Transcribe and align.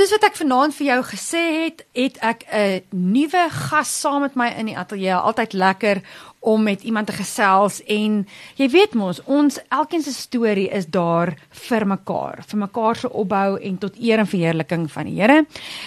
Soos 0.00 0.14
wat 0.14 0.22
ek 0.30 0.38
vanaand 0.38 0.72
vir 0.72 0.86
jou 0.86 1.00
gesê 1.10 1.40
het, 1.58 1.82
het 1.92 2.14
ek 2.24 2.44
'n 2.48 2.80
nuwe 3.12 3.42
gas 3.52 3.90
saam 4.00 4.22
met 4.24 4.34
my 4.34 4.48
in 4.56 4.72
die 4.72 4.76
ateljee. 4.76 5.12
Altyd 5.12 5.52
lekker 5.52 6.00
om 6.40 6.62
met 6.62 6.82
iemand 6.82 7.06
te 7.06 7.12
gesels 7.12 7.82
en 7.84 8.26
jy 8.56 8.68
weet 8.72 8.94
mos, 8.94 9.20
ons 9.24 9.58
elkeen 9.68 10.02
se 10.02 10.12
storie 10.12 10.70
is 10.72 10.86
daar 10.86 11.34
vir 11.50 11.86
mekaar, 11.86 12.40
vir 12.46 12.58
mekaar 12.58 12.96
se 12.96 13.12
opbou 13.12 13.58
en 13.60 13.78
tot 13.78 13.98
eer 14.00 14.18
en 14.18 14.26
verheerliking 14.26 14.90
van 14.90 15.04
die 15.04 15.20
Here. 15.20 15.44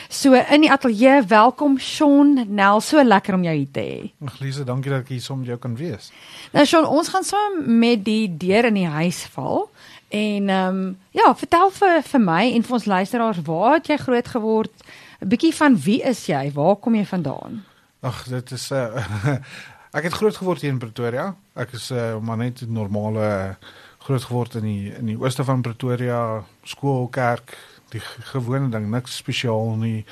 So 0.09 0.33
in 0.33 0.61
die 0.61 0.71
ateljee, 0.71 1.23
welkom 1.25 1.79
Shaun 1.79 2.45
Nel, 2.47 2.81
so 2.81 3.03
lekker 3.03 3.33
om 3.33 3.43
jou 3.43 3.55
hier 3.55 3.71
te 3.71 3.79
hê. 3.79 4.11
Glise, 4.37 4.63
dankie 4.63 4.91
dat 4.91 5.01
ek 5.01 5.09
hier 5.09 5.21
saam 5.21 5.39
met 5.39 5.47
jou 5.47 5.57
kan 5.57 5.75
wees. 5.75 6.11
Nou 6.53 6.65
Shaun, 6.65 6.85
ons 6.85 7.09
gaan 7.09 7.23
saam 7.23 7.79
met 7.79 8.05
die 8.05 8.29
deur 8.37 8.65
in 8.65 8.73
die 8.73 8.87
huis 8.87 9.25
val. 9.33 9.72
En 10.13 10.49
ehm 10.49 10.75
um, 10.75 10.97
ja, 11.09 11.35
vertel 11.35 11.71
vir 11.73 12.03
vir 12.05 12.21
my 12.21 12.41
en 12.53 12.63
vir 12.63 12.73
ons 12.77 12.85
luisteraars, 12.85 13.41
waar 13.47 13.79
het 13.79 13.87
jy 13.89 13.97
groot 13.97 14.27
geword? 14.27 14.73
'n 15.19 15.27
Bietjie 15.27 15.55
van 15.55 15.77
wie 15.81 16.01
is 16.05 16.25
jy? 16.25 16.51
Waar 16.53 16.75
kom 16.75 16.95
jy 16.95 17.05
vandaan? 17.05 17.63
Ag, 17.99 18.27
dit 18.29 18.51
is 18.51 18.69
'n 18.69 18.75
uh, 18.75 19.35
Ek 19.97 20.03
het 20.03 20.13
groot 20.13 20.37
geword 20.37 20.61
hier 20.61 20.71
in 20.71 20.77
Pretoria. 20.77 21.35
Ek 21.53 21.73
is 21.73 21.91
uh, 21.91 22.19
maar 22.19 22.37
net 22.37 22.61
'n 22.61 22.71
normale 22.73 23.57
groot 23.97 24.23
geword 24.23 24.55
in 24.55 24.61
die 24.61 24.93
in 24.93 25.05
die 25.05 25.17
ooste 25.17 25.43
van 25.43 25.61
Pretoria, 25.61 26.43
skool, 26.63 27.07
kerk, 27.07 27.57
die 27.89 28.01
gewone 28.33 28.69
ding, 28.69 28.89
niks 28.89 29.15
spesiaal 29.15 29.75
nie. 29.75 30.05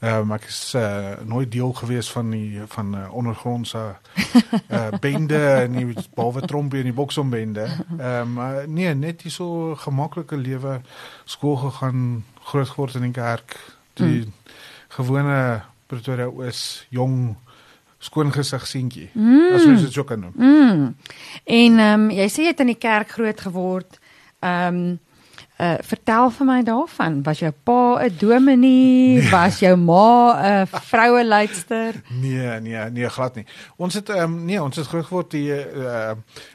Ehm 0.00 0.30
um, 0.30 0.30
ek 0.32 0.46
is 0.48 0.74
uh, 0.80 1.18
nooit 1.28 1.50
deel 1.52 1.72
gewees 1.76 2.08
van 2.10 2.30
die 2.32 2.62
van 2.72 2.94
uh, 2.96 3.02
ondergrondse 3.12 3.82
uh, 4.70 4.88
bende 5.04 5.40
en 5.66 5.76
die 5.76 5.92
behalwe 6.14 6.40
trompie 6.48 6.80
en 6.80 6.88
die 6.88 6.96
boksombende. 6.96 7.66
Ehm 7.98 8.38
um, 8.38 8.38
uh, 8.40 8.62
nee, 8.64 8.94
net 8.94 9.20
die 9.26 9.32
so 9.32 9.74
gemaklike 9.76 10.38
lewe 10.40 10.78
skool 11.24 11.58
gegaan, 11.66 12.24
groot 12.48 12.72
geword 12.72 12.96
in 12.96 13.04
die 13.10 13.12
kerk. 13.12 13.58
Die 14.00 14.24
mm. 14.24 14.56
gewone 14.96 15.38
Pretoria 15.86 16.30
is 16.48 16.86
jong 16.88 17.36
skoon 18.00 18.32
gesig 18.32 18.64
seentjie. 18.66 19.10
Mm. 19.12 19.52
As 19.52 19.68
jy 19.68 19.76
dit 19.84 19.92
so 19.92 20.08
kan 20.08 20.24
noem. 20.24 20.32
Mm. 20.40 20.88
En 21.44 21.78
ehm 21.84 22.08
um, 22.08 22.08
jy 22.16 22.30
sê 22.32 22.48
jy 22.48 22.54
het 22.54 22.64
in 22.64 22.72
die 22.72 22.80
kerk 22.80 23.12
groot 23.20 23.46
geword. 23.50 24.00
Ehm 24.40 24.80
um, 24.80 24.98
Uh, 25.60 25.74
vertel 25.84 26.30
vir 26.32 26.46
my 26.48 26.62
daarvan. 26.64 27.18
Was 27.22 27.38
jou 27.42 27.50
pa 27.52 28.00
'n 28.00 28.14
dominee? 28.18 29.20
Nee. 29.20 29.30
Was 29.30 29.58
jou 29.58 29.76
ma 29.76 30.32
'n 30.40 30.66
vroue 30.66 31.24
leidster? 31.24 32.02
Nee, 32.08 32.60
nee, 32.60 32.90
nee, 32.90 33.08
glad 33.08 33.34
nie. 33.34 33.46
Ons 33.76 33.94
het 33.94 34.08
ehm 34.08 34.22
um, 34.22 34.44
nee, 34.44 34.62
ons 34.62 34.76
het 34.76 34.86
groot 34.86 35.04
geword 35.04 35.30
die 35.30 35.52
uh 35.52 36.12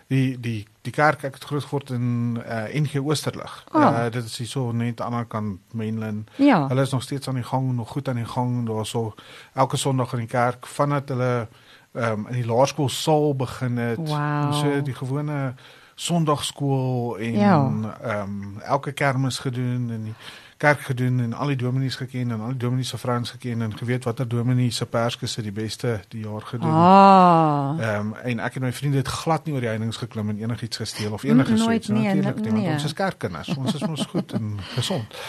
die 0.07 0.39
die 0.39 0.67
die 0.81 0.91
kerk 0.91 1.23
ek 1.23 1.33
het 1.33 1.43
groot 1.43 1.63
geword 1.63 1.89
in 1.89 2.37
uh 2.49 2.63
NG 2.73 2.97
Oosterlig. 2.97 3.63
Oh. 3.71 3.81
Uh 3.81 4.09
dit 4.09 4.23
is 4.23 4.49
so 4.51 4.71
net 4.71 4.81
aan 4.81 4.95
die 4.95 5.03
ander 5.05 5.25
kant 5.25 5.59
mainland. 5.71 6.29
Ja. 6.35 6.67
Hulle 6.67 6.81
is 6.81 6.91
nog 6.91 7.03
steeds 7.03 7.27
aan 7.27 7.35
die 7.35 7.43
gang, 7.43 7.73
nog 7.73 7.89
goed 7.89 8.07
aan 8.07 8.15
die 8.15 8.25
gang. 8.25 8.65
Daar 8.65 8.85
so 8.85 9.13
elke 9.53 9.77
Sondag 9.77 10.13
in 10.13 10.19
die 10.19 10.27
kerk 10.27 10.65
vandat 10.65 11.09
hulle 11.09 11.47
ehm 11.93 12.11
um, 12.11 12.27
in 12.27 12.41
die 12.41 12.45
laerskool 12.45 12.89
saal 12.89 13.35
begin 13.35 13.77
het. 13.77 13.97
Wow. 13.97 14.53
So 14.53 14.81
die 14.81 14.93
gewone 14.95 15.53
Sondagskool 15.95 17.17
en 17.17 17.31
ja. 17.31 17.55
ehm 17.55 17.83
ja. 17.83 18.21
um, 18.21 18.59
elke 18.61 18.91
kermis 18.91 19.39
gedoen 19.39 19.91
en 19.91 20.03
die 20.03 20.15
kerk 20.57 20.79
gedoen 20.79 21.19
en 21.19 21.33
al 21.33 21.47
die 21.47 21.55
dominees 21.55 21.95
geken 21.95 22.31
en 22.31 22.41
al 22.41 22.53
die 22.55 22.57
dominees 22.57 22.89
se 22.89 22.97
vrouens 22.97 23.29
geken 23.29 23.61
en 23.61 23.77
geweet 23.77 24.03
watter 24.03 24.27
dominee 24.27 24.71
se 24.71 24.85
perske 24.85 25.27
se 25.27 25.41
die 25.41 25.51
beste 25.51 25.99
die 26.07 26.23
jaar 26.23 26.41
gedoen. 26.41 26.71
Ah. 26.71 27.75
Ehm 27.79 27.99
um, 27.99 28.13
en 28.23 28.39
ek 28.39 28.55
en 28.55 28.61
my 28.61 28.71
vriende 28.73 28.97
het 28.97 29.07
glad 29.07 29.45
nie 29.45 29.53
oor 29.53 29.63
die 29.63 29.69
heininge 29.69 29.97
geklim 29.99 30.29
en 30.29 30.39
enigiets 30.39 30.77
gesteel 30.77 31.13
of 31.13 31.23
enigiets 31.23 31.63
so 31.63 31.71
iets 31.71 31.87
nie, 31.87 32.07
natuurlik 32.07 32.41
nie. 32.51 32.61
Nee. 32.61 32.71
Ons 32.71 32.83
is 32.83 32.93
kerkkinders. 32.93 33.51
Ons 33.55 33.75
is 33.75 33.87
mos 33.87 34.05
goed 34.05 34.33
en 34.33 34.57
gesond. 34.75 35.19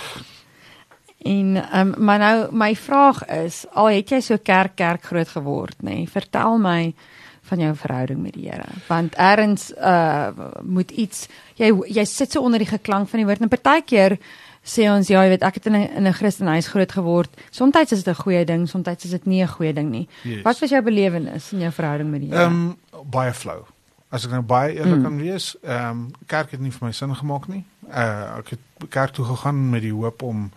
En 1.27 1.57
ehm 1.57 1.95
um, 1.95 2.05
maar 2.05 2.19
nou 2.19 2.55
my 2.55 2.77
vraag 2.77 3.25
is, 3.27 3.65
al 3.73 3.91
het 3.91 4.11
jy 4.11 4.21
so 4.21 4.39
kerk 4.43 4.75
kerk 4.75 5.05
groot 5.05 5.29
geword, 5.29 5.77
nê? 5.83 5.91
Nee, 5.91 6.09
vertel 6.11 6.59
my 6.59 6.95
van 7.47 7.63
jou 7.63 7.75
verhouding 7.77 8.23
met 8.23 8.35
die 8.35 8.49
Here. 8.51 8.67
Want 8.89 9.17
eers 9.17 9.71
uh 9.77 10.31
moet 10.63 10.91
iets 10.91 11.29
jy 11.57 11.73
jy 11.87 12.05
sit 12.05 12.33
so 12.33 12.43
onder 12.43 12.59
die 12.59 12.69
geklank 12.69 13.09
van 13.09 13.23
die 13.23 13.27
woord 13.27 13.41
en 13.41 13.53
partykeer 13.53 14.19
sê 14.67 14.89
ons 14.91 15.09
ja, 15.09 15.23
jy 15.23 15.37
weet 15.37 15.45
ek 15.47 15.61
het 15.61 15.69
in 15.71 15.77
'n 15.77 15.89
in 15.97 16.07
'n 16.07 16.13
Christenhuis 16.13 16.69
groot 16.69 16.93
geword. 16.93 17.31
Somstyds 17.51 17.93
is 17.93 18.03
dit 18.03 18.15
'n 18.15 18.23
goeie 18.23 18.45
ding, 18.45 18.69
somstyds 18.69 19.05
is 19.05 19.11
dit 19.11 19.27
nie 19.27 19.43
'n 19.43 19.49
goeie 19.49 19.73
ding 19.73 19.91
nie. 19.91 20.09
Yes. 20.25 20.43
Wat 20.43 20.59
was 20.59 20.71
jou 20.71 20.83
belewenis 20.83 21.53
in 21.53 21.61
jou 21.61 21.73
verhouding 21.73 22.11
met 22.11 22.21
die 22.21 22.31
Here? 22.31 22.43
Ehm 22.43 22.77
um, 22.93 23.11
baie 23.11 23.33
flow. 23.33 23.67
As 24.09 24.25
ek 24.25 24.31
nou 24.31 24.43
baie 24.43 24.75
eerlik 24.75 24.99
mm. 24.99 25.03
kan 25.03 25.19
wees, 25.19 25.57
ehm 25.63 25.91
um, 25.91 26.11
kerk 26.27 26.51
het 26.51 26.61
nie 26.61 26.71
vir 26.71 26.87
my 26.87 26.93
sin 26.93 27.15
gemaak 27.15 27.49
nie. 27.49 27.65
Uh 27.89 28.39
ek 28.39 28.49
het 28.51 28.91
kerk 28.91 29.13
toe 29.13 29.25
gegaan 29.25 29.71
met 29.71 29.83
die 29.83 29.93
hoop 29.93 30.23
om 30.23 30.51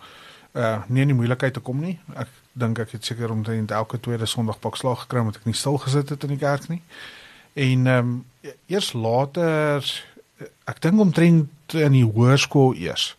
uh 0.54 0.78
nie 0.88 1.02
in 1.02 1.08
die 1.08 1.16
moeilikheid 1.16 1.54
te 1.54 1.60
kom 1.60 1.80
nie. 1.80 1.98
Ek 2.14 2.28
dink 2.52 2.78
ek 2.78 2.90
het 2.96 3.04
seker 3.04 3.30
omtrent 3.30 3.70
elke 3.70 4.00
tweede 4.00 4.26
Sondag 4.26 4.58
pak 4.58 4.76
slag 4.76 5.04
gekry 5.04 5.20
omdat 5.20 5.36
ek 5.40 5.48
nie 5.48 5.54
stil 5.54 5.78
gesit 5.78 6.08
het 6.08 6.22
in 6.26 6.34
die 6.34 6.40
kerk 6.40 6.68
nie. 6.68 6.82
En 7.54 7.86
ehm 7.86 7.98
um, 7.98 8.24
eers 8.66 8.92
later 8.92 9.84
ek 10.64 10.80
dink 10.80 11.00
omtrent 11.00 11.74
in 11.76 11.92
die 11.92 12.06
hoërskool 12.06 12.74
eers 12.74 13.14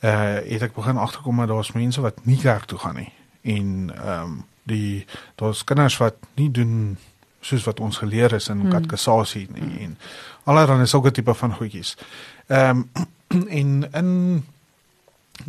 uh 0.00 0.40
het 0.44 0.62
ek 0.62 0.74
begin 0.74 0.96
agterkom 0.96 1.42
dat 1.42 1.48
daar's 1.48 1.72
mense 1.72 2.00
wat 2.00 2.24
nie 2.24 2.38
kerk 2.40 2.64
toe 2.64 2.78
gaan 2.78 2.96
nie. 2.96 3.12
En 3.42 3.90
ehm 3.96 4.22
um, 4.22 4.44
die 4.62 5.06
daar's 5.34 5.64
kinders 5.64 5.96
wat 5.96 6.14
nie 6.34 6.50
doen 6.50 6.98
soos 7.40 7.64
wat 7.64 7.80
ons 7.80 7.96
geleer 7.96 8.32
is 8.32 8.48
in 8.48 8.60
hmm. 8.60 8.68
nie 9.54 9.62
hmm. 9.62 9.78
en 9.78 9.98
allerlei 10.44 10.86
sulke 10.86 11.10
tipe 11.10 11.34
van 11.34 11.54
goedjies. 11.54 11.96
Ehm 12.46 12.84
um, 12.94 13.48
en 13.58 13.88
in 13.92 14.42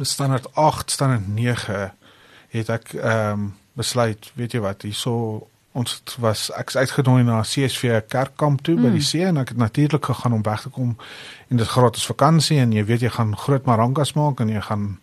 standaard 0.05 0.55
8 0.55 0.91
standaard 0.91 1.27
9 1.27 1.93
het 2.51 2.69
ek 2.69 2.93
ehm 2.93 3.31
um, 3.31 3.49
besluit, 3.73 4.31
weet 4.35 4.51
jy 4.51 4.59
wat, 4.59 4.81
hierso 4.83 5.47
ons 5.71 5.93
was 6.19 6.49
ek's 6.59 6.75
uitgenooi 6.75 7.23
na 7.23 7.39
CSV 7.47 8.01
kerkkamp 8.11 8.59
toe 8.67 8.75
mm. 8.75 8.83
by 8.83 8.89
die 8.91 8.99
mm. 8.99 9.07
see 9.07 9.23
en 9.23 9.39
ek 9.39 9.53
het 9.53 9.61
natuurlik 9.61 10.09
gegaan 10.09 10.35
om 10.35 10.43
weg 10.43 10.65
te 10.65 10.71
kom 10.75 10.97
en 11.47 11.61
dit 11.61 11.67
gratis 11.67 12.03
vakansie 12.09 12.59
en 12.59 12.73
jy 12.75 12.83
weet 12.89 13.05
jy 13.05 13.11
gaan 13.15 13.31
groot 13.39 13.69
marangas 13.69 14.11
maak 14.19 14.43
en 14.43 14.51
jy 14.51 14.59
gaan 14.67 14.97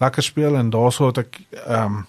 lekker 0.00 0.24
speel 0.24 0.56
en 0.56 0.72
daarso 0.72 1.10
het 1.12 1.20
ek 1.26 1.40
ehm 1.66 2.00
um, 2.00 2.06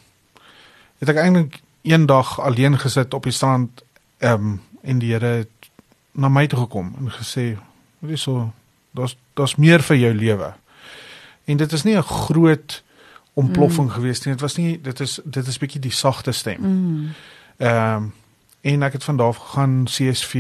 het 0.98 1.12
ek 1.14 1.20
eintlik 1.22 1.60
een 1.86 2.08
dag 2.10 2.40
alleen 2.42 2.80
gesit 2.80 3.14
op 3.14 3.28
die 3.28 3.36
strand 3.36 3.84
ehm 4.24 4.48
um, 4.48 4.56
en 4.88 5.00
die 5.04 5.12
Here 5.12 5.44
het 5.44 5.70
na 6.16 6.30
my 6.32 6.48
toe 6.48 6.60
gekom 6.60 6.94
en 7.00 7.12
gesê, 7.12 7.58
"Wat 8.00 8.12
is 8.12 8.22
so? 8.22 8.54
Daar's 8.92 9.18
daar's 9.34 9.56
meer 9.56 9.82
vir 9.82 9.98
jou 9.98 10.14
lewe." 10.14 10.54
En 11.46 11.58
dit 11.58 11.72
is 11.72 11.84
nie 11.84 11.98
'n 11.98 12.04
groot 12.04 12.84
ontploffing 13.38 13.88
mm. 13.88 13.94
geweest 13.94 14.26
nie. 14.26 14.34
Dit 14.34 14.42
was 14.42 14.56
nie 14.56 14.82
dit 14.82 15.00
is 15.00 15.20
dit 15.24 15.48
is 15.48 15.58
bietjie 15.62 15.82
die 15.82 15.94
sagte 15.94 16.32
stem. 16.32 16.62
Mm. 16.62 17.10
Ehm 17.58 17.74
mm. 17.74 18.04
um, 18.04 18.14
en 18.68 18.82
ek 18.84 18.98
het 18.98 19.04
van 19.04 19.18
daar 19.18 19.28
af 19.28 19.38
gegaan 19.38 19.84
CSV 19.86 20.34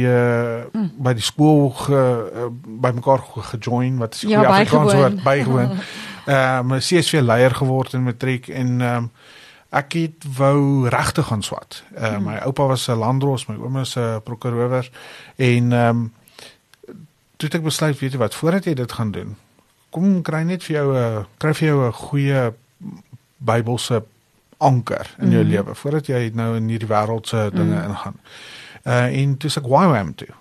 mm. 0.73 0.87
by 0.99 1.13
die 1.15 1.23
skool 1.23 1.69
ge, 1.69 1.99
uh, 2.35 2.47
by 2.81 2.89
mekaar 2.97 3.21
gejoin 3.53 4.01
wat 4.01 4.17
is 4.17 4.25
ja, 4.27 4.41
Afrikaans 4.43 4.93
woord 4.93 5.23
bygewoon. 5.23 5.77
Ehm 6.25 6.71
um, 6.71 6.79
CSV 6.79 7.21
leier 7.23 7.55
geword 7.55 7.93
in 7.93 8.03
matriek 8.03 8.47
en 8.47 8.81
ehm 8.81 8.95
um, 8.95 9.11
ek 9.69 9.93
het 9.93 10.25
wou 10.37 10.89
regtig 10.89 11.27
gaan 11.27 11.43
swat. 11.43 11.83
Ehm 11.93 12.03
uh, 12.03 12.17
mm. 12.17 12.23
my 12.23 12.37
oupa 12.49 12.65
was 12.73 12.87
'n 12.89 12.99
landdros, 12.99 13.45
my 13.47 13.55
ouma 13.55 13.81
is 13.81 13.95
'n 13.95 14.21
prokureur 14.23 14.89
en 15.35 15.71
ehm 15.71 15.89
um, 15.89 16.13
toe 17.37 17.47
het 17.47 17.55
ek 17.61 17.63
besluit 17.63 17.99
weet 17.99 18.11
jy 18.11 18.17
wat 18.17 18.35
voordat 18.35 18.65
jy 18.65 18.73
dit 18.73 18.91
gaan 18.91 19.11
doen 19.11 19.37
kom 19.89 20.21
kry 20.25 20.43
net 20.43 20.63
vir 20.67 20.75
jou 20.77 20.87
'n 20.95 21.25
kry 21.39 21.53
vir 21.53 21.67
jou 21.67 21.79
'n 21.87 21.93
goeie 21.93 22.53
Bybelse 23.37 24.03
anker 24.57 25.15
in 25.17 25.29
jou 25.29 25.43
mm. 25.43 25.49
lewe 25.49 25.75
voordat 25.75 26.07
jy 26.09 26.31
nou 26.33 26.55
in 26.57 26.69
hierdie 26.71 26.89
wêreldse 26.89 27.49
dinge 27.53 27.77
mm. 27.77 27.89
ingaan. 27.91 28.19
Uh 28.87 29.05
en 29.21 29.37
dis 29.37 29.57
ek 29.59 29.69
YWAM 29.69 30.13
toe. 30.15 30.33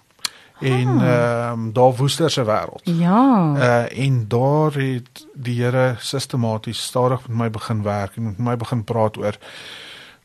En 0.61 0.89
ah. 0.89 1.09
ehm 1.09 1.53
um, 1.53 1.73
daar 1.73 1.95
woester 1.95 2.31
se 2.31 2.45
wêreld. 2.45 2.83
Ja. 2.84 3.53
Uh 3.57 4.07
en 4.07 4.25
daar 4.29 4.73
het 4.73 5.27
die 5.34 5.62
Here 5.62 5.95
sistematies 5.99 6.83
stadig 6.83 7.29
met 7.29 7.37
my 7.37 7.51
begin 7.51 7.83
werk 7.83 8.17
en 8.17 8.23
met 8.23 8.39
my 8.39 8.57
begin 8.57 8.84
praat 8.84 9.16
oor 9.16 9.37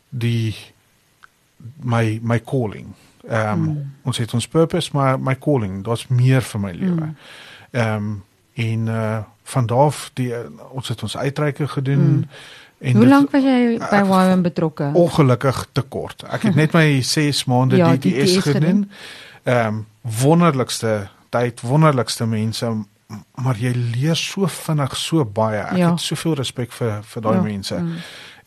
die 0.10 0.56
my 1.76 2.20
my 2.22 2.40
calling. 2.44 2.94
Ehm 3.28 3.52
um, 3.52 3.60
mm. 3.60 3.94
ons 4.04 4.18
het 4.18 4.34
ons 4.34 4.48
purpose 4.48 4.90
maar 4.94 5.20
my 5.20 5.38
calling, 5.38 5.84
daar's 5.84 6.08
meer 6.08 6.42
vir 6.42 6.60
my 6.60 6.72
lewe. 6.72 7.06
Mm. 7.06 7.16
Ehm 7.72 8.04
mm. 8.04 8.08
um, 8.08 8.24
en 8.54 8.88
uh 8.88 9.20
van 9.44 9.66
daar 9.66 9.96
die 10.14 10.34
ons 10.70 10.88
het 10.88 11.02
ons 11.04 11.18
uitreike 11.18 11.68
gedoen. 11.68 12.00
Mm 12.00 12.28
En 12.82 12.96
Hoe 12.96 13.08
lank 13.08 13.32
was 13.32 13.44
jy 13.46 13.78
by 13.78 14.00
YWAM 14.02 14.42
betrokke? 14.42 14.90
Ongelukkig 14.98 15.68
te 15.72 15.84
kort. 15.86 16.24
Ek 16.34 16.48
het 16.48 16.56
net 16.58 16.74
my 16.74 17.02
6 17.06 17.44
maande 17.46 17.78
ja, 17.78 17.92
DTS 17.94 18.40
gedoen. 18.48 18.88
Ehm 19.44 19.68
um, 19.68 19.86
wonderlikste 20.02 21.10
tyd, 21.30 21.62
wonderlikste 21.62 22.26
mense, 22.26 22.72
maar 23.38 23.60
jy 23.62 23.70
leer 23.76 24.18
so 24.18 24.50
vinnig 24.50 24.98
so 24.98 25.26
baie. 25.26 25.62
Ek 25.62 25.78
ja. 25.78 25.92
het 25.92 26.02
soveel 26.02 26.40
respek 26.42 26.74
vir 26.74 27.06
vir 27.06 27.26
daai 27.28 27.38
ja. 27.38 27.46
mense. 27.46 27.78
Mm. 27.78 28.04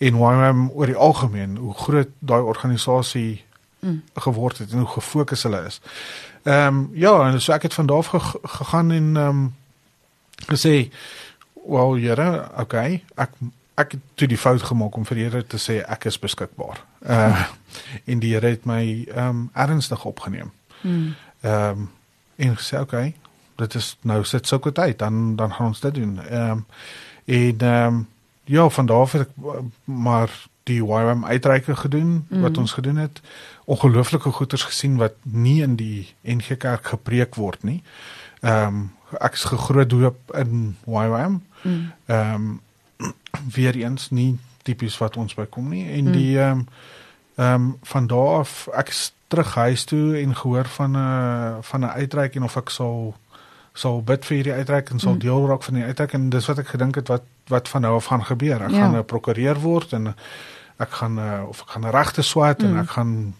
En 0.08 0.18
YWAM 0.18 0.68
oor 0.74 0.90
die 0.90 0.98
algemeen, 0.98 1.56
hoe 1.56 1.74
groot 1.78 2.10
daai 2.18 2.42
organisasie 2.42 3.44
mm. 3.80 4.00
geword 4.26 4.64
het 4.64 4.74
en 4.74 4.82
hoe 4.82 4.92
gefokus 4.98 5.46
hulle 5.46 5.62
is. 5.70 5.80
Ehm 6.42 6.66
um, 6.66 6.86
ja, 6.92 7.14
en 7.28 7.38
so 7.40 7.54
ek 7.54 7.70
het 7.70 7.74
van 7.74 7.86
daar 7.86 8.02
af 8.02 8.34
gegaan 8.42 8.90
en 8.90 9.16
ehm 9.16 9.28
um, 9.28 9.52
gesê, 10.50 10.90
"Wel, 11.66 11.94
Here, 11.94 12.48
okay, 12.58 13.04
ek 13.14 13.30
ek 13.74 13.96
het 13.96 14.00
toe 14.14 14.28
die 14.28 14.38
fout 14.38 14.62
gemaak 14.62 14.96
om 14.96 15.06
vir 15.06 15.18
die 15.18 15.24
Here 15.24 15.42
te 15.46 15.58
sê 15.58 15.80
ek 15.82 16.06
is 16.10 16.18
beskikbaar. 16.18 16.80
Uh 17.02 17.44
en 18.10 18.22
die 18.22 18.32
Here 18.34 18.54
het 18.54 18.64
my 18.64 18.82
ehm 19.10 19.28
um, 19.28 19.50
ernstig 19.52 20.04
opgeneem. 20.04 20.52
Mm. 20.82 21.14
Ehm 21.40 21.70
um, 21.70 21.90
en 22.36 22.56
gesê 22.58 22.80
okay, 22.80 23.14
dit 23.56 23.74
is 23.74 23.96
nou 24.02 24.24
sit 24.24 24.46
sulke 24.46 24.72
tyd 24.72 24.98
dan 24.98 25.36
dan 25.36 25.52
gaan 25.54 25.66
ons 25.66 25.80
dit 25.80 25.94
doen. 25.94 26.18
Ehm 26.28 26.50
um, 26.50 26.66
en 27.24 27.58
ehm 27.58 27.86
um, 27.86 28.08
ja, 28.44 28.68
van 28.68 28.86
daar 28.86 29.00
af 29.00 29.12
het 29.12 29.22
ek 29.22 29.30
uh, 29.44 29.62
maar 29.84 30.30
die 30.64 30.80
YWAM 30.80 31.24
uitreike 31.24 31.76
gedoen 31.76 32.26
mm. 32.28 32.40
wat 32.40 32.58
ons 32.58 32.72
gedoen 32.72 32.96
het. 32.96 33.20
Ongelooflike 33.64 34.30
goeders 34.30 34.62
gesien 34.62 34.96
wat 34.96 35.12
nie 35.22 35.62
in 35.62 35.76
die 35.76 36.14
NG 36.22 36.56
Kerk 36.56 36.86
gepreek 36.86 37.34
word 37.34 37.62
nie. 37.62 37.82
Ehm 38.40 38.66
um, 38.66 38.92
ek 39.20 39.36
is 39.38 39.44
gegroot 39.46 39.90
doop 39.90 40.34
in 40.34 40.76
YWAM. 40.86 41.42
Mm. 41.62 41.92
Ehm 42.06 42.34
um, 42.34 42.60
weer 43.54 43.74
eens 43.76 44.10
nie 44.10 44.38
tipies 44.62 44.98
wat 44.98 45.16
ons 45.16 45.34
bykom 45.34 45.68
nie 45.68 45.84
en 45.98 46.12
die 46.12 46.38
ehm 46.38 46.50
um, 46.58 46.66
ehm 47.36 47.54
um, 47.54 47.78
van 47.82 48.06
daar 48.06 48.38
af 48.38 48.68
ek 48.72 48.92
terug 49.28 49.54
huis 49.54 49.84
toe 49.84 50.20
en 50.20 50.36
gehoor 50.36 50.64
van 50.68 50.90
'n 50.90 50.96
uh, 50.96 51.56
van 51.60 51.80
'n 51.80 51.90
uitreik 52.00 52.34
en 52.34 52.42
of 52.42 52.56
ek 52.56 52.68
sal 52.70 53.14
sal 53.74 54.02
bid 54.02 54.24
vir 54.24 54.34
hierdie 54.36 54.52
uitreik 54.52 54.90
en 54.90 54.98
sal 55.00 55.12
Mm. 55.12 55.18
deel 55.18 55.48
raak 55.48 55.62
van 55.62 55.74
die 55.74 55.84
uitreik 55.84 56.12
en 56.12 56.30
dis 56.30 56.46
wat 56.46 56.58
ek 56.58 56.68
gedink 56.68 56.94
het 56.94 57.08
wat 57.08 57.22
wat 57.48 57.68
van 57.68 57.80
nou 57.80 57.94
af 57.96 58.04
gaan 58.04 58.24
gebeur. 58.24 58.62
Ek 58.62 58.70
Ja. 58.70 58.78
gaan 58.78 58.96
'n 58.96 59.04
prokureur 59.04 59.58
word 59.60 59.92
en 59.92 60.14
ek 60.78 60.90
gaan 60.90 61.18
uh, 61.18 61.42
of 61.48 61.60
ek 61.60 61.68
gaan 61.70 61.82
'n 61.84 61.90
regte 61.90 62.22
swat 62.22 62.62
en 62.62 62.72
Mm. 62.72 62.78
ek 62.78 62.90
gaan 62.90 63.34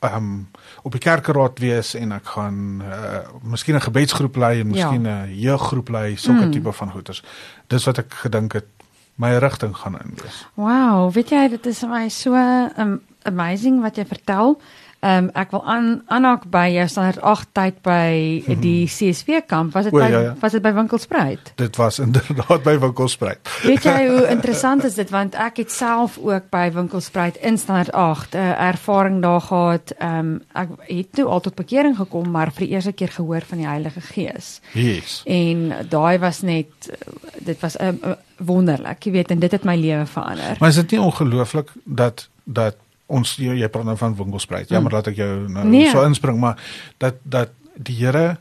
ehm 0.00 0.14
um, 0.16 0.48
op 0.82 0.92
die 0.92 1.00
kerkraad 1.00 1.58
wees 1.58 1.94
en 1.94 2.12
ek 2.12 2.26
gaan 2.26 2.82
uh, 2.82 3.18
miskien 3.42 3.74
'n 3.74 3.80
gebedsgroep 3.80 4.36
lei 4.36 4.60
en 4.60 4.66
miskien 4.68 5.06
'n 5.06 5.34
jeuggroep 5.34 5.88
lei, 5.88 6.16
sulke 6.16 6.44
Mm. 6.44 6.50
tipe 6.52 6.72
van 6.72 6.90
goeters. 6.90 7.22
Dis 7.66 7.84
wat 7.84 7.98
ek 7.98 8.14
gedink 8.14 8.52
het 8.52 8.64
my 9.18 9.36
rigting 9.42 9.74
gaan 9.76 9.98
in 9.98 10.14
wees. 10.22 10.44
Wow, 10.54 11.10
weet 11.12 11.32
jy 11.34 11.48
dit 11.56 11.66
is 11.66 11.82
vir 11.82 11.90
my 11.90 12.04
so 12.12 12.38
um, 12.78 13.00
amazing 13.26 13.80
wat 13.82 13.98
jy 13.98 14.06
vertel. 14.06 14.56
Ehm 15.00 15.24
um, 15.24 15.30
ek 15.38 15.52
wil 15.54 15.60
aan 15.62 16.02
aanhaak 16.10 16.48
by 16.50 16.64
jou 16.74 16.84
standaard 16.90 17.20
8 17.22 17.50
tyd 17.54 17.76
by 17.86 18.56
die 18.58 18.88
CSV 18.90 19.44
kamp. 19.46 19.70
Was 19.76 19.86
dit 19.86 19.94
O, 19.94 20.00
by 20.02 20.08
ja, 20.10 20.22
ja. 20.24 20.32
was 20.40 20.56
dit 20.56 20.62
by 20.64 20.72
Winkelspruit? 20.74 21.52
Dit 21.54 21.76
was 21.78 21.98
inderdaad 22.06 22.64
by 22.66 22.74
Winkelspruit. 22.82 23.38
Weet 23.62 23.86
jy 23.86 24.08
hoe 24.08 24.24
interessant 24.26 24.82
is 24.88 24.98
dit 24.98 25.12
want 25.14 25.38
ek 25.38 25.60
het 25.62 25.70
self 25.70 26.16
ook 26.18 26.48
by 26.50 26.64
Winkelspruit 26.74 27.38
in 27.46 27.60
standaard 27.62 27.92
8 27.94 28.34
'n 28.34 28.42
uh, 28.42 28.66
ervaring 28.70 29.22
daar 29.22 29.40
gehad. 29.40 29.94
Ehm 29.98 30.18
um, 30.18 30.32
ek 30.52 30.74
het 30.88 31.12
toe 31.14 31.28
al 31.30 31.40
tot 31.46 31.54
bekering 31.54 31.94
gekom, 31.96 32.30
maar 32.30 32.50
vir 32.50 32.66
die 32.66 32.74
eerste 32.74 32.92
keer 32.92 33.14
gehoor 33.14 33.46
van 33.46 33.58
die 33.58 33.70
Heilige 33.70 34.00
Gees. 34.00 34.60
Yes. 34.74 35.22
En 35.26 35.86
daai 35.88 36.18
was 36.18 36.42
net 36.42 36.90
eh, 36.90 36.98
dit 37.38 37.60
was 37.60 37.78
'n 37.78 37.84
um, 37.84 37.98
uh, 38.04 38.18
wonderlik, 38.36 39.02
jy 39.04 39.12
weet, 39.12 39.30
en 39.30 39.38
dit 39.38 39.52
het 39.52 39.64
my 39.64 39.76
lewe 39.76 40.06
verander. 40.06 40.56
Maar 40.58 40.68
is 40.68 40.82
dit 40.82 40.90
nie 40.90 41.00
ongelooflik 41.00 41.70
dat 41.84 42.28
dat 42.44 42.76
ons 43.08 43.36
jy, 43.40 43.54
jy 43.62 43.68
praat 43.72 43.84
nou 43.88 43.96
van 43.96 44.16
Winkelspruit. 44.18 44.68
Jammer 44.68 44.92
Mm. 44.92 44.96
dat 44.98 45.06
ek 45.12 45.16
jou 45.16 45.48
nou 45.48 45.64
Nee. 45.66 45.88
so 45.90 46.02
inspring, 46.04 46.38
maar 46.40 46.56
dat 46.98 47.14
dat 47.24 47.50
die 47.78 47.96
Here 48.04 48.36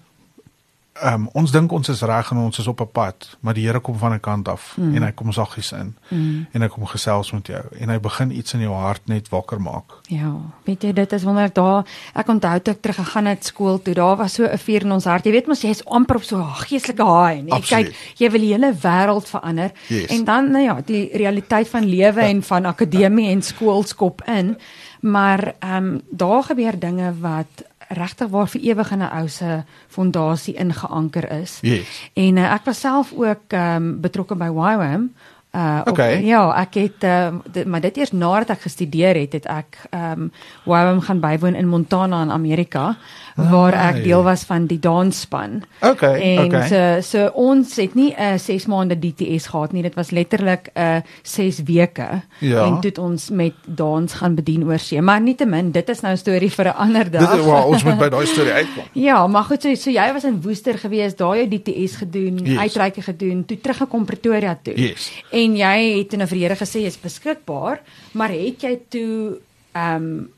ehm 1.01 1.13
um, 1.13 1.29
ons 1.33 1.51
dink 1.51 1.71
ons 1.71 1.89
is 1.89 2.01
reg 2.01 2.31
en 2.31 2.37
ons 2.37 2.59
is 2.59 2.67
op 2.67 2.81
'n 2.81 2.91
pad, 2.91 3.37
maar 3.39 3.53
die 3.53 3.65
Here 3.65 3.79
kom 3.79 3.97
van 3.97 4.13
'n 4.13 4.19
kant 4.19 4.47
af 4.47 4.73
Mm. 4.77 4.95
en 4.95 5.03
hy 5.03 5.11
kom 5.11 5.31
saggies 5.31 5.71
in 5.71 5.95
Mm. 6.09 6.47
en 6.51 6.61
hy 6.61 6.67
kom 6.67 6.85
gesels 6.85 7.31
met 7.31 7.47
jou 7.47 7.63
en 7.79 7.89
hy 7.89 7.99
begin 7.99 8.31
iets 8.31 8.53
in 8.53 8.59
jou 8.61 8.73
hart 8.73 9.01
net 9.07 9.29
wakker 9.29 9.61
maak. 9.61 9.91
Ja, 10.07 10.33
weet 10.65 10.81
jy 10.83 10.93
dit 10.93 11.13
is 11.13 11.23
wonderlik 11.23 11.53
daar. 11.53 11.85
Ek 12.13 12.27
onthou 12.27 12.59
toe 12.61 12.73
ek 12.73 12.81
terug 12.81 12.95
gegaan 12.95 13.25
het 13.25 13.45
skool 13.45 13.81
toe, 13.81 13.93
daar 13.93 14.15
was 14.17 14.33
so 14.33 14.43
'n 14.43 14.57
vuur 14.57 14.81
in 14.81 14.91
ons 14.91 15.05
hart. 15.05 15.25
Jy 15.25 15.31
weet 15.31 15.47
mos 15.47 15.61
jy's 15.61 15.85
amper 15.85 16.15
op 16.15 16.23
so 16.23 16.37
'n 16.37 16.53
geestelike 16.53 17.03
haai, 17.03 17.41
nee. 17.41 17.51
Absoluut. 17.53 17.85
Kyk, 17.85 17.95
jy 18.17 18.29
wil 18.31 18.41
die 18.41 18.53
hele 18.53 18.73
wêreld 18.73 19.27
verander. 19.29 19.71
Yes. 19.87 20.05
En 20.09 20.23
dan 20.23 20.51
nou 20.51 20.63
ja, 20.63 20.81
die 20.85 21.09
realiteit 21.17 21.67
van 21.67 21.85
lewe 21.85 22.21
en 22.21 22.43
van 22.43 22.65
akademie 22.65 23.29
en 23.29 23.41
skool 23.41 23.83
skop 23.83 24.21
in. 24.25 24.57
Maar 25.01 25.53
ehm 25.59 25.75
um, 25.85 26.01
daar 26.09 26.43
gebeur 26.43 26.79
dinge 26.79 27.13
wat 27.19 27.45
regtig 27.87 28.27
waar 28.29 28.47
vir 28.47 28.61
ewig 28.61 28.91
in 28.91 28.99
'n 28.99 29.09
ou 29.19 29.27
se 29.27 29.63
fondasie 29.87 30.53
ingeanker 30.53 31.31
is. 31.31 31.57
Yes. 31.61 32.09
En 32.13 32.37
uh, 32.37 32.53
ek 32.53 32.65
was 32.65 32.79
self 32.79 33.13
ook 33.13 33.47
ehm 33.47 33.75
um, 33.75 34.01
betrokke 34.01 34.35
by 34.35 34.45
YWAM. 34.51 35.13
Uh 35.55 35.79
op- 35.85 35.87
Okay. 35.91 36.21
ja, 36.25 36.51
ek 36.61 36.73
het 36.73 37.03
ehm 37.03 37.35
dit, 37.51 37.65
maar 37.65 37.81
dit 37.81 37.97
eers 37.97 38.11
nadat 38.11 38.49
ek 38.49 38.61
gestudeer 38.61 39.15
het, 39.15 39.33
het 39.33 39.45
ek 39.45 39.77
ehm 39.89 40.11
um, 40.21 40.31
YWAM 40.65 41.01
gaan 41.01 41.19
bywoon 41.19 41.55
in 41.55 41.67
Montana 41.67 42.21
in 42.21 42.31
Amerika 42.31 42.97
waar 43.37 43.73
ek 43.73 44.03
deel 44.03 44.23
was 44.25 44.43
van 44.49 44.65
die 44.65 44.79
dansspan. 44.81 45.61
Okay, 45.81 46.35
En 46.37 46.45
okay. 46.45 46.67
so 46.67 47.01
so 47.01 47.27
ons 47.33 47.75
het 47.75 47.93
nie 47.95 48.13
'n 48.17 48.33
uh, 48.33 48.37
6 48.37 48.65
maande 48.65 48.97
DTS 48.99 49.47
gehad 49.47 49.71
nie. 49.71 49.81
Dit 49.83 49.95
was 49.95 50.09
letterlik 50.09 50.69
'n 50.73 50.79
uh, 50.81 50.97
6 51.21 51.61
weke. 51.63 52.21
Ja. 52.39 52.65
En 52.65 52.79
toe 52.81 52.89
het 52.89 52.97
ons 52.97 53.29
met 53.29 53.53
dans 53.65 54.13
gaan 54.13 54.35
bedien 54.35 54.63
oor 54.65 54.79
see. 54.79 55.01
Maar 55.01 55.21
nietemin, 55.21 55.71
dit 55.71 55.89
is 55.89 55.99
nou 56.01 56.13
'n 56.13 56.17
storie 56.17 56.51
vir 56.51 56.65
'n 56.65 56.75
ander 56.75 57.11
dag. 57.11 57.35
Dit 57.35 57.45
well, 57.45 57.63
ons 57.63 57.83
moet 57.83 57.97
by 58.03 58.09
daai 58.09 58.25
storie 58.25 58.51
uitkom. 58.51 58.83
Ja, 58.93 59.27
maar 59.27 59.43
goed, 59.43 59.61
so, 59.61 59.75
so 59.75 59.89
jy 59.91 60.13
was 60.13 60.23
in 60.23 60.41
Woester 60.41 60.77
gewees, 60.77 61.15
daar 61.15 61.37
jou 61.37 61.47
DTS 61.47 61.95
gedoen, 61.95 62.37
Yes. 62.43 62.57
uitreike 62.59 63.01
gedoen, 63.01 63.45
toe 63.45 63.61
teruggekom 63.61 64.05
Pretoria 64.05 64.57
toe. 64.63 64.73
Yes. 64.79 65.11
En 65.31 65.55
jy 65.55 65.97
het 65.97 66.09
toe 66.09 66.17
nou 66.17 66.27
vir 66.27 66.37
die 66.37 66.43
Here 66.47 66.55
gesê 66.55 66.79
jy's 66.81 66.97
beskikbaar, 66.99 67.79
maar 68.11 68.29
het 68.29 68.61
jy 68.61 68.79
toe 68.89 69.37
ehm 69.73 69.95
um, 69.95 70.29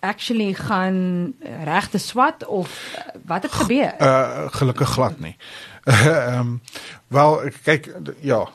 actually 0.00 0.54
gaan 0.54 1.34
regte 1.64 1.98
swat 1.98 2.46
of 2.46 2.94
uh, 2.98 3.14
wat 3.26 3.42
het 3.42 3.52
gebeur? 3.52 3.94
Uh 4.00 4.46
gelukkig 4.50 4.88
glad 4.88 5.20
nie. 5.20 5.36
Ehm 5.84 6.38
um, 6.38 6.60
wel 7.06 7.40
kyk 7.62 7.90
ja. 8.20 8.48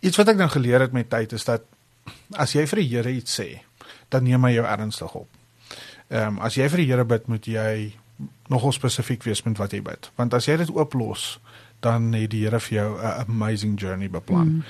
Iets 0.00 0.16
wat 0.16 0.28
ek 0.28 0.36
nou 0.36 0.48
geleer 0.50 0.80
het 0.80 0.92
met 0.92 1.10
tyd 1.10 1.32
is 1.32 1.44
dat 1.44 1.62
as 2.36 2.52
jy 2.52 2.66
vir 2.66 2.82
die 2.82 2.88
Here 2.88 3.10
iets 3.10 3.40
sê, 3.40 3.62
dan 4.08 4.24
neem 4.26 4.44
hy 4.44 4.56
jou 4.56 4.66
ernstig 4.66 5.14
op. 5.14 5.28
Ehm 6.08 6.36
um, 6.36 6.38
as 6.38 6.56
jy 6.58 6.68
vir 6.68 6.84
die 6.84 6.88
Here 6.90 7.04
bid, 7.04 7.28
moet 7.28 7.46
jy 7.46 7.94
nogal 8.52 8.72
spesifiek 8.72 9.24
wees 9.24 9.42
met 9.42 9.58
wat 9.58 9.72
jy 9.72 9.82
bid. 9.82 10.10
Want 10.16 10.34
as 10.34 10.46
jy 10.46 10.56
dit 10.60 10.70
ooplos, 10.70 11.40
dan 11.82 12.12
het 12.14 12.30
die 12.30 12.44
Here 12.44 12.60
vir 12.60 12.76
jou 12.78 12.90
'n 12.98 13.24
amazing 13.26 13.80
journey 13.80 14.10
beplan. 14.10 14.48
Mm. 14.48 14.62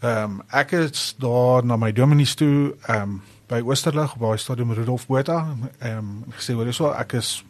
Ehm 0.00 0.24
um, 0.24 0.42
ek 0.50 0.72
is 0.72 1.14
daar 1.18 1.64
na 1.64 1.76
my 1.76 1.92
dominees 1.92 2.34
toe 2.34 2.74
ehm 2.86 3.02
um, 3.02 3.22
by 3.50 3.60
Oosterlig 3.66 4.16
by 4.20 4.36
stadium 4.38 4.72
Rudolf 4.72 5.06
Botha 5.10 5.40
ehm 5.80 5.98
um, 5.98 6.10
gesê 6.38 6.54
hoor 6.54 6.72
so 6.72 6.92
ek 6.94 7.14
is 7.18 7.42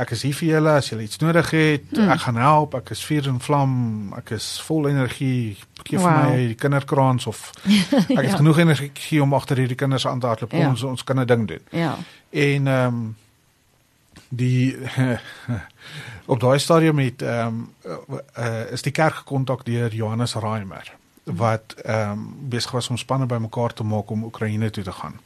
ek 0.00 0.12
is 0.14 0.22
hier 0.24 0.34
vir 0.36 0.48
julle 0.54 0.70
as 0.80 0.88
julle 0.90 1.02
iets 1.04 1.18
nodig 1.20 1.50
het 1.50 1.84
Mm. 1.92 2.08
ek 2.14 2.20
gaan 2.20 2.36
help 2.40 2.74
ek 2.74 2.90
is 2.94 3.02
vuur 3.04 3.28
en 3.28 3.40
vlam 3.40 4.12
ek 4.16 4.30
is 4.36 4.60
vol 4.66 4.88
energie 4.88 5.56
gee 5.84 5.98
vir 5.98 6.04
Wow. 6.06 6.28
my 6.30 6.36
die 6.36 6.54
kinderkraans 6.54 7.26
of 7.26 7.50
ek 8.18 8.24
het 8.24 8.30
Ja. 8.30 8.36
genoeg 8.36 8.58
energie 8.58 9.22
om 9.22 9.34
agter 9.34 9.56
hierdie 9.56 9.76
kinders 9.76 10.06
aan 10.06 10.20
te 10.20 10.26
hardloop 10.26 10.52
Ja. 10.52 10.68
ons 10.68 10.82
ons 10.82 11.04
kan 11.04 11.18
'n 11.20 11.26
ding 11.26 11.48
doen 11.48 11.64
Ja. 11.72 11.96
en 12.30 12.66
ehm 12.66 12.86
um, 12.94 13.16
die 14.28 14.76
op 16.32 16.40
daai 16.40 16.58
stadium 16.58 16.98
het 16.98 17.22
ehm 17.22 17.46
um, 17.46 17.74
uh, 17.86 18.18
uh, 18.38 18.72
is 18.72 18.82
die 18.82 18.92
kerk 18.92 19.14
gekontak 19.14 19.64
deur 19.64 19.92
Johannes 19.94 20.34
Raimer 20.34 20.92
wat 21.36 21.74
ehm 21.84 22.10
um, 22.10 22.26
besig 22.48 22.70
was 22.70 22.88
om 22.88 22.96
spanne 22.96 23.26
bymekaar 23.26 23.72
te 23.72 23.84
maak 23.84 24.10
om 24.10 24.24
Oekraïne 24.24 24.70
toe 24.70 24.84
te 24.84 24.92
gaan. 24.92 25.20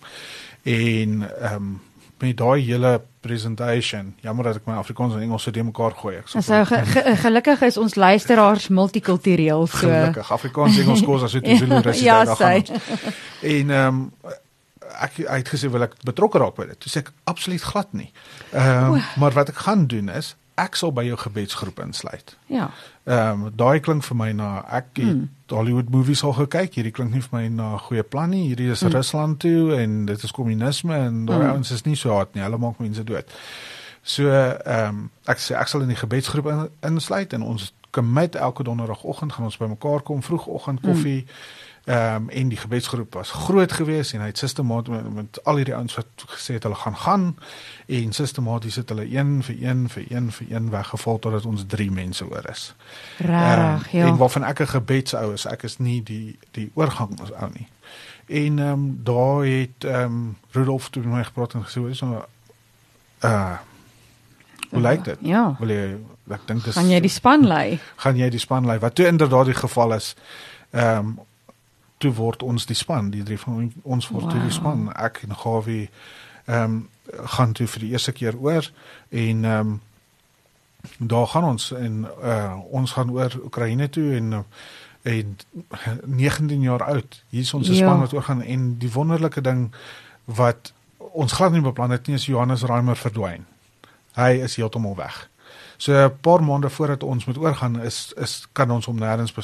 En 0.63 1.31
ehm 1.41 1.55
um, 1.55 1.81
met 2.19 2.37
daai 2.37 2.63
hele 2.63 3.01
presentation, 3.21 4.15
jammer 4.21 4.45
dat 4.45 4.61
ek 4.61 4.69
my 4.69 4.77
Afrikaans 4.79 5.17
en 5.17 5.25
Engels 5.27 5.43
so 5.43 5.51
de 5.51 5.65
mekaar 5.65 5.97
gooi. 5.99 6.15
Ek 6.21 6.31
So 6.31 6.65
ge, 6.69 6.79
ge, 6.93 7.03
gelukkig 7.25 7.65
is 7.67 7.77
ons 7.81 7.95
luisteraars 7.95 8.69
multikultureel 8.69 9.67
so. 9.67 9.77
gelukkig 9.83 10.31
Afrikaans 10.33 10.79
Engels 10.79 11.03
kos 11.05 11.27
as 11.29 11.37
dit 11.37 11.51
Zulu 11.59 11.81
Russies 11.81 12.07
Ja, 12.07 12.25
daar 12.25 12.37
gaan 12.37 12.55
ons. 12.55 12.71
En 13.43 13.71
ehm 13.71 13.87
um, 13.87 14.33
ek 14.95 15.17
hy 15.27 15.41
het 15.41 15.49
gesê 15.51 15.69
wil 15.75 15.83
ek 15.89 15.97
betrokke 16.07 16.39
raak 16.39 16.55
by 16.55 16.69
dit. 16.71 16.79
Toe 16.85 16.93
sê 16.93 17.03
ek 17.03 17.11
absoluut 17.31 17.63
glad 17.73 17.93
nie. 17.93 18.11
Ehm 18.53 18.95
um, 18.95 19.03
maar 19.21 19.35
wat 19.37 19.51
ek 19.53 19.61
gaan 19.67 19.87
doen 19.91 20.09
is 20.15 20.35
ek 20.57 20.77
sal 20.77 20.93
by 20.93 21.03
jou 21.05 21.17
gebedsgroep 21.19 21.79
insluit. 21.81 22.37
Ja. 22.47 22.71
Ehm 23.05 23.43
um, 23.45 23.51
daai 23.57 23.81
klink 23.81 24.05
vir 24.05 24.17
my 24.17 24.33
na 24.33 24.65
ek 24.71 24.85
het 24.95 25.05
Hmm. 25.07 25.29
Hollywood 25.49 25.89
movies 25.91 26.23
al 26.25 26.33
gekyk. 26.33 26.75
Hierdie 26.75 26.91
klink 26.93 27.13
nie 27.13 27.21
vir 27.21 27.29
my 27.41 27.49
na 27.49 27.75
'n 27.75 27.79
goeie 27.79 28.03
plan 28.03 28.31
nie. 28.31 28.47
Hierdie 28.49 28.71
is 28.71 28.81
Hmm. 28.81 28.93
Rusland 28.93 29.39
toe 29.41 29.75
en 29.77 30.07
dit 30.07 30.23
is 30.23 30.31
kommunisme 30.33 30.95
en 30.95 31.25
daai 31.27 31.39
Hmm. 31.41 31.51
ouens 31.51 31.71
is 31.71 31.85
nie 31.85 31.97
so 31.97 32.11
hard 32.11 32.35
nie. 32.35 32.43
Hulle 32.43 32.59
maak 32.59 32.79
mense 32.79 33.05
dood. 33.05 33.25
So 34.03 34.29
ehm 34.31 34.89
um, 34.89 35.11
ek 35.27 35.39
sê 35.39 35.55
ek 35.57 35.69
sal 35.69 35.81
in 35.83 35.89
die 35.89 35.97
gebedsgroep 35.97 36.47
in, 36.47 36.69
insluit 36.83 37.33
en 37.33 37.43
ons 37.43 37.73
commit 37.91 38.35
elke 38.35 38.63
donderdagoggend 38.65 39.33
gaan 39.33 39.45
ons 39.45 39.57
bymekaar 39.57 40.01
kom 40.03 40.23
vroegoggend 40.23 40.81
koffie. 40.81 41.27
Ehm 41.85 42.15
um, 42.15 42.29
en 42.29 42.49
die 42.49 42.57
gebedsgroep 42.59 43.15
was 43.15 43.31
groot 43.31 43.73
geweest 43.73 44.13
en 44.15 44.21
hy 44.21 44.27
het 44.27 44.39
sistematies 44.39 44.89
met, 44.95 45.15
met 45.15 45.41
al 45.45 45.57
hierdie 45.57 45.75
ouens 45.75 45.95
wat 45.95 46.07
gesê 46.27 46.55
het 46.57 46.63
hulle 46.63 46.75
gaan 46.81 46.97
gaan 46.97 47.37
en 47.87 48.13
sistematies 48.13 48.77
het 48.81 48.89
hulle 48.89 49.05
een 49.17 49.43
vir 49.43 49.57
een 49.63 49.89
vir 49.89 50.05
een 50.09 50.31
vir 50.33 50.47
een 50.51 50.71
weggeval 50.71 51.19
totdat 51.19 51.45
ons 51.45 51.65
3 51.69 51.91
mense 51.91 52.25
oor 52.31 52.49
is. 52.51 52.75
Regtig, 53.19 53.89
Ehm, 53.93 53.97
ja. 53.97 54.07
En 54.07 54.17
waarvan 54.17 54.45
ek 54.45 54.61
'n 54.61 54.67
gebedsou 54.67 55.33
is, 55.33 55.45
ek 55.47 55.63
is 55.63 55.79
nie 55.79 56.03
die 56.03 56.39
die 56.51 56.71
oorgang 56.75 57.21
as 57.21 57.33
ou 57.33 57.51
nie. 57.53 57.69
En 58.27 58.59
ehm 58.59 58.69
um, 58.73 59.01
daar 59.05 59.45
het 59.45 59.85
ehm 59.85 60.05
um, 60.05 60.37
Rudolf 60.51 60.89
toe 60.91 61.03
my 61.03 61.25
gepraat 61.25 61.53
en 61.55 61.65
gesê 61.67 61.89
is 61.91 62.01
nou 62.01 62.23
uh 63.25 63.57
hoe 64.71 64.81
lyk 64.81 65.05
dit? 65.05 65.19
Ja. 65.21 65.57
Wil 65.59 65.69
jy 65.69 65.97
ek 66.31 66.41
dink 66.47 66.65
dis 66.65 66.75
Gaan 66.75 66.89
jy 66.91 67.01
die 67.01 67.11
span 67.11 67.47
lei? 67.47 67.79
gaan 67.97 68.17
jy 68.17 68.29
die 68.31 68.39
span 68.41 68.67
lei 68.67 68.79
wat 68.79 68.95
toe 68.95 69.07
inderdaad 69.07 69.45
die 69.45 69.55
geval 69.55 69.93
is. 69.95 70.15
Ehm 70.71 70.99
um, 70.99 71.19
toe 72.05 72.13
word 72.19 72.45
ons 72.45 72.69
die 72.69 72.77
span, 72.79 73.11
die 73.15 73.25
drie 73.27 73.39
van 73.41 73.73
ons 73.83 74.11
word 74.13 74.29
wow. 74.29 74.35
toe 74.35 74.45
die 74.45 74.55
span. 74.55 74.87
Ek 74.95 75.25
en 75.25 75.35
Gawie 75.45 75.89
ehm 76.45 76.63
um, 76.65 76.83
gaan 77.37 77.53
toe 77.53 77.67
vir 77.69 77.83
die 77.85 77.91
eerste 77.93 78.13
keer 78.17 78.37
oor 78.41 78.71
en 79.11 79.45
ehm 79.45 79.75
um, 79.75 79.75
daar 80.99 81.27
gaan 81.33 81.45
ons 81.45 81.71
en 81.73 82.05
uh, 82.05 82.57
ons 82.77 82.93
gaan 82.93 83.11
oor 83.13 83.33
Oekraïne 83.45 83.89
toe 83.89 84.15
en 84.17 84.45
en 85.05 85.37
19 86.05 86.61
jaar 86.61 86.83
oud. 86.83 87.23
Hier 87.29 87.45
is 87.45 87.55
ons 87.55 87.69
ja. 87.69 87.75
span 87.75 88.01
wat 88.01 88.13
oor 88.13 88.23
gaan 88.23 88.43
en 88.43 88.79
die 88.81 88.93
wonderlike 88.93 89.41
ding 89.41 89.67
wat 90.25 90.73
ons 90.97 91.33
glad 91.33 91.53
nie 91.53 91.61
beplan 91.65 91.93
het 91.93 92.07
nie 92.09 92.17
is 92.17 92.27
Johannes 92.27 92.65
Raimer 92.65 92.97
verdwyn. 92.97 93.45
Hy 94.17 94.31
is 94.47 94.57
heeltemal 94.57 94.97
weg. 94.97 95.29
So 95.77 95.93
'n 95.93 96.21
paar 96.21 96.43
maande 96.43 96.71
voordat 96.71 97.03
ons 97.03 97.25
moet 97.25 97.39
oorgaan 97.39 97.81
is 97.81 98.13
is 98.17 98.47
kan 98.53 98.71
ons 98.71 98.87
hom 98.87 98.99
nêrens 98.99 99.35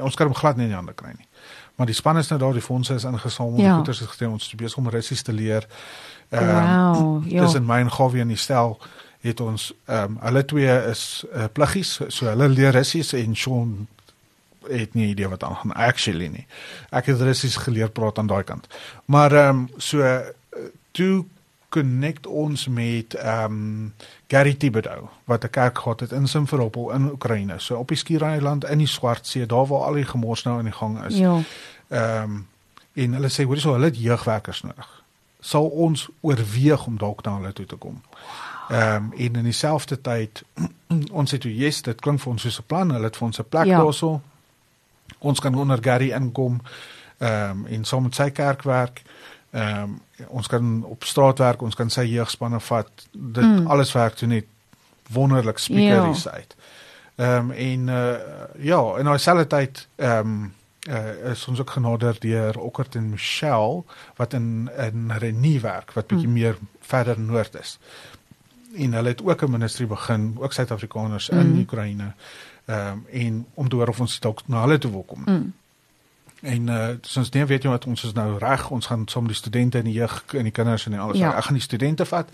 ons 0.00 0.14
kan 0.14 0.26
hom 0.26 0.34
glad 0.34 0.56
nie 0.56 0.64
in 0.64 0.70
die 0.70 0.76
hande 0.76 0.94
kry 0.94 1.12
nie. 1.18 1.28
Maar 1.74 1.86
die 1.86 1.94
span 1.94 2.18
is 2.18 2.28
nou 2.28 2.40
daar, 2.40 2.52
die 2.52 2.62
fondse 2.62 2.94
is 2.94 3.04
ingesamel, 3.04 3.58
ja. 3.58 3.62
die 3.62 3.72
goeders 3.72 4.00
is 4.00 4.06
gestel, 4.06 4.30
ons 4.30 4.46
is 4.46 4.54
besig 4.54 4.78
om 4.78 4.88
Russies 4.88 5.22
te 5.22 5.32
leer. 5.32 5.66
Ehm 6.28 6.92
wow, 6.92 7.24
ja. 7.30 7.42
dis 7.42 7.54
in 7.54 7.66
myn 7.66 7.90
Gawie 7.90 8.22
en 8.22 8.30
die 8.30 8.38
stel 8.38 8.78
het 9.24 9.40
ons 9.40 9.72
ehm 9.84 10.14
um, 10.14 10.20
hulle 10.22 10.44
twee 10.44 10.76
is 10.90 11.24
uh, 11.32 11.48
pluggies, 11.52 11.98
so 12.08 12.26
hulle 12.30 12.48
leer 12.48 12.72
Russies 12.76 13.12
en 13.12 13.36
Sean 13.36 13.86
het 14.68 14.94
nie 14.94 15.10
idee 15.10 15.28
wat 15.28 15.42
aangaan 15.44 15.72
actually 15.72 16.28
nie. 16.32 16.46
Ek 16.90 17.10
het 17.10 17.20
Russies 17.20 17.56
geleer 17.56 17.90
praat 17.90 18.18
aan 18.18 18.30
daai 18.30 18.44
kant. 18.44 18.68
Maar 19.04 19.32
ehm 19.32 19.64
um, 19.64 19.68
so 19.76 19.98
uh, 19.98 20.18
toe 20.90 21.24
connect 21.74 22.26
ons 22.26 22.68
met 22.68 23.14
ehm 23.14 23.52
um, 23.52 23.92
Gary 24.26 24.54
Thibodeau 24.54 25.08
wat 25.24 25.44
'n 25.44 25.50
kerk 25.50 25.78
gehad 25.78 26.00
het 26.00 26.12
in 26.12 26.28
Simferopol 26.28 26.90
in 26.90 27.10
Oekraïne. 27.10 27.58
So 27.58 27.76
op 27.76 27.88
die 27.88 27.96
Skiereiland 27.96 28.64
in 28.64 28.78
die 28.78 28.86
Swartsee, 28.86 29.46
daar 29.46 29.66
waar 29.66 29.80
al 29.80 29.92
die 29.92 30.04
gemors 30.04 30.42
nou 30.42 30.58
aan 30.58 30.64
die 30.64 30.72
gang 30.72 31.04
is. 31.04 31.16
Ja. 31.16 31.38
Ehm 31.88 32.22
um, 32.22 32.46
en 32.92 33.12
hulle 33.12 33.28
sê 33.28 33.42
hoorie 33.42 33.60
so 33.60 33.72
hulle 33.72 33.84
het 33.84 33.98
jeugwerkers 33.98 34.62
nodig. 34.62 35.02
Sal 35.40 35.66
ons 35.66 36.08
oorweeg 36.20 36.86
om 36.86 36.98
dalk 36.98 37.24
na 37.24 37.36
hulle 37.36 37.52
toe 37.52 37.66
te 37.66 37.76
kom. 37.76 38.02
Ehm 38.68 38.94
um, 38.94 39.12
en 39.12 39.34
in 39.34 39.44
dieselfde 39.44 40.00
tyd 40.00 40.44
ons 41.20 41.30
het 41.30 41.40
toe 41.40 41.56
yes, 41.56 41.82
dit 41.82 42.00
klink 42.00 42.20
vir 42.20 42.32
ons 42.32 42.42
soos 42.42 42.58
'n 42.58 42.66
plan. 42.66 42.90
Hulle 42.90 43.04
het 43.04 43.16
vir 43.16 43.26
ons 43.26 43.38
'n 43.38 43.48
plek 43.48 43.66
ja. 43.66 43.78
daarso. 43.78 44.20
Ons 45.18 45.40
kan 45.40 45.54
onder 45.54 45.78
Gary 45.82 46.10
inkom. 46.10 46.60
Ehm 47.18 47.50
um, 47.50 47.66
en 47.66 47.84
saam 47.84 48.02
met 48.02 48.14
sy 48.14 48.30
kerk 48.30 48.62
werk. 48.62 49.02
Ehm 49.50 49.82
um, 49.82 50.00
ons 50.28 50.46
kan 50.46 50.84
op 50.84 51.04
straat 51.04 51.38
werk, 51.38 51.62
ons 51.62 51.74
kan 51.74 51.90
sy 51.90 52.04
jeugspanne 52.08 52.60
vat. 52.60 52.90
Dit 53.12 53.44
mm. 53.44 53.66
alles 53.66 53.92
werk 53.92 54.14
toe 54.14 54.28
net 54.28 54.46
wonderlik 55.12 55.58
speakeries 55.58 56.24
ja. 56.24 56.30
uit. 56.30 56.56
Ehm 57.14 57.50
um, 57.50 57.50
en 57.50 57.88
uh, 57.88 58.14
ja, 58.58 58.80
in 58.98 59.04
daai 59.04 59.18
selfde 59.18 59.46
tyd 59.46 59.86
ehm 59.96 60.18
um, 60.18 60.52
uh, 60.88 61.30
is 61.30 61.46
ons 61.48 61.60
ook 61.60 61.70
genader 61.70 62.16
deur 62.20 62.58
Okkert 62.58 62.94
en 62.94 63.10
Michelle 63.10 63.82
wat 64.16 64.32
in 64.32 64.70
in 64.76 65.12
Renie 65.18 65.60
werk 65.60 65.92
wat 65.92 66.06
bietjie 66.06 66.28
mm. 66.28 66.34
meer 66.34 66.58
verder 66.80 67.20
noord 67.20 67.54
is. 67.60 67.78
En 68.74 68.92
hulle 68.92 69.08
het 69.08 69.22
ook 69.22 69.42
'n 69.42 69.50
ministry 69.50 69.86
begin, 69.86 70.34
ook 70.38 70.52
Suid-Afrikaners 70.52 71.30
mm. 71.30 71.38
in 71.38 71.58
Oekraïne. 71.58 72.12
Ehm 72.64 72.86
um, 72.88 73.06
en 73.10 73.46
om 73.54 73.68
te 73.68 73.76
hoor 73.76 73.88
of 73.88 74.00
ons 74.00 74.20
dalk 74.20 74.42
na 74.46 74.60
hulle 74.60 74.78
toe 74.78 74.90
wil 74.90 75.02
kom. 75.02 75.22
Mm. 75.24 75.52
En 76.44 76.68
uh 76.68 76.88
soos 77.00 77.30
net 77.32 77.48
weet 77.48 77.64
jy 77.64 77.72
wat 77.72 77.86
ons 77.88 78.04
is 78.04 78.12
nou 78.12 78.38
reg, 78.38 78.68
ons 78.70 78.86
gaan 78.86 79.06
saam 79.08 79.28
die 79.30 79.36
studente 79.36 79.78
en 79.80 79.88
die 79.88 79.96
jeug 79.96 80.22
en 80.36 80.44
die 80.44 80.52
kinders 80.52 80.86
en 80.86 80.98
alles. 80.98 81.18
Ja. 81.18 81.32
Ek 81.38 81.48
gaan 81.48 81.56
die 81.58 81.64
studente 81.64 82.04
vat. 82.04 82.28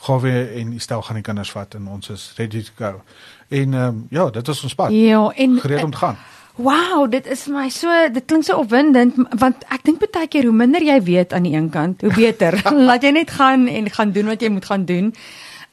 Gaan 0.00 0.20
we 0.20 0.34
en 0.56 0.76
stel 0.80 1.02
gaan 1.02 1.18
die 1.18 1.26
kinders 1.26 1.50
vat 1.50 1.74
en 1.74 1.88
ons 1.88 2.12
is 2.14 2.32
ready 2.36 2.62
to 2.62 2.76
go. 2.78 3.02
En 3.48 3.74
ehm 3.74 3.86
um, 3.86 4.06
ja, 4.10 4.30
dit 4.30 4.48
is 4.48 4.62
ons 4.62 4.74
pad. 4.74 4.94
Ja, 4.94 5.24
en 5.30 5.58
gereed 5.60 5.84
om 5.84 5.90
te 5.90 5.96
gaan. 5.96 6.16
Wow, 6.54 7.10
dit 7.10 7.26
is 7.26 7.46
my 7.46 7.68
so 7.68 7.88
dit 8.12 8.24
klink 8.24 8.44
so 8.44 8.58
opwindend 8.60 9.16
want 9.38 9.64
ek 9.68 9.84
dink 9.84 10.02
baie 10.04 10.28
keer 10.28 10.44
hoe 10.44 10.56
minder 10.56 10.82
jy 10.84 10.98
weet 11.02 11.32
aan 11.32 11.46
die 11.48 11.56
een 11.56 11.70
kant, 11.70 12.02
hoe 12.02 12.14
beter. 12.14 12.60
Laat 12.88 13.02
jy 13.02 13.14
net 13.16 13.30
gaan 13.30 13.66
en 13.66 13.90
gaan 13.90 14.12
doen 14.12 14.30
wat 14.30 14.42
jy 14.42 14.50
moet 14.50 14.68
gaan 14.68 14.84
doen. 14.84 15.14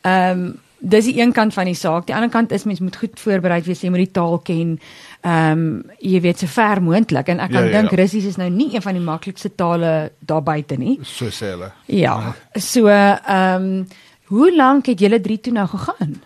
Ehm 0.01 0.47
um, 0.47 0.55
dis 0.79 1.05
die 1.05 1.19
een 1.19 1.31
kant 1.31 1.53
van 1.53 1.65
die 1.65 1.75
saak. 1.75 2.05
Die 2.07 2.15
ander 2.15 2.29
kant 2.29 2.51
is 2.51 2.63
mens 2.63 2.79
moet 2.79 2.95
goed 2.95 3.19
voorberei 3.19 3.61
wees, 3.65 3.81
jy 3.81 3.89
moet 3.89 4.05
die 4.05 4.11
taal 4.11 4.39
ken. 4.45 4.77
Ehm 5.21 5.51
um, 5.51 5.83
jy 5.99 6.21
weet 6.21 6.39
so 6.39 6.47
ver 6.47 6.81
moontlik 6.83 7.27
en 7.33 7.39
ek 7.39 7.51
kan 7.51 7.65
ja, 7.65 7.69
ja, 7.71 7.81
dink 7.81 7.91
ja. 7.91 7.97
Russies 7.97 8.25
is 8.29 8.37
nou 8.37 8.49
nie 8.53 8.69
een 8.75 8.81
van 8.81 8.93
die 8.93 9.03
maklikste 9.03 9.55
tale 9.55 10.11
daar 10.19 10.43
buite 10.43 10.77
nie. 10.77 10.97
So 11.03 11.31
sê 11.33 11.53
hulle. 11.55 11.71
Ja. 11.85 12.35
So 12.53 12.87
ehm 12.87 13.63
um, 13.63 13.87
hoe 14.27 14.55
lank 14.55 14.85
het 14.91 14.99
julle 14.99 15.21
drie 15.21 15.39
toe 15.39 15.53
nou 15.53 15.67
gegaan? 15.67 16.21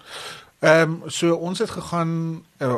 Ehm 0.59 0.81
um, 0.81 1.01
so 1.07 1.35
ons 1.35 1.59
het 1.59 1.69
gegaan 1.69 2.43
uh, 2.61 2.75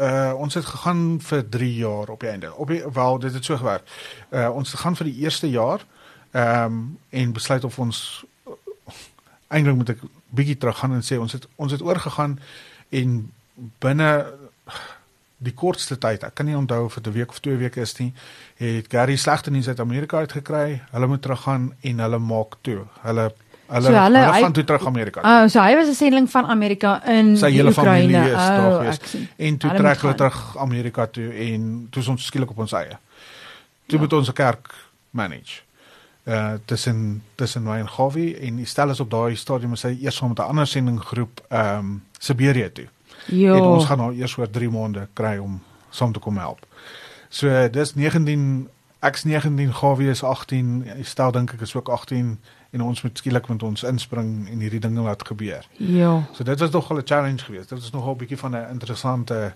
uh 0.00 0.32
ons 0.36 0.54
het 0.54 0.64
gegaan 0.64 1.20
vir 1.20 1.48
3 1.48 1.74
jaar 1.74 2.08
op 2.08 2.20
die 2.20 2.28
einde. 2.28 2.54
Op 2.54 2.68
die, 2.68 2.82
wel 2.92 3.18
dit 3.18 3.34
het 3.34 3.44
so 3.44 3.56
gewerk. 3.56 3.86
Uh 4.30 4.50
ons 4.54 4.70
het 4.70 4.80
gegaan 4.80 4.96
vir 4.96 5.12
die 5.12 5.18
eerste 5.22 5.50
jaar 5.50 5.86
ehm 6.30 6.64
um, 6.64 6.98
en 7.10 7.32
besluit 7.32 7.64
of 7.64 7.78
ons 7.78 8.24
eintlik 9.48 9.76
moet 9.76 9.88
ek 9.88 10.00
bietjie 10.30 10.56
terug 10.56 10.78
gaan 10.78 10.92
en 10.92 11.02
sê 11.02 11.18
ons 11.18 11.32
het 11.32 11.46
ons 11.56 11.72
het 11.72 11.82
oorgegaan 11.82 12.38
en 12.90 13.30
binne 13.78 14.10
die 15.38 15.54
kortste 15.54 15.98
tyd, 16.00 16.24
ek 16.26 16.34
kan 16.38 16.48
nie 16.48 16.56
onthou 16.58 16.84
of 16.84 16.94
dit 16.98 17.06
'n 17.06 17.12
week 17.12 17.30
of 17.30 17.40
2 17.40 17.56
weke 17.56 17.80
is 17.80 17.96
nie, 17.98 18.12
het 18.56 18.86
Gary 18.88 19.16
slegte 19.16 19.50
nuus 19.50 19.68
uit 19.68 19.80
Amerika 19.80 20.18
uitgekry. 20.18 20.82
Hulle 20.90 21.06
moet 21.06 21.22
teruggaan 21.22 21.74
en 21.80 21.98
hulle 21.98 22.18
maak 22.18 22.56
toe. 22.60 22.86
Hulle 23.02 23.32
hulle, 23.68 23.86
so 23.86 23.92
hulle, 23.92 24.18
hulle 24.18 24.42
gaan 24.42 24.52
toe 24.52 24.64
terug 24.64 24.86
Amerika. 24.86 25.20
Oh, 25.20 25.48
so 25.48 25.60
hy 25.60 25.74
was 25.76 25.88
'n 25.88 25.94
sendeling 25.94 26.30
van 26.30 26.46
Amerika 26.46 27.04
in 27.06 27.36
Sy 27.36 27.50
hele 27.50 27.72
familie 27.72 28.16
is 28.16 28.32
oh, 28.32 28.56
daar 28.56 28.78
gewees. 28.78 28.98
En 29.36 29.56
toe 29.56 29.70
hulle 29.70 29.82
trek 29.82 30.00
hulle 30.00 30.14
terug 30.14 30.56
Amerika 30.56 31.06
toe 31.06 31.32
en 31.32 31.86
toe 31.90 32.08
ons 32.08 32.24
skielik 32.24 32.50
op 32.50 32.58
ons 32.58 32.72
eie. 32.72 32.98
Toe 33.86 33.98
ja. 33.98 33.98
moet 33.98 34.12
ons 34.12 34.28
'n 34.28 34.32
kerk 34.32 34.74
manage 35.10 35.67
uh 36.28 36.52
tussen 36.64 37.22
tussen 37.34 37.62
my 37.62 37.78
en 37.78 37.88
Gawie 37.88 38.36
en 38.36 38.56
die 38.56 38.66
stel 38.66 38.90
is 38.90 39.00
op 39.00 39.10
daai 39.10 39.36
stadium 39.36 39.72
is 39.72 39.82
hy 39.82 39.94
eers 40.02 40.16
saam 40.16 40.28
met 40.28 40.38
'n 40.38 40.50
ander 40.50 40.66
sendinggroep 40.66 41.40
ehm 41.48 41.78
um, 41.78 42.02
Siberië 42.18 42.72
toe. 42.72 42.88
Ja. 43.26 43.54
En 43.54 43.62
ons 43.62 43.84
gaan 43.84 43.98
nou 43.98 44.14
eers 44.14 44.36
oor 44.36 44.50
3 44.50 44.70
maande 44.70 45.08
kry 45.12 45.36
om 45.38 45.62
saam 45.90 46.12
te 46.12 46.18
kom 46.18 46.36
help. 46.36 46.66
So 47.28 47.68
dis 47.70 47.94
19 47.94 48.68
ek's 49.00 49.24
19 49.24 49.74
Gawie 49.74 50.10
is 50.10 50.22
18, 50.22 50.84
die 50.96 51.04
stel 51.04 51.32
dink 51.32 51.52
ek 51.52 51.60
is 51.60 51.74
ook 51.74 51.88
18 51.88 52.38
en 52.70 52.82
ons 52.82 53.02
moet 53.02 53.18
skielik 53.18 53.48
met 53.48 53.62
ons 53.62 53.82
inspring 53.82 54.48
en 54.50 54.60
hierdie 54.60 54.80
dinge 54.80 55.00
laat 55.00 55.22
gebeur. 55.26 55.66
Ja. 55.76 56.28
So 56.32 56.44
dit 56.44 56.58
was 56.58 56.70
nogal 56.70 56.96
'n 56.96 57.06
challenge 57.06 57.44
geweest. 57.44 57.68
Dit 57.68 57.78
was 57.80 57.90
nogal 57.90 58.12
'n 58.12 58.18
bietjie 58.18 58.38
van 58.38 58.56
'n 58.56 58.70
interessante 58.70 59.52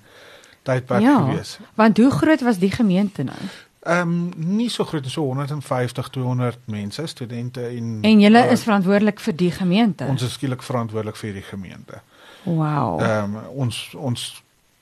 tydperk 0.62 1.02
ja, 1.02 1.18
geweest. 1.18 1.60
Want 1.74 1.98
hoe 1.98 2.10
groot 2.10 2.40
was 2.40 2.58
die 2.58 2.70
gemeente 2.70 3.22
nou? 3.22 3.42
Ehm 3.82 4.00
um, 4.00 4.32
nie 4.36 4.68
so 4.70 4.84
groot 4.84 5.06
so 5.10 5.24
150 5.26 6.08
200 6.08 6.58
mense 6.64 7.06
studente 7.06 7.60
en 7.66 7.98
En 8.00 8.20
julle 8.20 8.38
uh, 8.38 8.52
is 8.52 8.62
verantwoordelik 8.62 9.20
vir 9.20 9.34
die 9.36 9.50
gemeente. 9.50 10.06
Ons 10.06 10.22
is 10.22 10.32
skielik 10.32 10.62
verantwoordelik 10.62 11.16
vir 11.16 11.32
die 11.32 11.42
gemeente. 11.42 11.98
Wow. 12.44 13.00
Ehm 13.02 13.34
um, 13.34 13.40
ons 13.64 13.78
ons 13.98 14.26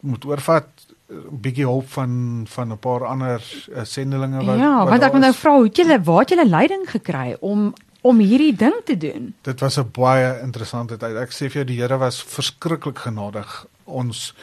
moet 0.01 0.25
oorvat 0.25 0.69
uh, 0.85 1.17
bietjie 1.31 1.65
hulp 1.65 1.89
van 1.89 2.45
van 2.49 2.73
'n 2.73 2.79
paar 2.79 3.07
ander 3.07 3.41
uh, 3.41 3.85
sendelinge 3.85 4.45
wat 4.45 4.59
Ja, 4.59 4.79
wat 4.79 4.89
want 4.89 5.03
ek 5.03 5.13
moet 5.13 5.27
nou 5.29 5.35
vra 5.35 5.55
hoe 5.57 5.69
julle 5.69 6.03
waar 6.03 6.21
het 6.21 6.29
julle 6.29 6.49
leiding 6.49 6.91
gekry 6.91 7.37
om 7.41 7.73
om 8.01 8.19
hierdie 8.19 8.57
ding 8.57 8.77
te 8.85 8.97
doen? 8.97 9.35
Dit 9.43 9.61
was 9.61 9.79
'n 9.79 9.89
baie 9.93 10.41
interessante 10.43 10.97
tyd. 10.97 11.17
Ek 11.17 11.33
sê 11.33 11.49
vir 11.49 11.65
jou 11.65 11.65
die 11.65 11.81
Here 11.81 11.99
was 11.99 12.23
verskriklik 12.23 12.99
genadig. 12.99 13.67
Ons 13.85 14.35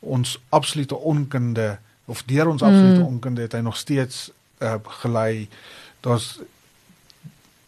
ons 0.00 0.38
absolute 0.48 0.96
onkunde 0.96 1.78
of 2.10 2.22
deur 2.26 2.48
ons 2.50 2.62
absolute 2.62 2.98
mm. 2.98 3.06
onkunde 3.06 3.46
het 3.46 3.54
hy 3.54 3.62
nog 3.62 3.76
steeds 3.78 4.30
uh, 4.58 4.74
gelei. 5.02 5.48
Daar's 6.04 6.38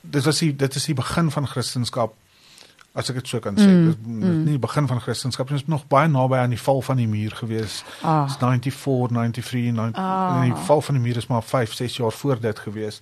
dis 0.03 0.27
was 0.27 0.43
die 0.43 0.51
dit 0.57 0.75
is 0.75 0.89
die 0.91 0.99
begin 0.99 1.31
van 1.31 1.47
Christendom 1.47 2.11
as 2.93 3.09
ek 3.09 3.23
dit 3.23 3.29
so 3.31 3.41
kan 3.41 3.57
sê. 3.57 3.69
Mm. 3.69 3.85
Dis 3.89 3.99
mm. 4.05 4.41
nie 4.45 4.57
die 4.57 4.63
begin 4.63 4.89
van 4.91 5.01
Christendom 5.01 5.47
nie, 5.49 5.61
is 5.63 5.69
nog 5.71 5.87
baie 5.89 6.11
naby 6.13 6.43
aan 6.43 6.53
die 6.53 6.61
val 6.61 6.83
van 6.85 7.01
die 7.01 7.09
muur 7.09 7.37
gewees. 7.39 7.81
Ah. 8.03 8.27
94, 8.29 9.15
93, 9.15 9.73
90, 9.79 10.03
ah. 10.03 10.43
die 10.45 10.57
val 10.67 10.85
van 10.89 10.99
die 10.99 11.05
muur 11.07 11.23
is 11.23 11.31
maar 11.31 11.43
5, 11.43 11.79
6 11.79 11.97
jaar 12.03 12.13
voor 12.13 12.41
dit 12.41 12.59
gewees. 12.67 13.01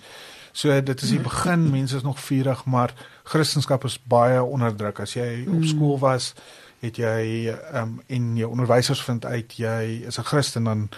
So 0.52 0.74
dit 0.82 1.02
is 1.02 1.10
die 1.14 1.22
begin, 1.22 1.70
mense 1.70 1.96
is 1.96 2.06
nog 2.06 2.20
vurig, 2.20 2.64
maar 2.64 2.94
Christendom 3.22 3.86
is 3.86 3.98
baie 4.02 4.42
onderdruk. 4.42 5.02
As 5.02 5.14
jy 5.14 5.44
mm. 5.46 5.56
op 5.56 5.66
skool 5.72 5.98
was, 6.02 6.32
het 6.80 6.96
jy 6.96 7.50
ehm 7.50 7.82
um, 7.82 8.00
en 8.06 8.36
jou 8.36 8.50
onderwysers 8.50 9.02
vind 9.04 9.24
uit 9.24 9.56
jy 9.56 10.04
is 10.06 10.18
'n 10.18 10.24
Christen 10.24 10.64
dan 10.64 10.88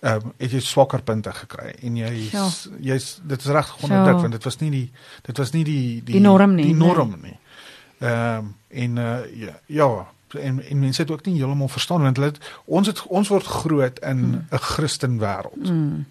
ehm 0.00 0.14
um, 0.14 0.32
het 0.36 0.50
jy 0.50 0.60
swakker 0.60 1.02
punte 1.02 1.32
gekry 1.32 1.74
en 1.82 1.96
jy 1.96 2.30
jy's 2.80 3.20
dit 3.22 3.40
is 3.40 3.46
reg 3.46 3.76
onderdruk 3.82 4.20
want 4.20 4.32
dit 4.32 4.44
was 4.44 4.58
nie 4.58 4.70
die 4.70 4.90
dit 5.22 5.38
was 5.38 5.50
nie 5.50 5.64
die 5.64 6.02
die, 6.04 6.12
die 6.12 6.20
norm 6.20 6.54
nie 6.54 6.64
die 6.64 6.74
norm 6.74 7.18
nie. 7.22 7.38
Ehm 7.98 8.38
um, 8.38 8.54
en 8.68 8.96
uh, 8.96 9.18
ja 9.34 9.58
ja 9.66 10.06
en 10.38 10.62
en 10.68 10.78
mense 10.78 11.02
het 11.02 11.10
ook 11.10 11.24
nie 11.24 11.36
heeltemal 11.36 11.68
verstaan 11.68 12.02
want 12.02 12.16
hulle 12.16 12.32
ons 12.64 12.86
het 12.86 13.02
ons 13.06 13.28
word 13.28 13.46
groot 13.46 13.98
in. 13.98 14.16
'n 14.16 14.46
mm. 14.50 14.58
Christen 14.58 15.18
wêreld. 15.18 15.68
Mm. 15.70 16.06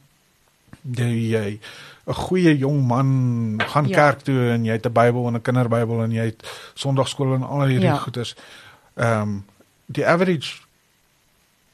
jy 1.32 1.60
'n 2.08 2.14
goeie 2.14 2.58
jong 2.58 2.88
man 2.88 3.62
gaan 3.68 3.88
ja. 3.88 3.96
kerk 3.96 4.20
toe 4.20 4.50
en 4.50 4.66
jy 4.66 4.72
het 4.72 4.86
'n 4.86 4.92
Bybel 4.94 5.28
en 5.28 5.34
'n 5.34 5.42
kinderbybel 5.42 6.04
en 6.04 6.12
jy 6.12 6.26
het 6.26 6.72
Sondagskool 6.74 7.34
en 7.34 7.44
al 7.44 7.66
hierdie 7.66 7.88
ja. 7.88 7.98
goeders 7.98 8.36
ehm 8.36 8.67
um, 8.98 9.46
die 9.86 10.08
average 10.08 10.62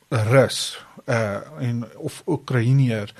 rus 0.10 0.78
uh 1.06 1.42
in 1.60 1.86
of 1.98 2.22
Oekraïner 2.26 3.14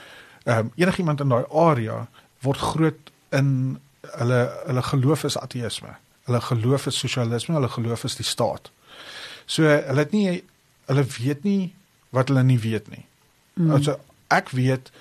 Ehm 0.44 0.58
um, 0.58 0.72
enigiemand 0.76 1.20
in 1.20 1.28
daai 1.28 1.46
area 1.50 2.08
word 2.40 2.58
groot 2.58 3.12
in 3.30 3.80
hulle 4.02 4.40
hulle 4.66 4.82
geloof 4.84 5.24
is 5.24 5.38
ateïsme. 5.40 5.96
Hulle 6.28 6.42
geloof 6.42 6.86
is 6.86 7.00
sosialisme, 7.00 7.56
hulle 7.56 7.70
geloof 7.70 8.04
is 8.04 8.16
die 8.16 8.28
staat. 8.28 8.72
So 9.46 9.64
hulle 9.64 10.04
het 10.04 10.12
nie 10.12 10.44
hulle 10.86 11.06
weet 11.18 11.44
nie 11.44 11.74
wat 12.10 12.28
hulle 12.28 12.44
nie 12.44 12.60
weet 12.60 12.90
nie. 12.92 13.06
Mm. 13.54 13.72
Also 13.72 13.96
ek 14.28 14.52
weet 14.52 14.92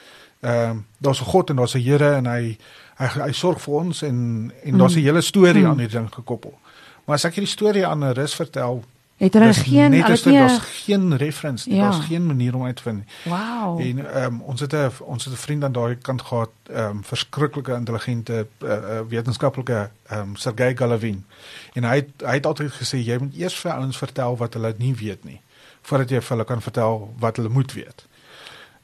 ehm 0.40 0.70
um, 0.70 0.86
daar's 0.98 1.20
'n 1.20 1.30
God 1.34 1.50
en 1.50 1.56
daar's 1.56 1.74
'n 1.74 1.82
Here 1.82 2.14
en 2.14 2.26
hy 2.26 2.58
hy, 2.98 3.06
hy 3.06 3.32
sorg 3.32 3.60
vir 3.60 3.74
ons 3.74 4.02
en 4.02 4.52
en 4.62 4.78
daar's 4.78 4.94
'n 4.94 4.98
mm. 4.98 5.04
hele 5.04 5.20
storie 5.20 5.62
mm. 5.62 5.70
aan 5.70 5.78
hierdie 5.78 5.98
ding 5.98 6.14
gekoppel. 6.14 6.58
Maar 7.04 7.14
as 7.14 7.24
ek 7.24 7.34
hierdie 7.34 7.52
storie 7.52 7.86
aan 7.86 8.04
'n 8.04 8.14
rus 8.14 8.34
vertel, 8.34 8.84
het 9.22 9.34
hulle 9.34 9.54
geen 9.54 9.92
hulle 9.92 10.10
het 10.10 10.24
daar's 10.24 10.58
geen 10.58 11.16
reference 11.16 11.68
nie, 11.68 11.76
ja. 11.78 11.90
daar's 11.90 12.04
geen 12.06 12.26
manier 12.26 12.54
om 12.54 12.64
uit 12.64 12.76
te 12.76 12.82
vind. 12.82 13.04
Wow. 13.24 13.80
En 13.80 14.12
ehm 14.14 14.24
um, 14.24 14.40
ons 14.40 14.60
het 14.60 14.72
'n 14.72 14.90
ons 14.98 15.24
het 15.24 15.34
'n 15.34 15.36
vriend 15.36 15.64
aan 15.64 15.72
daai 15.72 15.96
kant 15.96 16.22
gehad, 16.22 16.50
ehm 16.66 16.84
um, 16.84 17.04
verskriklike 17.04 17.74
intelligente 17.74 18.46
uh, 18.58 18.68
uh, 18.68 19.00
wetenskaplike 19.08 19.90
ehm 20.06 20.20
um, 20.20 20.36
Sergey 20.36 20.76
Galavin. 20.76 21.24
En 21.72 21.84
hy 21.84 21.94
het, 21.94 22.08
hy 22.24 22.34
het 22.34 22.46
altyd 22.46 22.72
gesê 22.72 22.96
jy 22.96 23.18
moet 23.18 23.34
eers 23.36 23.54
vir 23.60 23.72
ouens 23.72 23.98
vertel 23.98 24.36
wat 24.36 24.54
hulle 24.54 24.74
nie 24.78 24.94
weet 24.94 25.24
nie 25.24 25.40
voordat 25.82 26.10
jy 26.10 26.20
vir 26.20 26.36
hulle 26.36 26.44
kan 26.44 26.62
vertel 26.62 27.14
wat 27.18 27.36
hulle 27.36 27.48
moet 27.48 27.72
weet. 27.72 28.06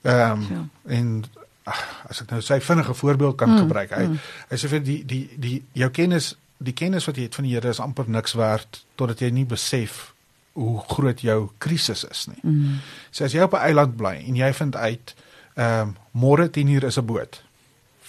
Ehm 0.03 0.31
um, 0.31 0.47
ja. 0.51 0.95
en 0.97 1.25
ach, 1.63 2.05
as 2.09 2.21
ek 2.21 2.31
nou 2.31 2.41
sy 2.41 2.61
vinnige 2.61 2.95
voorbeeld 2.95 3.37
kan 3.37 3.51
mm, 3.51 3.59
gebruik. 3.59 3.91
Hy 3.91 4.05
mm. 4.07 4.19
hy 4.49 4.57
sê 4.57 4.69
vir 4.69 4.83
die 4.83 5.05
die 5.07 5.25
die 5.37 5.65
jou 5.73 5.91
kennis 5.91 6.37
die 6.59 6.75
kennis 6.75 7.05
wat 7.07 7.17
jy 7.17 7.23
het 7.23 7.35
van 7.35 7.45
die 7.45 7.55
Here 7.55 7.69
is 7.69 7.81
amper 7.81 8.09
niks 8.11 8.33
werd 8.33 8.85
totdat 8.95 9.21
jy 9.21 9.31
nie 9.31 9.47
besef 9.47 10.15
hoe 10.59 10.83
groot 10.91 11.21
jou 11.21 11.51
krisis 11.63 12.05
is 12.05 12.27
nie. 12.27 12.41
Mm. 12.43 12.81
So 13.11 13.25
as 13.25 13.33
jy 13.33 13.45
op 13.47 13.55
'n 13.55 13.67
eiland 13.71 13.97
bly 13.97 14.17
en 14.27 14.37
jy 14.37 14.53
vind 14.55 14.77
uit 14.77 15.15
ehm 15.55 15.81
um, 15.81 15.97
môre 16.13 16.49
10:00 16.51 16.85
is 16.85 16.99
'n 16.99 17.07
boot 17.07 17.43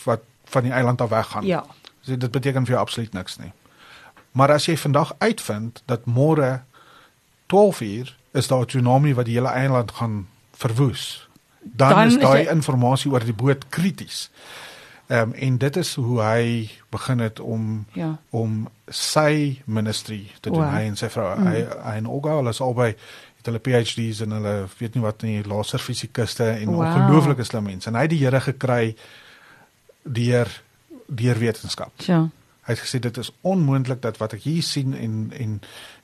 wat 0.05 0.21
van 0.45 0.63
die 0.63 0.71
eiland 0.71 1.01
af 1.01 1.09
weggaan. 1.09 1.45
Ja. 1.45 1.65
So 2.01 2.17
dit 2.17 2.31
beteken 2.31 2.65
vir 2.65 2.73
jou 2.73 2.81
absoluut 2.81 3.13
niks 3.13 3.37
nie. 3.37 3.51
Maar 4.31 4.51
as 4.51 4.65
jy 4.65 4.77
vandag 4.77 5.13
uitvind 5.17 5.81
dat 5.85 6.05
môre 6.05 6.61
12:00 7.47 8.15
is 8.31 8.47
daar 8.47 8.61
'n 8.61 8.65
tsunami 8.65 9.13
wat 9.13 9.25
die 9.25 9.35
hele 9.35 9.49
eiland 9.49 9.91
gaan 9.91 10.27
verwoes, 10.53 11.29
dan, 11.61 11.89
dan 11.89 12.07
is 12.07 12.17
daai 12.17 12.43
jy... 12.43 12.51
inligting 12.51 13.13
oor 13.13 13.23
die 13.25 13.33
boot 13.33 13.69
krities. 13.69 14.29
Ehm 15.09 15.29
um, 15.29 15.33
en 15.33 15.57
dit 15.57 15.75
is 15.75 15.95
hoe 15.95 16.21
hy 16.21 16.69
begin 16.93 17.19
het 17.19 17.39
om 17.39 17.85
ja. 17.93 18.19
om 18.29 18.67
sy 18.87 19.61
ministry 19.65 20.31
te 20.39 20.51
doen. 20.51 20.61
Wow. 20.61 20.73
Hy 20.75 20.83
en 20.91 20.99
sy 20.99 21.09
vrou, 21.09 21.25
mm. 21.33 21.47
hy, 21.49 21.63
hy 21.81 21.95
en 21.97 22.07
Olga, 22.07 22.35
hulle 22.37 22.53
is 22.53 22.61
albei 22.61 22.91
het 23.39 23.49
hulle 23.49 23.61
PhD's 23.63 24.21
en 24.21 24.37
hulle 24.37 24.53
weet 24.77 24.93
nie 24.93 25.01
wat 25.01 25.25
nie, 25.25 25.41
laserfisikuste 25.49 26.45
en 26.51 26.69
wow. 26.69 26.85
ongelooflike 26.85 27.43
slim 27.47 27.65
mense. 27.71 27.89
En 27.89 27.97
hy 27.97 28.05
het 28.05 28.13
die 28.13 28.21
Here 28.21 28.41
gekry 28.51 28.95
deur 30.03 30.53
deur 31.07 31.41
wetenskap. 31.41 32.05
Ja. 32.05 32.27
Hy 32.67 32.75
het 32.77 32.85
gesê 32.85 33.01
dit 33.01 33.17
is 33.17 33.31
onmoontlik 33.41 34.05
dat 34.05 34.21
wat 34.21 34.37
ek 34.37 34.45
hier 34.45 34.63
sien 34.63 34.93
en 34.93 35.21
en 35.33 35.61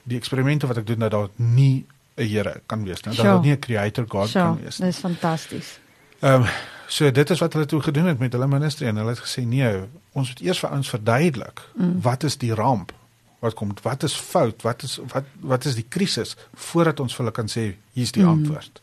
die 0.09 0.17
eksperimente 0.17 0.65
wat 0.65 0.81
ek 0.81 0.89
doen 0.89 1.05
dat 1.05 1.13
daar 1.13 1.29
nie 1.35 1.85
'n 2.17 2.25
Here 2.25 2.61
kan 2.65 2.83
wees 2.83 3.05
nie. 3.05 3.15
Dat 3.15 3.25
daar 3.25 3.41
nie 3.41 3.53
'n 3.53 3.59
creator 3.59 4.05
God 4.07 4.29
sure. 4.29 4.45
kan 4.45 4.63
wees 4.63 4.79
nie. 4.79 4.87
Dis 4.89 4.97
fantasties. 4.97 5.79
Ehm 6.21 6.41
um, 6.41 6.47
so 6.87 7.11
dit 7.11 7.29
is 7.29 7.39
wat 7.39 7.53
hulle 7.53 7.65
toe 7.65 7.81
gedoen 7.81 8.05
het 8.05 8.19
met 8.19 8.33
hulle 8.33 8.47
ministry 8.47 8.87
en 8.87 9.01
hulle 9.01 9.15
het 9.15 9.23
gesê 9.23 9.45
nee, 9.47 9.71
ons 10.13 10.29
moet 10.29 10.41
eers 10.41 10.59
vir 10.59 10.71
ons 10.71 10.89
verduidelik 10.89 11.61
mm. 11.75 11.97
wat 12.01 12.23
is 12.23 12.37
die 12.37 12.53
ramp 12.53 12.93
wat 13.45 13.53
kom, 13.53 13.73
wat 13.81 14.03
is 14.03 14.15
fout, 14.15 14.61
wat 14.61 14.83
is 14.83 14.99
wat 15.11 15.27
wat 15.39 15.65
is 15.65 15.75
die 15.75 15.85
krisis 15.89 16.35
voordat 16.53 16.99
ons 16.99 17.15
vir 17.15 17.25
hulle 17.25 17.35
kan 17.35 17.51
sê 17.51 17.65
hier's 17.97 18.13
die 18.15 18.23
mm. 18.23 18.29
antwoord. 18.37 18.81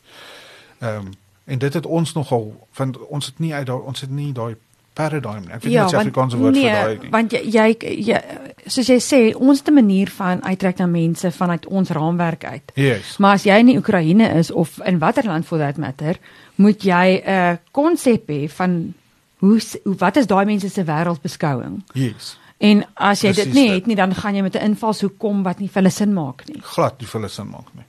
Ehm 0.79 1.07
um, 1.07 1.11
en 1.43 1.59
dit 1.59 1.73
het 1.73 1.85
ons 1.85 2.13
nogal 2.15 2.45
van 2.71 2.93
ons 3.11 3.25
het 3.25 3.39
nie 3.43 3.53
uit 3.53 3.65
daai 3.67 3.79
ons 3.79 4.01
het 4.01 4.11
nie 4.15 4.29
daai 4.31 4.55
paradigm 4.93 5.41
nie. 5.45 5.53
Ek 5.53 5.63
weet 5.63 5.73
ja, 5.73 5.85
nie 5.85 5.99
Afrikaanse 5.99 6.37
woord 6.37 6.55
nee, 6.55 6.63
vir 6.63 6.73
daai 6.73 7.03
nie. 7.03 7.11
Want 7.13 7.31
jy 7.31 7.41
jy, 7.53 7.65
jy 8.07 8.21
soos 8.67 8.89
jy 8.89 8.99
sê, 9.03 9.21
ons 9.35 9.59
het 9.59 9.69
'n 9.69 9.73
manier 9.73 10.09
van 10.09 10.43
uittrek 10.43 10.77
na 10.77 10.85
mense 10.85 11.31
vanuit 11.31 11.65
ons 11.67 11.89
raamwerk 11.89 12.45
uit. 12.45 12.71
Yes. 12.75 13.17
Maar 13.17 13.33
as 13.33 13.43
jy 13.43 13.57
in 13.59 13.65
die 13.65 13.77
Oekraïne 13.77 14.33
is 14.37 14.51
of 14.51 14.79
in 14.85 14.99
watter 14.99 15.25
land 15.25 15.45
for 15.45 15.57
that 15.57 15.77
matter, 15.77 16.17
moet 16.55 16.83
jy 16.83 17.21
'n 17.25 17.59
konsep 17.71 18.29
hê 18.29 18.49
van 18.49 18.93
hoe, 19.39 19.59
hoe 19.83 19.95
wat 19.97 20.15
is 20.17 20.27
daai 20.27 20.45
mense 20.45 20.69
se 20.69 20.83
wêreldbeskouing? 20.83 21.83
Yes. 21.93 22.37
En 22.57 22.85
as 22.95 23.21
jy 23.21 23.33
Precies 23.33 23.43
dit 23.43 23.53
nie 23.53 23.71
het 23.71 23.85
nie, 23.85 23.95
dan 23.95 24.15
gaan 24.15 24.35
jy 24.35 24.41
met 24.41 24.55
'n 24.55 24.63
invalshoek 24.71 25.17
kom 25.17 25.43
wat 25.43 25.59
nie 25.59 25.67
vir 25.67 25.81
hulle 25.81 25.91
sin 25.91 26.13
maak 26.13 26.47
nie. 26.47 26.61
Glad 26.61 26.99
nie 26.99 27.07
vir 27.07 27.19
hulle 27.19 27.29
sin 27.29 27.49
maak 27.49 27.73
nie. 27.75 27.85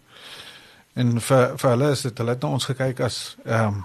En 0.95 1.21
vir 1.21 1.59
vir 1.59 1.71
hulle 1.71 1.91
is 1.91 2.03
dit 2.03 2.19
hulle 2.19 2.31
het 2.31 2.43
na 2.43 2.49
ons 2.49 2.65
gekyk 2.65 3.01
as 3.01 3.37
ehm 3.45 3.67
um, 3.67 3.85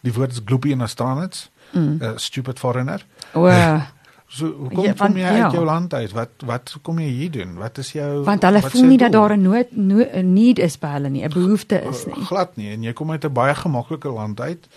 die 0.00 0.12
woord 0.12 0.32
is 0.32 0.40
gloopy 0.44 0.70
in 0.70 0.80
Australians. 0.80 1.50
Mm. 1.72 1.98
Uh, 2.00 2.16
stupid 2.16 2.58
foreigner. 2.58 3.04
O. 3.34 3.46
So, 4.30 4.46
hoe 4.46 4.68
kom, 4.68 4.84
ja, 4.84 4.94
van, 4.94 5.06
kom 5.06 5.16
jy 5.16 5.24
uit 5.24 5.36
ja. 5.36 5.50
jou 5.50 5.64
land 5.64 5.94
uit? 5.94 6.12
Wat 6.12 6.42
wat 6.44 6.74
kom 6.84 6.98
jy 7.00 7.06
hier 7.08 7.30
doen? 7.32 7.54
Wat 7.56 7.78
is 7.80 7.94
jou 7.96 8.24
Want 8.26 8.42
hulle 8.44 8.60
voel 8.60 8.84
nie 8.84 8.98
dat 9.00 9.12
daar 9.12 9.32
'n 9.36 9.42
nood 9.42 9.72
'n 9.72 10.32
need 10.32 10.58
is 10.58 10.78
by 10.78 10.88
hulle 10.88 11.08
nie, 11.08 11.24
'n 11.24 11.32
behoefte 11.32 11.80
is 11.80 12.04
nie. 12.06 12.24
Glad 12.24 12.56
nie 12.56 12.68
en 12.72 12.82
jy 12.82 12.92
kom 12.92 13.10
uit 13.10 13.24
'n 13.24 13.32
baie 13.32 13.54
gemaklike 13.54 14.08
land 14.08 14.40
uit. 14.40 14.68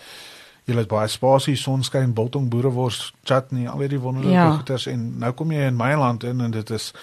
Jy 0.64 0.76
het 0.76 0.88
baie 0.88 1.08
spasie, 1.08 1.56
sonskyn, 1.56 2.14
biltong, 2.14 2.50
boerewors, 2.50 3.14
chutney, 3.24 3.68
al 3.68 3.80
hierdie 3.80 4.00
wonderlike 4.00 4.34
ja. 4.34 4.52
goeders 4.52 4.86
en 4.86 5.18
nou 5.18 5.32
kom 5.32 5.52
jy 5.52 5.68
in 5.68 5.76
my 5.76 5.94
land 5.96 6.24
in 6.24 6.42
en 6.42 6.52
dit 6.52 6.70
is 6.70 6.94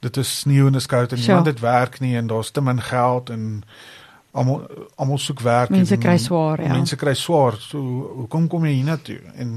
dit 0.00 0.16
is 0.16 0.38
sneeu 0.38 0.66
en 0.66 0.80
skout 0.80 1.12
en 1.12 1.18
niemand 1.18 1.46
het 1.46 1.60
werk 1.60 2.00
nie 2.00 2.16
en 2.16 2.26
daar's 2.26 2.50
te 2.50 2.60
min 2.60 2.82
geld 2.82 3.30
en 3.30 3.62
almal 4.38 4.62
almal 4.96 5.18
soek 5.18 5.42
werk 5.44 5.70
mense 5.74 5.94
en, 5.94 6.00
kry 6.00 6.16
swaar 6.22 6.62
ja. 6.62 6.72
mense 6.72 6.96
kry 6.96 7.14
swaar. 7.18 7.58
So 7.60 7.78
hoekom 8.22 8.48
kom 8.48 8.64
jy 8.68 8.78
hiernatoe? 8.78 9.20
En 9.36 9.54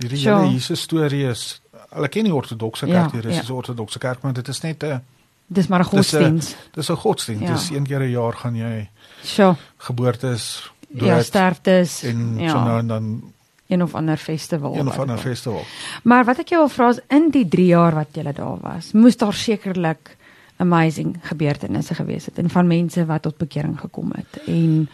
hierdie 0.00 0.22
hele 0.24 0.52
Jesus 0.54 0.84
storie 0.88 1.26
is 1.30 1.46
hulle 1.90 2.10
ken 2.12 2.28
die 2.28 2.34
ortodokse 2.34 2.88
kerk 2.90 3.16
hier 3.16 3.26
ja, 3.26 3.34
is 3.34 3.42
ja. 3.42 3.48
die 3.48 3.56
ortodokse 3.56 4.02
kerk 4.02 4.22
maar 4.22 4.36
dit 4.36 4.48
is 4.48 4.62
net 4.62 4.84
'n 4.84 5.00
dis 5.46 5.68
maar 5.68 5.80
'n 5.80 5.90
godsdiens 5.90 6.54
dis 6.74 6.90
'n 6.90 6.96
godsdiens 6.96 7.42
ja. 7.42 7.52
dis 7.52 7.70
een 7.70 7.86
keer 7.86 8.00
'n 8.00 8.10
jaar 8.10 8.32
gaan 8.32 8.56
jy 8.56 8.88
so 9.22 9.56
geboortes 9.76 10.70
dood 10.88 11.08
ja 11.08 11.22
sterftes 11.22 12.02
en 12.04 12.38
ja. 12.38 12.50
so 12.50 12.58
nou 12.64 12.78
en 12.78 12.86
dan 12.86 13.22
een 13.70 13.82
of 13.82 13.94
ander 13.94 14.16
festival 14.16 14.76
een 14.76 14.88
of 14.88 14.98
ander 14.98 15.18
festival. 15.18 15.62
Maar 16.02 16.24
wat 16.24 16.38
ek 16.38 16.48
jou 16.48 16.60
wil 16.60 16.72
vra 16.74 16.88
is 16.88 16.98
in 17.08 17.30
die 17.30 17.48
3 17.48 17.66
jaar 17.66 17.94
wat 17.94 18.08
jy 18.12 18.22
daar 18.32 18.58
was 18.60 18.92
moes 18.92 19.16
daar 19.16 19.34
sekerlik 19.34 20.16
amazing 20.60 21.16
gebeurtenisse 21.28 21.94
gewees 21.98 22.30
het 22.30 22.38
en 22.38 22.50
van 22.50 22.66
mense 22.66 23.04
wat 23.08 23.22
tot 23.26 23.36
bekering 23.40 23.76
gekom 23.80 24.12
het 24.16 24.40
en 24.46 24.88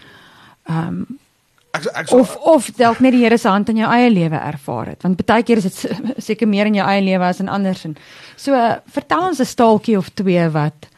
ehm 0.66 0.88
um, 0.88 1.06
ek, 1.76 1.84
ek, 1.84 2.10
of 2.16 2.36
of 2.36 2.70
dalk 2.78 3.00
net 3.04 3.14
die 3.16 3.22
Here 3.24 3.38
se 3.38 3.48
hand 3.48 3.68
in 3.72 3.80
jou 3.82 3.92
eie 3.92 4.10
lewe 4.10 4.40
ervaar 4.40 4.92
het 4.94 5.06
want 5.06 5.24
baie 5.28 5.44
keer 5.46 5.62
is 5.62 5.68
dit 5.68 5.96
seker 6.28 6.48
meer 6.48 6.70
in 6.70 6.78
jou 6.80 6.88
eie 6.88 7.04
lewe 7.04 7.24
as 7.24 7.40
in 7.44 7.52
ander 7.52 7.74
se. 7.74 7.92
So 8.36 8.54
uh, 8.56 8.76
vertel 8.92 9.30
ons 9.30 9.40
'n 9.40 9.52
staaltjie 9.54 9.98
of 9.98 10.08
twee 10.14 10.48
wat 10.50 10.88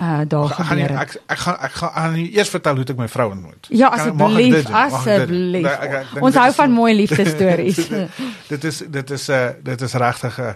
uh 0.00 0.20
daar 0.28 0.48
gebeur 0.48 0.88
het. 0.88 1.00
Ek 1.00 1.16
ek 1.26 1.38
gaan 1.38 1.56
ek 1.60 1.72
gaan 1.72 1.90
aan 1.92 2.14
eers 2.16 2.48
vertel 2.48 2.74
hoe 2.74 2.84
ek 2.88 2.96
my 2.96 3.08
vrou 3.08 3.30
ontmoet. 3.30 3.66
Ja, 3.68 3.88
asseblief, 3.88 4.70
asseblief. 4.72 5.66
Ons 6.20 6.34
hou 6.40 6.52
van 6.52 6.70
mooi 6.70 6.94
liefdesstories. 6.94 7.88
dit 8.52 8.64
is 8.64 8.78
dit 8.88 9.10
is 9.10 9.28
'n 9.28 9.32
uh, 9.32 9.48
dit 9.62 9.80
is 9.80 9.92
regtig 9.92 10.38
'n 10.40 10.54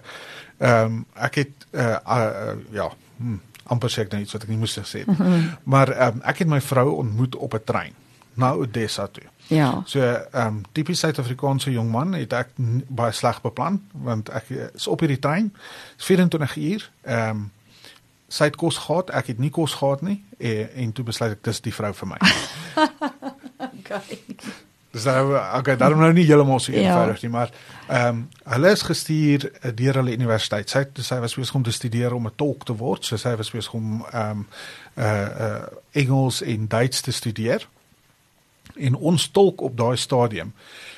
ehm 0.58 0.84
um, 0.84 1.04
ek 1.14 1.34
het 1.34 1.66
uh, 1.70 1.96
uh, 2.06 2.54
ja, 2.72 2.88
hmm, 3.16 3.40
amper 3.64 3.90
sê 3.90 4.04
ek 4.04 4.12
nou 4.12 4.22
iets 4.22 4.32
wat 4.32 4.42
ek 4.42 4.52
nie 4.52 4.60
moes 4.60 4.78
gesê 4.78 5.04
het. 5.04 5.22
maar 5.74 5.92
um, 6.08 6.20
ek 6.22 6.44
het 6.44 6.48
my 6.48 6.60
vrou 6.60 6.88
ontmoet 7.02 7.36
op 7.36 7.54
'n 7.54 7.64
trein 7.64 7.94
na 8.34 8.52
Odessa 8.52 9.06
toe. 9.06 9.24
Ja. 9.46 9.82
So 9.86 10.00
ehm 10.00 10.46
um, 10.46 10.62
tipies 10.72 10.98
Suid-Afrikaanse 10.98 11.72
jong 11.72 11.90
man 11.90 12.12
het 12.12 12.32
ek 12.32 12.54
baie 12.88 13.12
sleg 13.12 13.40
beplan 13.40 13.82
want 13.92 14.28
ek 14.28 14.48
is 14.74 14.86
op 14.86 15.00
hierdie 15.00 15.18
trein 15.18 15.52
24 15.96 16.56
uur. 16.56 16.90
Ehm 17.02 17.30
um, 17.30 17.50
sy 18.28 18.48
het 18.48 18.56
kos 18.56 18.78
gehad, 18.82 19.10
ek 19.14 19.26
het 19.26 19.38
nie 19.38 19.50
kos 19.50 19.74
gehad 19.78 20.02
nie 20.02 20.24
en, 20.38 20.68
en 20.74 20.92
toe 20.92 21.04
besluit 21.04 21.36
ek 21.36 21.44
dis 21.44 21.60
die 21.68 21.74
vrou 21.74 21.92
vir 21.94 22.08
my. 22.08 22.18
okay. 23.78 24.22
Dis 24.94 25.04
nou 25.10 25.34
okay, 25.34 25.74
daarom 25.76 25.98
nou 25.98 26.12
nie 26.14 26.24
heeltemal 26.28 26.60
so 26.62 26.72
ja. 26.72 26.78
eenvoudig 26.78 27.20
ja. 27.20 27.26
nie, 27.26 27.32
maar 27.34 27.50
ehm 27.88 28.08
um, 28.08 28.20
hulle 28.54 28.70
is 28.70 28.82
gestuur 28.86 29.48
uh, 29.50 29.70
deur 29.74 29.98
hulle 29.98 30.14
universiteit. 30.14 30.70
Sy 30.70 30.84
sy 31.02 31.18
was 31.22 31.34
besig 31.34 31.54
om 31.58 31.64
te 31.66 31.74
studeer 31.74 32.14
om 32.14 32.28
'n 32.30 32.36
tolk 32.36 32.64
te 32.64 32.76
word, 32.78 33.04
so 33.04 33.18
sy 33.18 33.34
was 33.36 33.50
besig 33.50 33.74
om 33.74 34.04
ehm 34.12 34.30
um, 34.30 34.46
uh 34.94 35.46
uh 35.46 35.62
Engels 35.92 36.42
en 36.42 36.68
Duits 36.68 37.00
te 37.00 37.12
studeer. 37.12 37.66
En 38.74 38.94
ons 38.94 39.30
tolk 39.30 39.60
op 39.60 39.76
daai 39.76 39.96
stadium, 39.96 40.52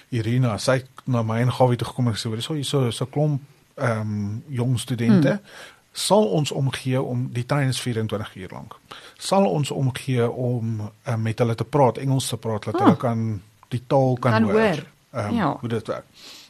Irina, 0.09 0.59
sy 0.59 0.83
na 1.05 1.23
my 1.23 1.41
en 1.41 1.53
Gawie 1.53 1.77
toe 1.77 1.89
gekom 1.89 2.07
en 2.07 2.15
gesê, 2.15 2.35
"Dis 2.35 2.45
so 2.45 2.63
so 2.63 2.91
so 2.91 3.07
klomp 3.07 3.41
ehm 3.75 4.01
um, 4.01 4.43
jong 4.49 4.79
studente." 4.81 5.29
Hmm 5.29 5.75
sal 5.97 6.27
ons 6.29 6.53
omgee 6.53 7.03
om 7.03 7.29
die 7.33 7.47
trein 7.47 7.69
is 7.69 7.81
24 7.81 8.35
uur 8.37 8.49
lank. 8.53 8.77
Sal 9.17 9.47
ons 9.49 9.71
omgee 9.71 10.31
om 10.31 10.81
uh, 10.81 11.15
met 11.17 11.39
hulle 11.39 11.55
te 11.55 11.65
praat, 11.65 11.99
Engels 11.99 12.29
te 12.29 12.37
praat, 12.37 12.65
dat 12.65 12.75
oh. 12.75 12.81
hulle 12.81 12.97
kan 12.97 13.23
die 13.69 13.83
taal 13.87 14.17
kan, 14.21 14.33
kan 14.33 14.43
hoor. 14.43 14.61
hoor. 14.61 14.85
Um, 15.17 15.35
ja. 15.35 15.57
Hoe 15.61 15.69
dit 15.69 15.87
werk. 15.87 16.05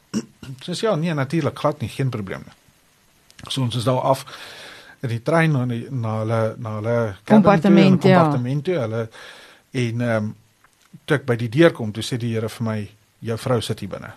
Dis 0.65 0.79
ja, 0.79 0.95
nee, 0.95 1.13
natuurlik 1.13 1.59
glad 1.59 1.79
nie, 1.79 1.89
geen 1.89 2.09
probleem 2.09 2.43
nie. 2.45 2.55
So 3.47 3.61
ons 3.61 3.75
is 3.75 3.83
daar 3.83 4.01
af 4.01 4.25
in 5.05 5.09
die 5.09 5.21
trein 5.21 5.53
na 5.53 5.65
die, 5.69 5.85
na 5.93 6.19
hulle 6.23 6.41
na 6.57 6.75
hulle 6.79 6.97
kompartement, 7.27 8.01
kompartement 8.01 8.67
ja. 8.67 8.85
hulle 8.85 9.07
en 9.71 10.01
ehm 10.01 10.29
um, 10.29 10.35
toe 11.05 11.17
ek 11.19 11.27
by 11.27 11.35
die 11.37 11.49
deur 11.51 11.75
kom, 11.75 11.91
toe 11.93 12.03
sê 12.03 12.17
die 12.17 12.31
Here 12.33 12.49
vir 12.49 12.65
my 12.65 12.77
jou 13.27 13.37
vrou 13.37 13.59
sit 13.61 13.83
hier 13.83 13.91
binne. 13.91 14.09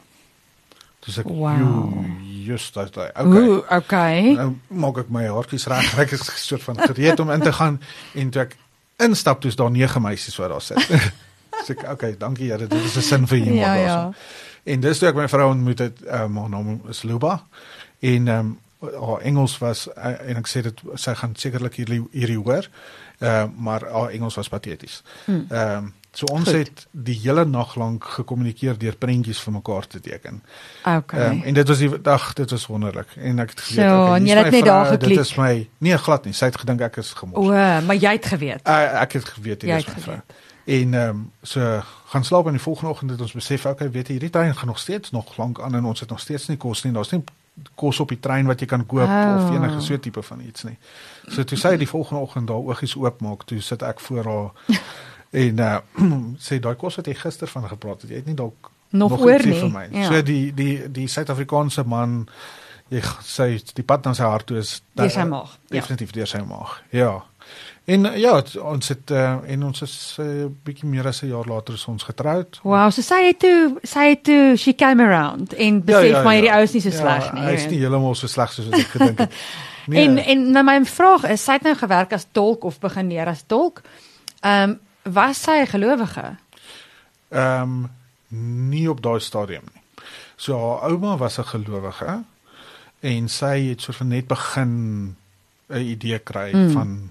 Dis 1.04 1.18
ek 1.20 1.28
Wow. 1.28 2.06
just 2.44 2.74
dat 2.74 2.96
okay. 2.96 3.10
Ooh, 3.24 3.62
okay. 3.76 4.32
Nou 4.36 4.54
maak 4.68 4.98
ek 5.04 5.10
my 5.12 5.26
hartjies 5.28 5.66
reg. 5.70 5.92
Ek 6.02 6.12
is 6.16 6.24
soort 6.46 6.62
van 6.62 6.80
gereed 6.80 7.20
om 7.20 7.30
in 7.30 7.40
te 7.40 7.52
gaan 7.52 7.80
en 8.14 8.30
toe 8.30 8.42
ek 8.42 8.56
instap, 9.00 9.40
toe's 9.40 9.56
daar 9.56 9.70
nege 9.70 10.00
meisies 10.00 10.36
wat 10.36 10.50
daar 10.50 10.64
sit. 10.64 10.90
Sê 11.66 11.74
ek 11.76 11.84
okay, 11.92 12.14
dankie 12.18 12.50
Here, 12.50 12.66
dit 12.66 12.84
is 12.84 12.96
'n 12.96 13.02
sin 13.02 13.26
vir 13.26 13.38
humor 13.38 13.54
Ja, 13.54 13.74
daarso. 13.74 13.86
ja. 13.86 14.12
En 14.64 14.80
dis 14.80 14.98
toe 14.98 15.08
ek 15.08 15.14
my 15.14 15.28
vrou 15.28 15.50
ontmoet 15.50 15.78
het, 15.78 16.00
um, 16.06 16.36
haar 16.36 16.48
naam 16.48 16.80
is 16.88 17.02
Luba. 17.02 17.42
En 18.00 18.28
ehm 18.28 18.38
um, 18.38 18.58
haar 18.80 19.20
Engels 19.20 19.58
was 19.58 19.88
uh, 19.88 20.28
en 20.30 20.36
ek 20.40 20.48
sê 20.48 20.62
dit 20.64 20.78
sy 20.94 21.12
gaan 21.14 21.34
sekerlik 21.36 21.74
hierdie 21.74 22.00
hierdie 22.12 22.38
hoor. 22.38 22.68
Uh, 23.20 23.44
maar 23.56 23.84
haar 23.92 24.10
Engels 24.16 24.34
was 24.40 24.48
pateties. 24.48 25.02
Hmm. 25.24 25.46
Ehm 25.48 25.76
um, 25.76 25.94
so 26.12 26.26
ons 26.32 26.48
Goed. 26.48 26.56
het 26.56 26.86
die 26.90 27.14
hele 27.22 27.44
nag 27.44 27.76
lank 27.78 28.04
gekommunikeer 28.04 28.78
deur 28.78 28.96
prentjies 28.98 29.38
vir 29.40 29.52
mekaar 29.52 29.86
te 29.86 30.00
teken. 30.00 30.42
Okay. 30.84 31.20
Ehm, 31.20 31.42
en 31.42 31.54
dit 31.54 31.68
was 31.68 31.78
die 31.78 32.00
dag, 32.00 32.32
dit 32.32 32.50
was 32.50 32.66
wonderlik. 32.66 33.06
En 33.16 33.38
ek 33.38 33.50
het 33.50 33.60
geweet 33.60 33.90
So, 33.90 34.14
en 34.14 34.24
hier's 34.24 34.38
jy 34.38 34.44
het 34.44 34.52
net 34.52 34.64
daar 34.64 34.86
geklik? 34.86 35.08
Dit 35.08 35.18
is 35.18 35.34
my 35.36 35.68
nee, 35.78 35.98
glad 35.98 36.24
nie. 36.24 36.32
Sy 36.32 36.44
het 36.44 36.56
gedink 36.56 36.80
ek 36.80 36.96
is 36.96 37.12
gemors. 37.12 37.46
o, 37.46 37.52
maar 37.86 37.94
jy 37.96 38.12
het 38.12 38.26
geweet. 38.26 38.66
Uh, 38.68 39.02
ek 39.02 39.12
het 39.12 39.24
geweet 39.24 39.60
dit 39.60 39.70
is 39.70 39.86
my 39.86 39.92
vrou. 39.92 40.02
geweet. 40.02 40.34
En 40.64 40.94
ehm 40.94 41.08
um, 41.08 41.30
so 41.42 41.80
gaan 42.12 42.24
slaap 42.24 42.46
en 42.46 42.52
die 42.52 42.60
volgende 42.62 42.90
oggend 42.90 43.10
het 43.10 43.20
ons 43.20 43.32
besef 43.32 43.66
okay, 43.66 43.90
weet 43.90 44.06
jy, 44.06 44.12
hierdie 44.18 44.30
trein 44.30 44.54
gaan 44.54 44.66
nog 44.66 44.78
steeds 44.78 45.10
nog 45.10 45.36
lank 45.36 45.60
aan 45.60 45.74
en 45.74 45.84
ons 45.84 46.00
het 46.00 46.08
nog 46.10 46.20
steeds 46.20 46.48
nie 46.48 46.56
kos 46.56 46.82
nie. 46.84 46.92
Daar's 46.92 47.10
nie 47.10 47.22
kos 47.74 48.00
op 48.00 48.08
die 48.08 48.20
trein 48.20 48.46
wat 48.46 48.60
jy 48.60 48.66
kan 48.66 48.86
koop 48.86 49.08
Oh. 49.08 49.36
of 49.44 49.50
enige 49.54 49.80
so 49.80 49.98
tipe 49.98 50.22
van 50.22 50.40
iets 50.40 50.62
nie. 50.64 50.76
So 51.28 51.44
toe 51.44 51.58
sy 51.58 51.76
die 51.76 51.88
volgende 51.88 52.22
oggend 52.22 52.46
daar 52.48 52.56
oogies 52.56 52.94
oopmaak, 52.96 53.44
toe 53.44 53.60
sit 53.60 53.82
ek 53.82 54.00
voor 54.00 54.24
haar 54.24 54.50
en 55.44 55.58
uh, 55.60 55.78
sê 56.46 56.58
daai 56.60 56.74
kos 56.76 56.96
wat 56.96 57.06
jy 57.06 57.14
gister 57.14 57.48
van 57.48 57.68
gepraat 57.68 58.02
het, 58.02 58.10
jy 58.10 58.16
het 58.16 58.26
nie 58.26 58.34
dalk 58.38 58.70
Nog 58.90 59.10
nog 59.10 59.20
oor 59.20 59.44
nie. 59.46 59.54
vir 59.54 59.70
my. 59.70 59.84
Ja. 59.92 60.06
So 60.08 60.22
die 60.22 60.52
die 60.54 60.90
die 60.90 61.06
Suid-Afrikaanse 61.08 61.84
man 61.86 62.28
jy 62.90 63.02
sy 63.22 63.60
die 63.74 63.84
pad 63.86 64.04
na 64.04 64.14
sy 64.14 64.24
hart 64.26 64.46
toe 64.46 64.56
is 64.58 64.80
Deur 64.98 65.10
sy 65.10 65.22
maag, 65.30 65.52
ja. 65.68 65.76
Definitief 65.76 66.10
deur 66.16 66.26
sy 66.26 66.40
maag. 66.42 66.80
Ja. 66.90 67.22
En 67.84 68.04
uh, 68.04 68.16
ja, 68.16 68.34
het- 68.36 68.58
ons 68.58 68.88
het 68.88 69.10
uh, 69.10 69.36
en 69.46 69.64
ons 69.64 69.82
is 69.82 70.16
'n 70.18 70.22
uh, 70.22 70.46
bietjie 70.62 70.88
meer 70.88 71.06
as 71.06 71.22
'n 71.22 71.28
jaar 71.28 71.46
later 71.46 71.74
is 71.74 71.84
ons 71.84 72.02
getroud. 72.02 72.60
Wow, 72.62 72.90
so 72.90 73.02
sy 73.02 73.24
het 73.26 73.38
toe 73.38 73.78
sy 73.82 74.08
het 74.08 74.22
toe 74.24 74.56
she 74.56 74.74
came 74.74 75.02
around 75.02 75.54
en 75.54 75.84
besef 75.84 76.22
maar 76.22 76.32
hierdie 76.32 76.52
ou 76.52 76.62
is 76.62 76.72
nie 76.72 76.82
so 76.82 76.90
sleg 76.90 77.32
nie. 77.32 77.42
Ja, 77.42 77.48
Hy 77.48 77.54
is 77.54 77.66
nie 77.66 77.78
heeltemal 77.78 78.14
so 78.14 78.26
sleg 78.26 78.52
soos 78.52 78.68
wat 78.68 78.80
ek 78.80 78.86
gedink 78.86 79.18
het. 79.18 79.32
Nee. 79.86 80.04
En 80.06 80.18
en 80.18 80.50
nou 80.50 80.64
my 80.64 80.84
vraag 80.84 81.24
is, 81.24 81.44
sy 81.44 81.52
het 81.52 81.62
nou 81.62 81.74
gewerk 81.74 82.12
as 82.12 82.26
tolk 82.32 82.64
of 82.64 82.78
begin 82.78 83.08
leer 83.08 83.26
as 83.26 83.42
tolk. 83.46 83.80
Ehm 84.40 84.70
um, 84.70 84.80
was 85.02 85.42
sy 85.42 85.50
'n 85.50 85.66
gelowige? 85.66 86.36
Ehm 87.28 87.62
um, 87.62 87.90
nie 88.70 88.90
op 88.90 89.02
daai 89.02 89.20
stadium 89.20 89.64
nie. 89.74 89.82
So 90.36 90.58
haar 90.58 90.90
ouma 90.90 91.16
was 91.16 91.38
'n 91.38 91.44
gelowige 91.44 92.22
en 93.00 93.28
sy 93.28 93.68
het 93.68 93.80
soort 93.80 93.96
van 93.96 94.08
net 94.08 94.26
begin 94.26 95.16
'n 95.68 95.80
idee 95.80 96.18
kry 96.18 96.50
mm. 96.52 96.70
van 96.70 97.10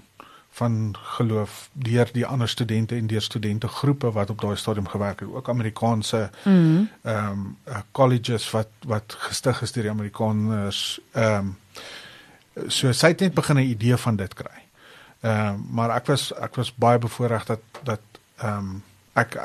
van 0.50 0.96
geloof 1.16 1.68
deur 1.72 2.08
die 2.12 2.26
ander 2.26 2.48
studente 2.48 2.94
en 2.96 3.06
deur 3.06 3.22
studente 3.22 3.68
groepe 3.68 4.10
wat 4.12 4.30
op 4.30 4.40
daai 4.40 4.56
stadium 4.56 4.88
gewerk 4.88 5.20
het, 5.20 5.28
ook 5.28 5.48
Amerikaanse 5.48 6.30
Mhm. 6.44 6.82
ehm 7.02 7.30
um, 7.32 7.56
uh, 7.68 7.76
colleges 7.92 8.50
wat 8.50 8.68
wat 8.86 9.16
gestig 9.18 9.62
is 9.62 9.72
deur 9.72 9.82
die 9.82 9.92
Amerikaners 9.92 11.00
ehm 11.12 11.36
um, 11.36 11.56
so 12.68 12.92
sy 12.92 13.06
het 13.06 13.20
net 13.20 13.34
begin 13.34 13.56
'n 13.56 13.70
idee 13.70 13.96
van 13.96 14.16
dit 14.16 14.34
kry. 14.34 14.58
Ehm 15.20 15.46
um, 15.54 15.66
maar 15.70 15.90
ek 15.90 16.06
was 16.06 16.32
ek 16.34 16.54
was 16.54 16.74
baie 16.74 16.98
bevoorreg 16.98 17.44
dat 17.44 17.60
dat 17.82 18.00
ehm 18.36 18.58
um, 18.58 18.82
ek 19.12 19.38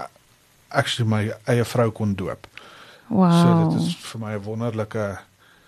actually 0.67 1.09
my 1.11 1.33
eie 1.43 1.65
vrou 1.65 1.89
kon 1.91 2.15
doop. 2.15 2.47
Wow. 3.07 3.31
So 3.31 3.69
dit 3.69 3.81
is 3.81 3.95
vir 3.95 4.19
my 4.19 4.33
'n 4.33 4.41
wonderlike 4.43 5.17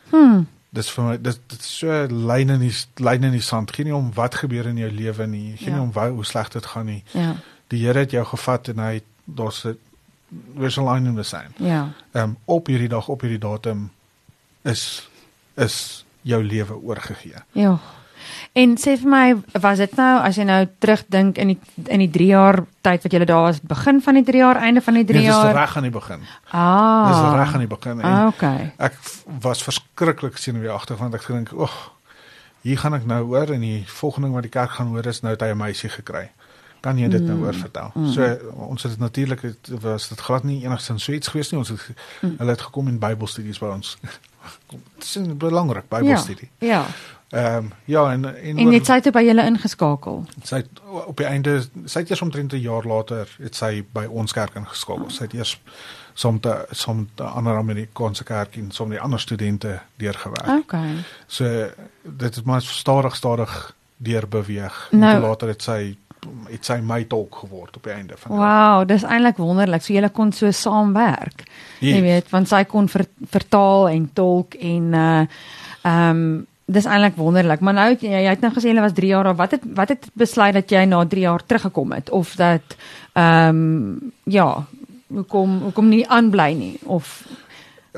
hmm. 0.10 0.47
Dis 0.70 0.90
vir 0.92 1.04
my 1.04 1.18
dis 1.22 1.40
dit 1.48 1.64
so 1.64 2.08
lyn 2.10 2.50
in 2.50 2.60
die 2.60 2.74
lyn 3.04 3.24
in 3.24 3.32
die 3.32 3.42
sand. 3.42 3.72
Geen 3.72 3.86
nie 3.86 3.96
om 3.96 4.14
wat 4.14 4.36
gebeur 4.36 4.68
in 4.68 4.78
jou 4.78 4.92
lewe 4.92 5.28
nie. 5.28 5.58
Geen 5.58 5.68
Ja. 5.70 5.74
nie 5.76 5.82
om 5.82 5.92
wou, 5.92 6.10
hoe 6.20 6.26
sleg 6.26 6.50
dit 6.50 6.66
gaan 6.66 6.86
nie. 6.86 7.04
Ja. 7.14 7.36
Die 7.68 7.86
Here 7.86 8.00
het 8.00 8.12
jou 8.12 8.26
gevat 8.26 8.68
en 8.68 8.80
hy 8.80 9.02
daar's 9.26 9.66
'n 9.66 9.78
a 10.78 10.94
line 10.94 11.10
in 11.10 11.16
the 11.16 11.24
sand. 11.24 11.56
Ja. 11.58 11.92
Ehm 12.12 12.24
um, 12.24 12.38
op 12.46 12.68
hierdie 12.68 12.90
dag 12.90 13.08
op 13.08 13.22
hierdie 13.22 13.40
datum 13.40 13.92
is 14.64 15.10
is 15.56 16.06
jou 16.22 16.44
lewe 16.44 16.76
oorgegee. 16.76 17.34
Ja. 17.52 17.80
En 18.54 18.76
sê 18.78 18.98
vir 18.98 19.10
my, 19.10 19.36
was 19.62 19.78
dit 19.78 19.96
nou 19.96 20.20
as 20.24 20.36
jy 20.36 20.44
nou 20.44 20.68
terugdink 20.80 21.38
in 21.38 21.48
die 21.48 21.60
in 21.88 22.00
die 22.00 22.10
3 22.10 22.26
jaar 22.28 22.63
tyd 22.82 23.04
wat 23.04 23.12
jy 23.13 23.26
daar 23.26 23.42
was, 23.42 23.60
begin 23.62 24.02
van 24.02 24.13
die 24.13 24.24
3 24.24 24.38
jaar, 24.38 24.56
einde 24.56 24.82
van 24.82 24.94
die 24.94 25.06
3 25.06 25.20
Nee, 25.20 25.28
dis 25.28 25.36
jaar? 25.36 25.54
reg 25.56 25.76
aan 25.78 25.84
die 25.84 25.92
begin. 25.92 26.20
Ah. 26.52 27.08
Dis 27.08 27.34
reg 27.40 27.54
aan 27.54 27.60
die 27.60 27.68
begin 27.68 28.02
Ah, 28.02 28.28
okay. 28.28 28.72
ek 28.78 28.94
was 29.42 29.63
verskriklik 29.63 30.38
senuweeagtig 30.38 30.98
want 30.98 31.13
ek 31.13 31.22
gedink, 31.22 31.52
"Ag, 31.60 31.92
hier 32.62 32.78
gaan 32.78 32.94
ek 32.94 33.06
nou 33.06 33.24
hoor 33.26 33.52
en 33.54 33.62
die 33.62 33.84
volgende 33.88 34.28
ding 34.28 34.34
wat 34.36 34.44
die 34.44 34.52
kerk 34.52 34.72
gaan 34.72 34.88
hoor 34.88 35.06
is 35.06 35.22
nou 35.22 35.32
het 35.34 35.42
hy 35.42 35.48
'n 35.52 35.58
meisie 35.58 35.90
gekry." 35.90 36.30
Kan 36.82 36.98
jy 36.98 37.08
dit 37.10 37.22
nou 37.22 37.38
Mm, 37.38 37.44
oor 37.44 37.54
vertel? 37.54 37.92
mm. 37.96 38.12
So 38.13 38.38
ons 38.54 38.84
het 38.84 39.00
natuurlik 39.00 39.42
het 39.42 39.70
was 39.82 40.08
dit 40.10 40.20
glad 40.22 40.44
nie 40.44 40.63
enigsins 40.63 41.04
so 41.04 41.12
iets 41.12 41.28
gewees 41.28 41.52
nie. 41.52 41.58
Ons 41.60 41.70
het 41.70 41.80
Mm. 42.22 42.36
hulle 42.38 42.52
het 42.52 42.62
gekom 42.62 42.88
in 42.88 43.00
Bybelstudies 43.00 43.60
by 43.60 43.66
ons. 43.68 43.98
Dit 44.70 45.04
is 45.04 45.18
belangrik 45.38 45.90
Bybelstudie. 45.90 46.50
Ja. 46.60 46.86
Ehm 47.30 47.66
ja 47.86 48.12
en 48.12 48.26
en, 48.36 48.58
En 48.58 48.70
net 48.70 48.86
sy 48.86 48.94
het 49.02 49.10
by 49.13 49.22
julle 49.26 49.44
ingeskakel. 49.46 50.22
Sy 50.44 50.56
het 50.62 50.80
op 51.08 51.18
die 51.18 51.26
einde 51.28 51.58
sy 51.86 52.00
het 52.00 52.10
eers 52.10 52.22
omtrent 52.22 52.54
'n 52.54 52.62
jaar 52.63 52.86
later 52.88 53.28
het 53.42 53.56
sy 53.56 53.84
by 53.94 54.06
ons 54.06 54.32
kerk 54.34 54.56
ingeskakel. 54.56 55.10
Sy 55.10 55.24
het 55.24 55.34
eers 55.34 55.60
som 56.13 56.40
te 56.40 56.66
som 56.72 57.08
te 57.16 57.24
ander 57.24 57.58
Amerikaanse 57.58 58.24
kerk 58.24 58.56
en 58.58 58.72
som 58.72 58.90
die 58.90 59.00
ander 59.02 59.20
studente 59.20 59.80
deurgewerk. 59.98 60.48
Okay. 60.63 61.04
So 61.28 61.68
dit 62.04 62.36
het 62.36 62.46
maar 62.46 62.62
stadig 62.62 63.16
stadig 63.16 63.76
deur 63.98 64.28
beweeg. 64.28 64.88
Nou- 64.92 65.04
en 65.16 65.20
toe 65.20 65.30
later 65.30 65.48
het 65.48 65.62
sy 65.62 65.98
het 66.50 66.66
sy 66.66 66.80
my 66.82 67.04
tolk 67.04 67.36
geword 67.36 67.76
op 67.78 67.84
die 67.84 67.94
einde 67.94 68.13
van 68.18 68.32
die. 68.32 68.40
Wow, 68.40 68.88
dis 68.88 69.04
eintlik 69.04 69.38
wonderlik. 69.38 69.82
So 69.82 69.94
julle 69.94 70.10
kon 70.10 70.32
so 70.32 70.52
saamwerk. 70.52 71.44
Jy 71.80 71.88
Yes. 71.88 72.02
weet, 72.02 72.30
want 72.30 72.48
sy 72.48 72.63
kon 72.63 72.88
ver, 72.90 73.06
vertaal 73.30 73.90
en 73.90 74.10
tolk 74.13 74.54
en 74.54 74.94
uh 74.94 75.26
ehm 75.84 76.40
dis 76.68 76.86
eintlik 76.86 77.16
wonderlik. 77.16 77.64
Maar 77.64 77.74
nou 77.74 77.88
jy, 77.96 78.12
jy 78.12 78.30
het 78.30 78.44
nou 78.44 78.52
gesê 78.54 78.74
jy 78.74 78.84
was 78.84 78.96
3 78.98 79.10
jaar 79.10 79.30
daar. 79.30 79.40
Wat 79.40 79.56
het 79.56 79.68
wat 79.74 79.94
het 79.94 80.08
besluit 80.14 80.54
dat 80.54 80.72
jy 80.72 80.84
na 80.86 81.06
3 81.06 81.22
jaar 81.24 81.46
teruggekom 81.46 81.96
het 81.96 82.10
of 82.10 82.36
dat 82.36 82.78
ehm 83.14 83.98
ja, 84.24 84.66
hoekom 85.08 85.60
hoekom 85.70 85.90
nie 85.90 86.08
aanbly 86.08 86.52
nie 86.54 86.76
of 86.84 87.24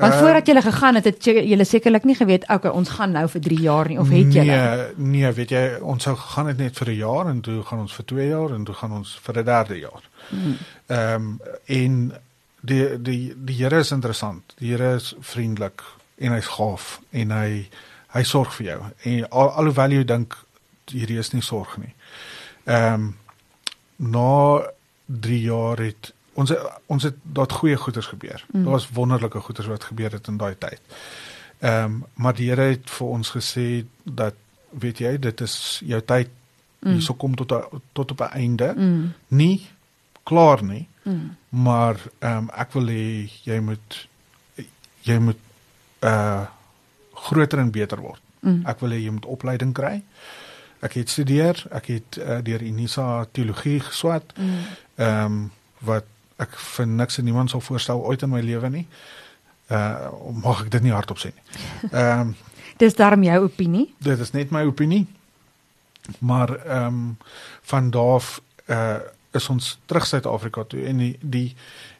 want 0.00 0.12
Eh, 0.12 0.18
voordat 0.18 0.46
jy 0.46 0.60
gegaan 0.62 0.94
het, 0.94 1.04
het 1.04 1.24
jy 1.24 1.64
sekerlik 1.64 2.04
nie 2.04 2.14
geweet 2.14 2.48
okay, 2.48 2.70
ons 2.70 2.88
gaan 2.88 3.12
nou 3.12 3.26
vir 3.28 3.40
3 3.40 3.60
jaar 3.60 3.88
nie 3.88 3.98
of 4.00 4.08
het 4.08 4.32
jy? 4.32 4.44
Nee, 4.44 4.86
nee, 4.96 5.32
weet 5.32 5.50
jy, 5.50 5.64
ons 5.82 6.02
sou 6.02 6.16
gegaan 6.16 6.46
het 6.46 6.58
net 6.58 6.78
vir 6.78 6.88
'n 6.88 6.96
jaar 6.96 7.28
en 7.28 7.40
toe 7.40 7.62
gaan 7.62 7.78
ons 7.78 7.92
vir 7.92 8.04
2 8.04 8.28
jaar 8.28 8.54
en 8.54 8.64
toe 8.64 8.74
gaan 8.74 8.92
ons 8.92 9.18
vir 9.22 9.38
'n 9.38 9.44
derde 9.44 9.78
jaar. 9.78 10.02
Hmm. 10.28 10.56
Ehm 10.86 11.36
en 11.66 12.12
die 12.60 13.02
die 13.02 13.34
die 13.36 13.56
Here 13.56 13.78
is 13.78 13.90
interessant. 13.90 14.54
Die 14.58 14.70
Here 14.70 14.94
is 14.94 15.14
vriendelik 15.20 15.82
en 16.18 16.32
hy's 16.32 16.46
gaaf 16.46 17.00
en 17.10 17.30
hy 17.30 17.48
hy 17.48 17.66
sorg 18.22 18.54
vir 18.54 18.66
jou. 18.66 18.82
En 19.02 19.28
al, 19.30 19.48
alhoewel 19.50 19.90
jy 19.90 20.04
dink 20.04 20.36
hierdie 20.90 21.18
is 21.18 21.32
nie 21.32 21.42
sorg 21.42 21.76
nie. 21.78 21.94
Ehm 22.64 23.10
na 23.96 24.62
3 25.06 25.40
jaar 25.40 25.76
het 25.78 26.12
ons 26.34 26.52
ons 26.86 27.02
het 27.02 27.14
daar 27.22 27.50
goeie 27.50 27.76
goeders 27.76 28.06
gebeur. 28.06 28.44
Mm. 28.52 28.62
Daar 28.64 28.72
was 28.72 28.88
wonderlike 28.90 29.40
goeders 29.40 29.66
wat 29.68 29.84
gebeur 29.84 30.10
het 30.12 30.26
in 30.26 30.36
daai 30.36 30.54
tyd. 30.58 30.80
Ehm 31.60 31.92
maar 32.14 32.34
die 32.34 32.48
Here 32.48 32.62
het 32.70 32.90
vir 32.90 33.06
ons 33.06 33.30
gesê 33.30 33.84
dat 34.04 34.34
weet 34.70 34.98
jy 34.98 35.18
dit 35.18 35.40
is 35.40 35.80
jou 35.84 36.00
tyd 36.02 36.28
Mm. 36.80 36.92
hierso 36.92 37.12
kom 37.14 37.34
tot 37.36 37.52
a, 37.52 37.58
tot 37.92 38.10
op 38.10 38.20
'n 38.20 38.32
einde. 38.32 38.72
Mm. 38.76 39.12
Nie 39.28 39.68
klaar 40.22 40.64
nie, 40.64 40.88
Mm. 41.02 41.36
maar 41.48 41.96
ehm 42.18 42.36
um, 42.36 42.50
ek 42.56 42.72
wil 42.72 42.86
hê 42.86 43.30
jy 43.44 43.60
moet 43.60 44.08
jy 45.02 45.18
moet 45.18 45.38
uh 46.02 46.46
groter 47.28 47.58
en 47.58 47.70
beter 47.70 48.00
word. 48.00 48.20
Mm. 48.40 48.62
Ek 48.70 48.80
wil 48.80 48.94
hê 48.94 49.00
jy 49.02 49.12
moet 49.14 49.26
opleiding 49.28 49.72
kry. 49.76 50.00
Ek 50.80 50.96
het 50.96 51.12
studeer, 51.12 51.60
ek 51.76 51.90
het 51.92 52.18
uh, 52.20 52.38
deur 52.44 52.62
Unisa 52.64 53.26
teologie 53.32 53.80
geswat. 53.84 54.36
Mm. 54.36 54.60
Ehm 54.96 55.24
um, 55.24 55.40
wat 55.80 56.04
ek 56.40 56.56
vir 56.76 56.86
niks 56.86 57.18
en 57.18 57.24
niemand 57.24 57.50
sal 57.50 57.62
voorstel 57.64 58.02
ooit 58.04 58.22
in 58.22 58.28
my 58.32 58.40
lewe 58.44 58.68
nie. 58.68 58.86
Uh 59.72 60.10
mag 60.42 60.64
ek 60.64 60.70
dit 60.74 60.82
nie 60.82 60.92
hardop 60.92 61.20
sê 61.20 61.32
nie. 61.32 61.44
Ehm 61.92 62.20
um, 62.20 62.36
Dis 62.80 62.96
daarom 62.96 63.22
jou 63.22 63.42
opinie? 63.44 63.94
dit 64.00 64.18
is 64.18 64.30
net 64.32 64.50
my 64.50 64.64
opinie. 64.64 65.06
Maar 66.18 66.54
ehm 66.56 66.86
um, 66.86 67.16
van 67.62 67.90
daar 67.90 68.14
af 68.14 68.40
uh 68.66 68.98
is 69.30 69.48
ons 69.48 69.78
terug 69.86 70.06
Suid-Afrika 70.06 70.64
toe 70.64 70.84
en 70.84 70.96
die 70.96 71.16
die 71.20 71.54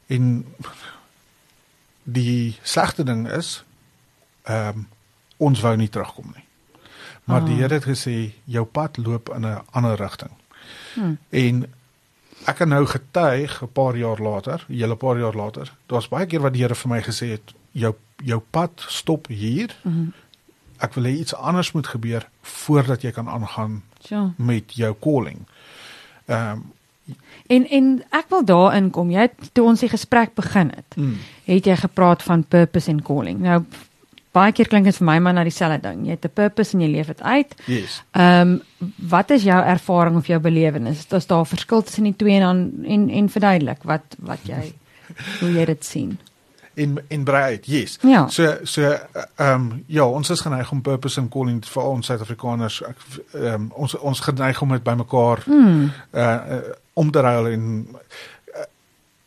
en 0.07 0.45
die 2.03 2.59
slegte 2.63 3.05
ding 3.05 3.29
is 3.31 3.65
ehm 4.43 4.69
um, 4.69 4.89
ons 5.40 5.61
wou 5.64 5.74
nie 5.76 5.88
terugkom 5.88 6.33
nie. 6.35 6.44
Maar 7.24 7.40
Ah. 7.40 7.46
die 7.46 7.57
Here 7.61 7.74
het 7.74 7.85
gesê 7.88 8.33
jou 8.44 8.64
pad 8.64 8.96
loop 8.96 9.31
in 9.35 9.46
'n 9.46 9.62
ander 9.70 9.96
rigting. 9.96 10.31
Hmm. 10.94 11.18
En 11.29 11.66
ek 12.46 12.57
kan 12.57 12.68
nou 12.68 12.87
getuig 12.87 13.62
'n 13.62 13.72
paar 13.72 13.96
jaar 13.96 14.20
later, 14.20 14.64
'n 14.68 14.74
hele 14.74 14.96
paar 14.96 15.18
jaar 15.18 15.35
later. 15.35 15.72
Daar's 15.87 16.09
baie 16.09 16.26
keer 16.26 16.40
wat 16.40 16.53
die 16.53 16.62
Here 16.62 16.74
vir 16.74 16.90
my 16.90 17.03
gesê 17.03 17.31
het, 17.31 17.55
jou 17.72 17.94
jou 18.24 18.40
pad 18.50 18.70
stop 18.88 19.26
hier. 19.26 19.76
Mm 19.83 20.12
Ek 20.81 20.94
wil 20.94 21.05
hê 21.05 21.18
iets 21.18 21.35
anders 21.35 21.72
moet 21.72 21.87
gebeur 21.87 22.29
voordat 22.42 23.03
jy 23.03 23.11
kan 23.11 23.29
aangaan 23.29 23.83
ja. 24.09 24.33
met 24.37 24.74
jou 24.74 24.94
calling. 25.00 25.38
Ehm 26.26 26.50
um, 26.50 26.72
En 27.46 27.68
en 27.68 28.03
ek 28.11 28.24
wil 28.29 28.44
daarin 28.44 28.90
kom. 28.90 29.11
Jy 29.11 29.20
het 29.20 29.50
toe 29.53 29.64
ons 29.64 29.81
die 29.81 29.88
gesprek 29.88 30.35
begin 30.35 30.70
het, 30.76 30.96
mm, 30.96 31.16
het 31.44 31.64
jy 31.64 31.76
gepraat 31.76 32.22
van 32.22 32.44
purpose 32.44 32.90
en 32.90 33.03
calling. 33.03 33.40
Nou 33.40 33.64
baie 34.33 34.53
keer 34.53 34.69
klink 34.69 34.85
dit 34.85 34.97
vir 34.97 35.07
my 35.07 35.19
maar 35.19 35.33
na 35.35 35.43
dieselfde 35.45 35.81
ding. 35.88 36.05
Jy 36.07 36.11
het 36.11 36.25
'n 36.25 36.31
purpose 36.35 36.75
en 36.75 36.81
jy 36.81 36.88
leef 36.88 37.07
dit 37.07 37.23
uit. 37.23 37.55
yes. 37.66 38.03
Ehm 38.12 38.40
um, 38.51 38.62
wat 39.09 39.31
is 39.31 39.43
jou 39.43 39.64
ervaring 39.64 40.16
of 40.16 40.27
jou 40.27 40.38
belewenis? 40.40 41.07
Is 41.11 41.27
daar 41.27 41.40
'n 41.40 41.47
verskil 41.47 41.83
tussen 41.83 42.05
die 42.05 42.16
twee 42.16 42.35
en 42.35 42.40
dan 42.40 42.85
en 42.87 43.09
en 43.11 43.29
verduidelik 43.29 43.83
wat 43.83 44.03
wat 44.19 44.38
jy 44.43 44.73
hoe 45.40 45.53
jy 45.53 45.64
dit 45.64 45.85
sien? 45.85 46.19
in 46.75 47.01
in 47.09 47.25
breed 47.25 47.66
yes 47.66 47.99
Ja. 48.03 48.29
so 48.29 48.57
so 48.64 48.83
ehm 49.37 49.55
um, 49.55 49.85
ja 49.87 50.05
ons 50.07 50.31
is 50.31 50.40
geneig 50.40 50.71
om 50.73 50.81
purpose 50.83 51.21
and 51.21 51.31
calling 51.31 51.64
vir 51.66 51.83
ons 51.83 52.07
Suid-Afrikaners 52.07 52.83
ek- 52.83 52.97
ehm 53.35 53.55
um, 53.55 53.71
ons 53.75 53.95
ons 53.99 54.21
geneig 54.21 54.62
om 54.62 54.69
dit 54.69 54.83
bymekaar 54.83 55.43
Hmm. 55.45 55.90
uh, 56.14 56.38
om 56.95 57.11
te 57.11 57.21
ruil 57.21 57.47
en 57.47 57.87
uh, 58.55 58.61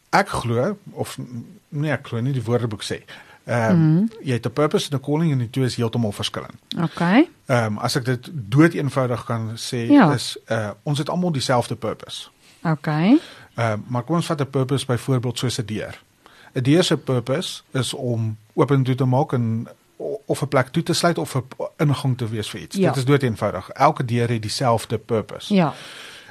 ek 0.10 0.28
glo 0.30 0.78
of 0.92 1.18
nee 1.70 1.92
ek 1.92 2.08
glo 2.08 2.22
nie 2.22 2.34
die 2.34 2.44
woordeboek 2.44 2.82
sê 2.84 3.02
ehm 3.46 3.72
um, 3.72 3.94
Mhm. 3.94 4.06
jy 4.22 4.34
het 4.34 4.46
'n 4.46 4.52
purpose 4.54 4.90
en 4.92 4.98
'n 4.98 5.02
calling 5.02 5.32
en 5.32 5.38
die 5.38 5.50
twee 5.50 5.66
is 5.66 5.76
heeltemal 5.76 6.12
verskillend 6.12 6.56
Okay. 6.82 7.30
ehm 7.46 7.66
um, 7.66 7.78
as 7.78 7.96
ek 7.96 8.06
dit 8.06 8.30
dood 8.34 8.74
eenvoudig 8.74 9.24
kan 9.26 9.52
sê 9.56 9.88
Ja. 9.90 10.14
is 10.14 10.38
uh 10.50 10.70
ons 10.84 10.98
het 10.98 11.10
almal 11.10 11.32
dieselfde 11.32 11.76
purpose 11.76 12.28
Okay. 12.66 13.20
Ehm 13.56 13.72
uh, 13.72 13.74
maar 13.88 14.04
kom 14.04 14.16
ons 14.16 14.26
vat 14.26 14.40
'n 14.42 14.50
purpose 14.50 14.86
byvoorbeeld 14.86 15.38
soos 15.38 15.58
'n 15.60 15.66
deur. 15.66 16.02
'n 16.54 16.62
Deur 16.64 16.84
se 16.84 16.98
purpose 16.98 17.62
is 17.72 17.94
om 17.94 18.38
oop 18.54 18.68
toe 18.84 18.96
te 18.96 19.06
maak 19.06 19.32
en 19.34 19.68
of 20.26 20.42
'n 20.42 20.48
plek 20.48 20.68
toe 20.68 20.84
te 20.84 20.94
sluit 20.94 21.18
of 21.18 21.36
'n 21.36 21.44
ingang 21.78 22.18
te 22.18 22.30
wees 22.30 22.50
vir 22.50 22.60
iets. 22.62 22.76
Ja. 22.76 22.88
Dit 22.88 22.98
is 22.98 23.06
dood 23.06 23.22
eenvoudig. 23.24 23.70
Elke 23.70 24.06
deur 24.06 24.30
het 24.30 24.42
dieselfde 24.42 24.98
purpose. 24.98 25.54
Ja. 25.54 25.74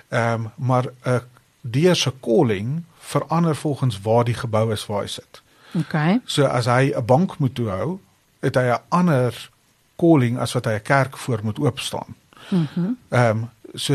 Ehm 0.09 0.33
um, 0.33 0.51
maar 0.57 0.85
'n 1.05 1.21
deur 1.61 1.97
se 1.97 2.13
calling 2.21 2.83
verander 2.99 3.57
volgens 3.57 4.01
waar 4.01 4.25
die 4.25 4.35
gebou 4.35 4.73
is 4.73 4.87
waar 4.87 5.01
hy 5.01 5.07
sit. 5.07 5.42
Okay. 5.79 6.21
So 6.25 6.45
as 6.45 6.67
hy 6.67 6.93
'n 6.95 7.05
bank 7.05 7.39
moet 7.39 7.55
toehou, 7.55 7.99
het 8.41 8.55
hy 8.55 8.63
'n 8.73 8.81
ander 8.89 9.51
calling 9.97 10.39
as 10.39 10.53
wat 10.53 10.65
hy 10.65 10.73
'n 10.73 10.83
kerk 10.83 11.17
voor 11.17 11.41
moet 11.43 11.59
oop 11.59 11.81
staan. 11.81 12.15
Mhm. 12.49 12.95
Ehm 13.09 13.31
um, 13.37 13.51
so 13.75 13.95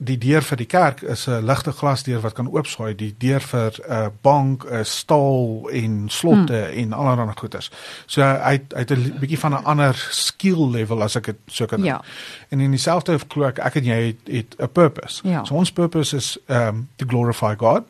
die 0.00 0.16
deur 0.18 0.42
vir 0.42 0.56
die 0.56 0.66
kerk 0.66 1.02
is 1.02 1.26
'n 1.28 1.44
ligte 1.44 1.72
glasdeur 1.72 2.20
wat 2.20 2.32
kan 2.32 2.48
oopswaai. 2.48 2.94
Die 2.96 3.14
deur 3.18 3.40
vir 3.40 3.72
'n 3.78 3.92
uh, 3.92 4.06
bank 4.22 4.64
is 4.64 4.98
staal 4.98 5.68
en 5.72 6.08
slotte 6.08 6.68
mm. 6.72 6.78
en 6.78 6.92
allerlei 6.92 7.32
goeders. 7.36 7.70
So 8.06 8.22
hy 8.22 8.52
het- 8.52 8.72
hy 8.72 8.78
het 8.78 8.90
'n 8.90 9.18
bietjie 9.20 9.38
van 9.38 9.52
'n 9.52 9.64
ander 9.64 10.08
skill 10.10 10.70
level 10.70 11.02
as 11.02 11.16
ek 11.16 11.24
dit 11.24 11.36
so 11.46 11.66
kan 11.66 11.84
Ja. 11.84 12.00
En 12.48 12.60
in 12.60 12.70
dieselfde 12.70 13.18
glo 13.28 13.44
ek 13.44 13.74
en 13.74 13.84
jy 13.84 14.06
het, 14.06 14.16
het 14.24 14.54
'n 14.58 14.68
purpose. 14.72 15.28
Ja. 15.28 15.44
So 15.44 15.54
ons 15.54 15.72
purpose 15.72 16.16
is 16.16 16.38
um 16.48 16.88
to 16.96 17.06
glorify 17.06 17.54
God 17.56 17.82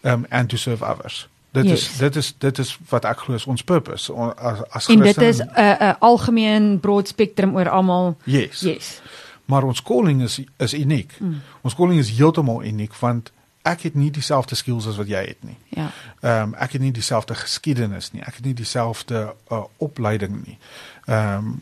um 0.00 0.26
and 0.30 0.48
to 0.48 0.56
serve 0.56 0.84
others. 0.84 1.28
Dit 1.52 1.64
Yes. 1.64 1.72
is 1.90 1.96
dit 1.98 2.16
is 2.16 2.34
dit 2.38 2.58
is 2.58 2.78
wat 2.88 3.04
ek 3.04 3.18
glo 3.18 3.34
is 3.34 3.46
ons 3.46 3.62
purpose 3.62 4.12
On- 4.12 4.36
as 4.38 4.58
as 4.70 4.88
En 4.88 4.98
dit 5.00 5.16
Christen- 5.16 5.46
is 5.48 5.54
'n 5.56 5.60
uh, 5.60 5.76
'n 5.80 5.82
uh, 5.82 5.92
algemeen 5.98 6.80
broad 6.80 7.08
spectrum 7.08 7.54
oor 7.56 7.68
almal. 7.68 8.16
yes. 8.24 8.60
Yes. 8.60 9.00
Maar 9.44 9.62
ons 9.62 9.82
calling 9.82 10.22
is 10.22 10.40
is 10.58 10.74
uniek. 10.74 11.12
Mm. 11.20 11.40
Ons 11.60 11.74
calling 11.74 11.98
is 11.98 12.10
heeltemal 12.10 12.64
uniek 12.64 12.94
want 12.94 13.32
ek 13.62 13.80
het 13.82 13.94
nie 13.94 14.10
dieselfde 14.10 14.54
skills 14.54 14.86
as 14.86 14.96
wat 14.96 15.06
jy 15.08 15.24
het 15.26 15.42
nie. 15.44 15.56
Ja. 15.68 15.90
Ehm 16.20 16.42
um, 16.42 16.54
ek 16.54 16.72
het 16.72 16.80
nie 16.80 16.92
dieselfde 16.92 17.34
geskiedenis 17.34 18.12
nie. 18.12 18.22
Ek 18.22 18.34
het 18.34 18.44
nie 18.44 18.54
dieselfde 18.54 19.34
uh, 19.52 19.62
opleiding 19.78 20.46
nie. 20.46 20.58
Ehm 21.06 21.36
um, 21.36 21.60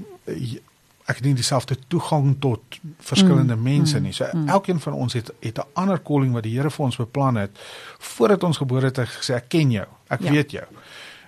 ek 1.10 1.20
het 1.20 1.26
nie 1.26 1.34
dieselfde 1.34 1.76
toegang 1.90 2.34
tot 2.42 2.78
verskillende 3.02 3.56
mm, 3.56 3.62
mense 3.62 3.98
mm, 3.98 4.06
nie. 4.06 4.12
So 4.14 4.28
mm. 4.32 4.48
elkeen 4.48 4.80
van 4.80 4.92
ons 4.92 5.16
het 5.18 5.30
het 5.40 5.58
'n 5.58 5.70
ander 5.72 6.02
calling 6.02 6.32
wat 6.32 6.46
die 6.46 6.56
Here 6.56 6.70
vir 6.70 6.84
ons 6.84 6.96
beplan 6.96 7.36
het 7.36 7.58
voordat 7.98 8.44
ons 8.44 8.56
gebore 8.56 8.86
het. 8.86 8.96
Hy 8.96 9.02
het 9.02 9.18
gesê 9.18 9.34
ek 9.34 9.48
ken 9.48 9.70
jou. 9.70 9.86
Ek 10.08 10.20
Ja. 10.20 10.30
weet 10.30 10.50
jou. 10.50 10.66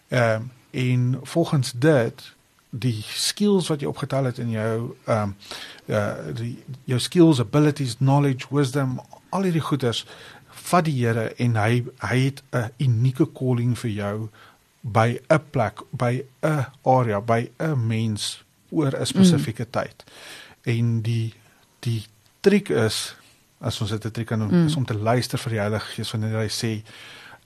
Ehm 0.09 0.43
um, 0.43 0.51
en 0.73 1.19
volgens 1.23 1.73
dit 1.73 2.33
die 2.71 3.05
skills 3.05 3.69
wat 3.69 3.81
jy 3.81 3.87
opgetel 3.87 4.25
het 4.25 4.39
in 4.39 4.51
jou 4.51 4.97
ehm 5.05 5.23
um, 5.23 5.37
uh 5.87 6.35
die 6.35 6.65
jou 6.85 7.01
skills, 7.01 7.41
abilities, 7.41 7.97
knowledge, 7.97 8.47
wisdom, 8.51 9.01
al 9.29 9.43
hierdie 9.43 9.61
goeders 9.61 10.07
vat 10.49 10.85
die 10.85 10.97
Here 11.07 11.35
en 11.37 11.57
hy 11.57 11.85
hy 11.99 12.19
het 12.25 12.43
'n 12.53 12.71
unieke 12.79 13.27
calling 13.33 13.79
vir 13.79 13.91
jou 13.91 14.29
by 14.81 15.21
'n 15.29 15.41
plek, 15.51 15.83
by 15.91 16.25
'n 16.43 16.67
area, 16.85 17.21
by 17.21 17.51
'n 17.59 17.87
mens 17.87 18.45
oor 18.73 18.93
'n 19.01 19.07
spesifieke 19.07 19.65
mm. 19.65 19.71
tyd. 19.71 20.05
En 20.65 21.01
die 21.03 21.35
die 21.81 22.05
triek 22.41 22.69
is 22.69 23.15
as 23.61 23.81
ons 23.81 23.91
dit 23.91 24.05
'n 24.05 24.11
triek 24.11 24.27
kan 24.27 24.39
noem, 24.39 24.51
Mm. 24.51 24.67
is 24.67 24.77
om 24.77 24.85
te 24.85 24.95
luister 24.95 25.39
vir 25.39 25.51
die 25.51 25.59
Heilige 25.61 25.87
Gees 25.95 26.11
wanneer 26.11 26.39
hy 26.39 26.49
sê 26.49 26.83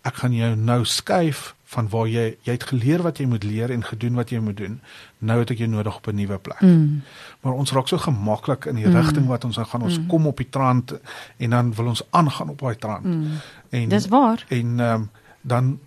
ek 0.05 0.15
gaan 0.15 0.33
jou 0.33 0.55
nou 0.57 0.85
skuif 0.85 1.55
van 1.65 1.89
waar 1.89 2.07
jy 2.07 2.37
jy 2.43 2.53
het 2.53 2.63
geleer 2.65 3.03
wat 3.03 3.19
jy 3.19 3.27
moet 3.27 3.45
leer 3.45 3.71
en 3.71 3.83
gedoen 3.85 4.15
wat 4.15 4.31
jy 4.31 4.39
moet 4.39 4.57
doen. 4.57 4.81
Nou 5.19 5.39
het 5.41 5.51
ek 5.51 5.59
jou 5.59 5.69
nodig 5.69 5.97
op 5.97 6.07
'n 6.07 6.15
nuwe 6.15 6.39
plek. 6.39 6.61
Mm. 6.61 7.03
Maar 7.43 7.53
ons 7.53 7.73
raak 7.73 7.89
so 7.89 7.99
gemaklik 7.99 8.65
in 8.67 8.75
die 8.77 8.87
Mm. 8.87 8.95
rigting 8.95 9.27
wat 9.27 9.45
ons 9.45 9.57
gaan. 9.57 9.83
Ons 9.83 9.99
Mm. 9.99 10.07
kom 10.07 10.27
op 10.27 10.37
die 10.37 10.49
trant 10.51 10.93
en 11.39 11.51
dan 11.51 11.75
wil 11.75 11.87
ons 11.87 12.03
aangaan 12.11 12.49
op 12.49 12.59
daai 12.59 12.77
trant. 12.77 13.05
Mm. 13.05 13.27
En 13.71 13.89
Dis 13.89 14.07
waar. 14.09 14.45
en 14.49 14.81
ehm 14.81 14.95
um, 14.95 15.11
dan 15.43 15.79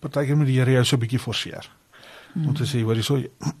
partykeer 0.00 0.36
moet 0.36 0.46
die 0.46 0.58
Here 0.58 0.70
jou 0.72 0.84
so 0.84 0.96
'n 0.96 1.00
bietjie 1.00 1.18
forceer. 1.18 1.70
Mm. 2.34 2.48
Om 2.48 2.54
te 2.54 2.64
sê 2.66 2.82
hoor 2.82 2.94
hierso 2.94 3.16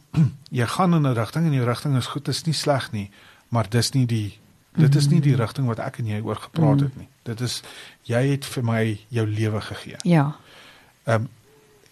jy 0.60 0.66
gaan 0.66 0.94
in 0.94 1.02
'n 1.06 1.14
rigting 1.14 1.46
en 1.46 1.52
jou 1.52 1.64
rigting 1.66 1.96
is 1.96 2.06
goed, 2.06 2.28
is 2.28 2.44
nie 2.44 2.54
sleg 2.54 2.92
nie, 2.92 3.10
maar 3.48 3.66
dis 3.70 3.92
nie 3.94 4.06
die 4.06 4.38
dit 4.78 4.94
is 4.94 5.08
nie 5.08 5.20
die 5.20 5.34
rigting 5.36 5.66
wat 5.66 5.78
ek 5.78 5.98
en 5.98 6.06
jy 6.06 6.20
oor 6.22 6.36
gepraat 6.36 6.76
Mm. 6.80 6.82
het 6.84 6.96
nie. 6.96 7.08
Dit 7.24 7.40
is 7.40 7.62
jy 8.04 8.30
het 8.30 8.44
vir 8.44 8.64
my 8.64 8.98
jou 9.08 9.26
lewe 9.26 9.60
gegee. 9.60 9.96
Ja. 10.04 10.36
Ehm 11.06 11.22
um, 11.22 11.28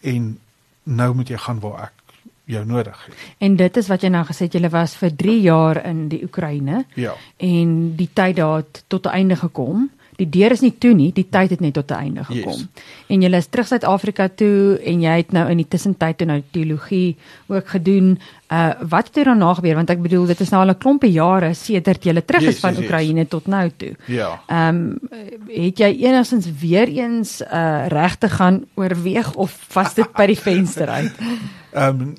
en 0.03 0.39
nou 0.85 1.15
moet 1.15 1.29
jy 1.29 1.37
gaan 1.39 1.61
waar 1.61 1.83
ek 1.83 1.93
jou 2.45 2.65
nodig 2.65 3.07
het. 3.07 3.15
En 3.39 3.57
dit 3.57 3.77
is 3.77 3.89
wat 3.89 4.01
jy 4.03 4.09
nou 4.09 4.25
gesê 4.25 4.39
het 4.47 4.53
jy 4.55 4.69
was 4.71 4.95
vir 4.97 5.11
3 5.17 5.41
jaar 5.41 5.85
in 5.87 6.09
die 6.09 6.23
Oekraïne 6.25 6.85
Ja. 6.95 7.15
en 7.37 7.97
die 7.97 8.11
tyd 8.13 8.37
daar 8.37 8.57
het 8.57 8.85
tot 8.89 9.07
'n 9.07 9.09
einde 9.11 9.37
gekom. 9.37 9.91
Die 10.17 10.29
deur 10.29 10.55
is 10.55 10.63
nie 10.65 10.73
toe 10.79 10.95
nie, 10.97 11.11
die 11.13 11.27
tyd 11.31 11.51
het 11.51 11.61
net 11.61 11.75
tot 11.75 11.91
'n 11.91 11.95
einde 11.95 12.25
gekom. 12.25 12.53
Yes. 12.53 12.67
En 13.09 13.23
jy 13.23 13.31
is 13.37 13.47
terug 13.47 13.67
Suid-Afrika 13.67 14.29
toe 14.29 14.81
en 14.85 15.01
jy 15.01 15.17
het 15.17 15.33
nou 15.33 15.51
in 15.51 15.57
die 15.57 15.69
tussentyd 15.69 16.19
toe 16.19 16.27
nou 16.27 16.43
teologie 16.51 17.17
ook 17.47 17.69
gedoen. 17.69 18.19
Uh 18.53 18.73
wat 18.81 19.05
het 19.05 19.13
toe 19.13 19.25
daarna 19.25 19.55
gebeur 19.55 19.75
want 19.75 19.91
ek 19.91 20.03
bedoel 20.03 20.27
dit 20.27 20.41
is 20.41 20.51
nou 20.51 20.63
al 20.63 20.71
'n 20.71 20.79
klompie 20.79 21.13
jare 21.13 21.55
sedert 21.55 22.05
jy 22.05 22.21
terug 22.21 22.43
Yes, 22.43 22.55
is 22.55 22.61
van 22.61 22.71
yes, 22.71 22.79
yes. 22.79 22.89
Oekraïne 22.89 23.29
tot 23.29 23.47
nou 23.47 23.71
toe. 23.77 23.97
Ja. 24.07 24.41
Ehm 24.47 24.69
um, 24.69 24.99
het 25.49 25.79
jy 25.79 25.97
enigstens 26.01 26.47
weer 26.61 26.89
eens 26.89 27.41
uh 27.41 27.87
reg 27.89 28.17
te 28.17 28.29
gaan 28.29 28.65
oorweeg 28.75 29.35
of 29.35 29.67
was 29.73 29.95
dit 29.95 30.13
by 30.13 30.27
die 30.27 30.41
venster 30.41 30.89
uit? 30.89 31.13
Ehm 31.73 32.01
um, 32.01 32.15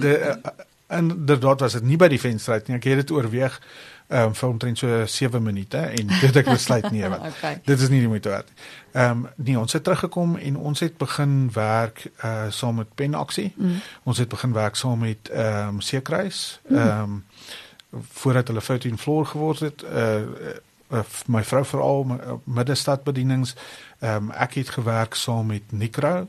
de 0.00 0.36
uh, 0.44 0.98
inderdaad 0.98 1.60
was 1.60 1.72
dit 1.72 1.82
nie 1.82 1.96
by 1.96 2.08
die 2.08 2.20
venster 2.20 2.52
uit 2.52 2.68
nie. 2.68 2.76
Ek 2.76 2.84
het 2.84 3.02
dit 3.02 3.10
oorweeg 3.10 3.60
ehm 4.12 4.28
um, 4.28 4.34
vir 4.34 4.48
omtrent 4.48 4.78
so 4.78 5.06
7 5.06 5.42
minute 5.42 5.78
en 5.78 6.06
dit 6.24 6.36
ek 6.36 6.50
besluit 6.50 6.90
nee 6.90 7.08
wat. 7.08 7.20
Okay. 7.32 7.60
Dit 7.64 7.80
is 7.80 7.88
nie 7.88 8.00
die 8.04 8.08
moeite 8.08 8.28
werd. 8.28 8.50
Ehm 8.92 9.10
um, 9.10 9.28
nee, 9.36 9.58
ons 9.58 9.72
het 9.72 9.84
teruggekom 9.84 10.36
en 10.36 10.56
ons 10.56 10.80
het 10.80 10.96
begin 11.00 11.50
werk 11.52 12.04
uh 12.24 12.44
saam 12.48 12.74
met 12.82 12.94
Penaksie. 12.94 13.52
Mm. 13.56 13.80
Ons 14.02 14.18
het 14.18 14.28
begin 14.28 14.52
werk 14.52 14.76
saam 14.76 14.98
met 14.98 15.28
ehm 15.28 15.68
um, 15.68 15.80
Seekruis. 15.80 16.60
Mm. 16.68 16.76
Ehm 16.76 17.02
um, 17.02 17.24
voordat 18.12 18.48
hulle 18.48 18.60
14 18.60 18.98
floor 18.98 19.26
geword 19.26 19.60
het. 19.60 19.84
Uh, 19.94 21.00
my 21.26 21.44
vrou 21.44 21.64
veral 21.64 22.06
middestadbedienings. 22.44 23.54
Ehm 23.98 24.28
um, 24.28 24.30
ek 24.30 24.54
het 24.54 24.68
gewerk 24.68 25.14
saam 25.14 25.46
met 25.46 25.72
Nikro 25.72 26.28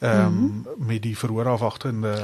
ehm 0.00 0.26
um, 0.26 0.34
Mhm. 0.34 0.86
met 0.86 1.02
die 1.02 1.18
verhoorafwagtende 1.18 2.14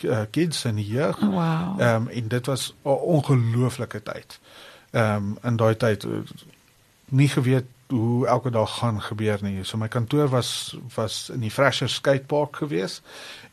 uh, 0.00 0.20
kids 0.30 0.64
en 0.64 0.74
die 0.74 0.86
jeug. 0.86 1.16
Oh, 1.22 1.30
wow. 1.30 1.80
Ehm 1.80 2.02
um, 2.02 2.08
en 2.08 2.28
dit 2.28 2.46
was 2.46 2.74
'n 2.82 2.88
ongelooflike 2.88 4.02
tyd. 4.02 4.40
Ehm 4.96 5.16
um, 5.16 5.38
in 5.42 5.56
daai 5.60 5.76
tyd 5.76 6.04
uh, 6.04 6.22
nie 7.12 7.28
geweet 7.28 7.66
hoe 7.88 8.26
elke 8.26 8.50
dag 8.50 8.78
gaan 8.78 9.02
gebeur 9.02 9.38
nie. 9.42 9.64
So 9.64 9.76
my 9.76 9.88
kantoor 9.88 10.28
was 10.28 10.76
was 10.94 11.28
in 11.28 11.40
die 11.40 11.50
Fresher 11.50 11.88
skatepark 11.88 12.56
gewees 12.56 13.02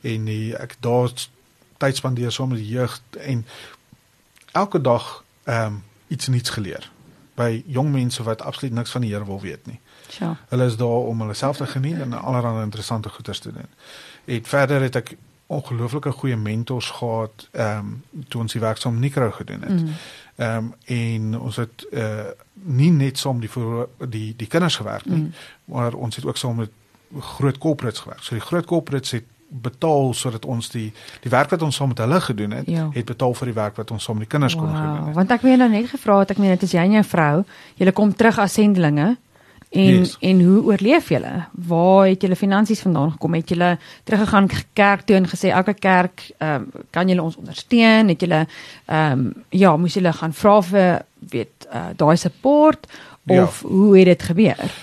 en 0.01 0.25
die, 0.25 0.55
ek 0.57 0.77
daar 0.79 1.11
tyd 1.77 1.99
spandeer 1.99 2.31
saam 2.31 2.53
met 2.53 2.63
die 2.63 2.71
jeug 2.71 3.01
en 3.19 3.45
elke 4.51 4.81
dag 4.81 5.23
ehm 5.43 5.65
um, 5.65 5.83
iets 6.07 6.27
nuuts 6.27 6.49
geleer 6.49 6.91
by 7.35 7.63
jong 7.65 7.91
mense 7.91 8.23
wat 8.23 8.41
absoluut 8.41 8.73
niks 8.73 8.91
van 8.91 9.01
die 9.01 9.11
Here 9.13 9.25
wil 9.25 9.41
weet 9.41 9.65
nie. 9.65 9.79
Tja. 10.07 10.35
Hulle 10.49 10.65
is 10.65 10.77
daar 10.77 11.07
om 11.09 11.19
hulle 11.19 11.33
self 11.33 11.57
te 11.57 11.67
geniet 11.67 11.99
en 11.99 12.13
allerlei 12.13 12.63
interessante 12.63 13.09
goeders 13.09 13.39
te 13.39 13.53
doen. 13.53 13.69
Het 14.25 14.47
verder 14.47 14.81
het 14.81 14.95
ek 14.95 15.15
ongelooflike 15.45 16.11
goeie 16.11 16.37
mentors 16.37 16.89
gehad 16.89 17.47
ehm 17.51 17.77
um, 17.77 18.27
toe 18.27 18.41
ons 18.41 18.53
die 18.53 18.61
werk 18.61 18.77
saam 18.77 18.99
Nikro 18.99 19.31
gedoen 19.31 19.61
het. 19.61 19.81
Mm. 19.81 19.97
Ehm 20.35 20.57
um, 20.57 20.73
en 20.85 21.39
ons 21.39 21.55
het 21.55 21.85
uh 21.91 22.31
nie 22.63 22.91
net 22.91 23.17
saam 23.17 23.39
die 23.39 23.49
voor 23.49 23.89
die 24.09 24.33
die 24.37 24.47
kinders 24.47 24.75
gewerk 24.75 25.05
nie, 25.05 25.19
mm. 25.19 25.33
maar 25.65 25.93
ons 25.93 26.15
het 26.15 26.25
ook 26.25 26.37
saam 26.37 26.55
met 26.55 26.71
groot 27.19 27.57
corporates 27.57 27.99
gewerk. 27.99 28.23
So 28.23 28.35
die 28.35 28.45
groot 28.45 28.65
corporates 28.65 29.11
het 29.11 29.25
betaal 29.61 30.13
sodat 30.13 30.45
ons 30.45 30.69
die 30.73 30.87
die 31.21 31.31
werk 31.31 31.51
wat 31.53 31.61
ons 31.61 31.75
saam 31.75 31.91
met 31.93 32.01
hulle 32.01 32.21
gedoen 32.21 32.51
het, 32.51 32.69
ja. 32.69 32.87
het 32.93 33.05
betaal 33.05 33.33
vir 33.33 33.51
die 33.51 33.57
werk 33.57 33.75
wat 33.77 33.91
ons 33.91 34.03
saam 34.03 34.17
met 34.17 34.25
die 34.25 34.31
kinders 34.31 34.55
wow. 34.57 34.63
kon 34.63 34.75
gedoen 34.75 35.05
het. 35.07 35.15
Want 35.15 35.35
ek 35.35 35.45
weet 35.45 35.61
nou 35.61 35.69
net 35.69 35.89
gevra 35.91 36.19
het 36.23 36.33
ek 36.33 36.41
meen 36.41 36.55
dit 36.55 36.65
is 36.67 36.73
jy 36.73 36.85
en 36.87 36.97
jou 36.97 37.05
vrou, 37.11 37.43
julle 37.81 37.93
kom 37.99 38.15
terug 38.17 38.39
as 38.39 38.57
sendelinge. 38.57 39.13
En 39.73 39.99
yes. 39.99 40.17
en 40.19 40.41
hoe 40.41 40.63
oorleef 40.63 41.09
julle? 41.09 41.45
Waar 41.51 42.07
het 42.07 42.21
julle 42.21 42.35
finansies 42.35 42.81
vandaan 42.81 43.11
gekom? 43.11 43.33
Het 43.33 43.49
julle 43.49 43.77
teruggegaan 44.03 44.49
kerk 44.73 45.01
toe 45.01 45.15
en 45.15 45.27
gesê 45.27 45.49
elke 45.49 45.73
kerk 45.73 46.29
ehm 46.37 46.61
um, 46.61 46.83
kan 46.89 47.07
julle 47.07 47.21
ons 47.21 47.35
ondersteun? 47.35 48.07
Het 48.07 48.19
julle 48.21 48.45
ehm 48.85 49.11
um, 49.11 49.33
ja, 49.49 49.77
moes 49.77 49.93
julle 49.93 50.13
gaan 50.13 50.33
vra 50.33 50.61
vir 50.61 51.05
weet 51.29 51.67
uh, 51.73 51.85
daai 51.95 52.17
support 52.17 52.85
of 53.25 53.61
ja. 53.61 53.67
hoe 53.67 53.97
het 53.97 54.05
dit 54.05 54.23
gebeur? 54.23 54.73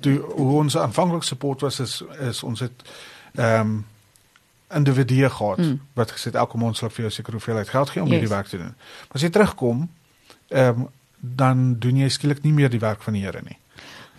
Die, 0.00 0.18
hoe 0.18 0.56
ons 0.58 0.76
aanvanklik 0.76 1.22
support 1.22 1.60
was 1.60 1.80
is 1.80 2.02
is 2.20 2.42
ons 2.42 2.60
het 2.60 2.84
ehm 3.34 3.60
um, 3.60 3.86
individue 4.74 5.30
gehad 5.30 5.58
mm. 5.58 5.80
wat 5.92 6.12
gesê 6.12 6.30
elke 6.32 6.58
maand 6.60 6.76
sal 6.76 6.90
vir 6.92 7.06
jou 7.06 7.12
seker 7.12 7.32
hoeveelheid 7.32 7.68
geld 7.68 7.90
gee 7.90 8.02
om 8.02 8.08
yes. 8.08 8.18
hierdie 8.18 8.34
werk 8.34 8.48
te 8.52 8.60
doen. 8.60 8.74
Maar 9.08 9.16
as 9.16 9.24
jy 9.24 9.30
terugkom, 9.30 9.88
ehm 10.48 10.84
um, 10.84 10.88
dan 11.20 11.78
doen 11.82 11.96
jy 11.96 12.08
skielik 12.08 12.44
nie 12.44 12.52
meer 12.52 12.70
die 12.70 12.78
werk 12.78 13.00
van 13.02 13.16
die 13.16 13.24
Here 13.24 13.40
nie. 13.42 13.56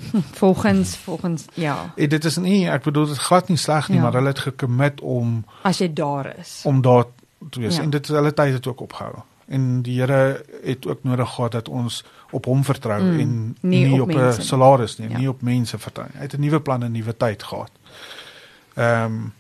Volgens 0.41 0.95
volgens 0.97 1.45
ja. 1.53 1.93
En 1.95 2.09
dit 2.09 2.25
is 2.25 2.38
nie 2.38 2.69
ek 2.69 2.83
bedoel 2.83 3.05
dit 3.05 3.17
glad 3.17 3.47
nie 3.47 3.57
sleg 3.57 3.88
nie, 3.88 3.97
ja. 3.97 4.03
maar 4.03 4.13
hulle 4.13 4.27
het 4.27 4.39
gekommit 4.39 5.01
om 5.01 5.45
as 5.62 5.77
jy 5.77 5.93
daar 5.93 6.35
is. 6.38 6.62
Om 6.63 6.81
daar 6.81 7.05
te 7.49 7.59
wees. 7.59 7.75
Ja. 7.75 7.81
En 7.81 7.89
dit 7.89 8.09
is 8.09 8.15
hulle 8.15 8.33
tyd 8.33 8.53
het 8.53 8.67
ook 8.67 8.81
opgehou. 8.81 9.21
En 9.49 9.81
die 9.81 9.99
Here 9.99 10.45
het 10.63 10.88
ook 10.88 11.03
nodig 11.03 11.29
gehad 11.29 11.51
dat 11.51 11.69
ons 11.69 12.03
op 12.31 12.45
hom 12.45 12.63
vertrou 12.63 13.01
mm, 13.01 13.19
en 13.19 13.57
nie, 13.62 13.85
nie 13.88 14.01
op 14.01 14.12
'n 14.12 14.41
salaris 14.41 14.97
nie, 14.97 15.09
ja. 15.09 15.17
nie 15.17 15.29
op 15.29 15.41
mense 15.41 15.77
vertrou. 15.77 16.07
Hy 16.13 16.21
het 16.21 16.33
'n 16.38 16.39
nuwe 16.39 16.62
plan 16.62 16.83
en 16.83 16.91
'n 16.91 16.91
nuwe 16.91 17.17
tyd 17.17 17.43
gehad. 17.43 17.71
Ehm 18.73 19.05
um, 19.05 19.33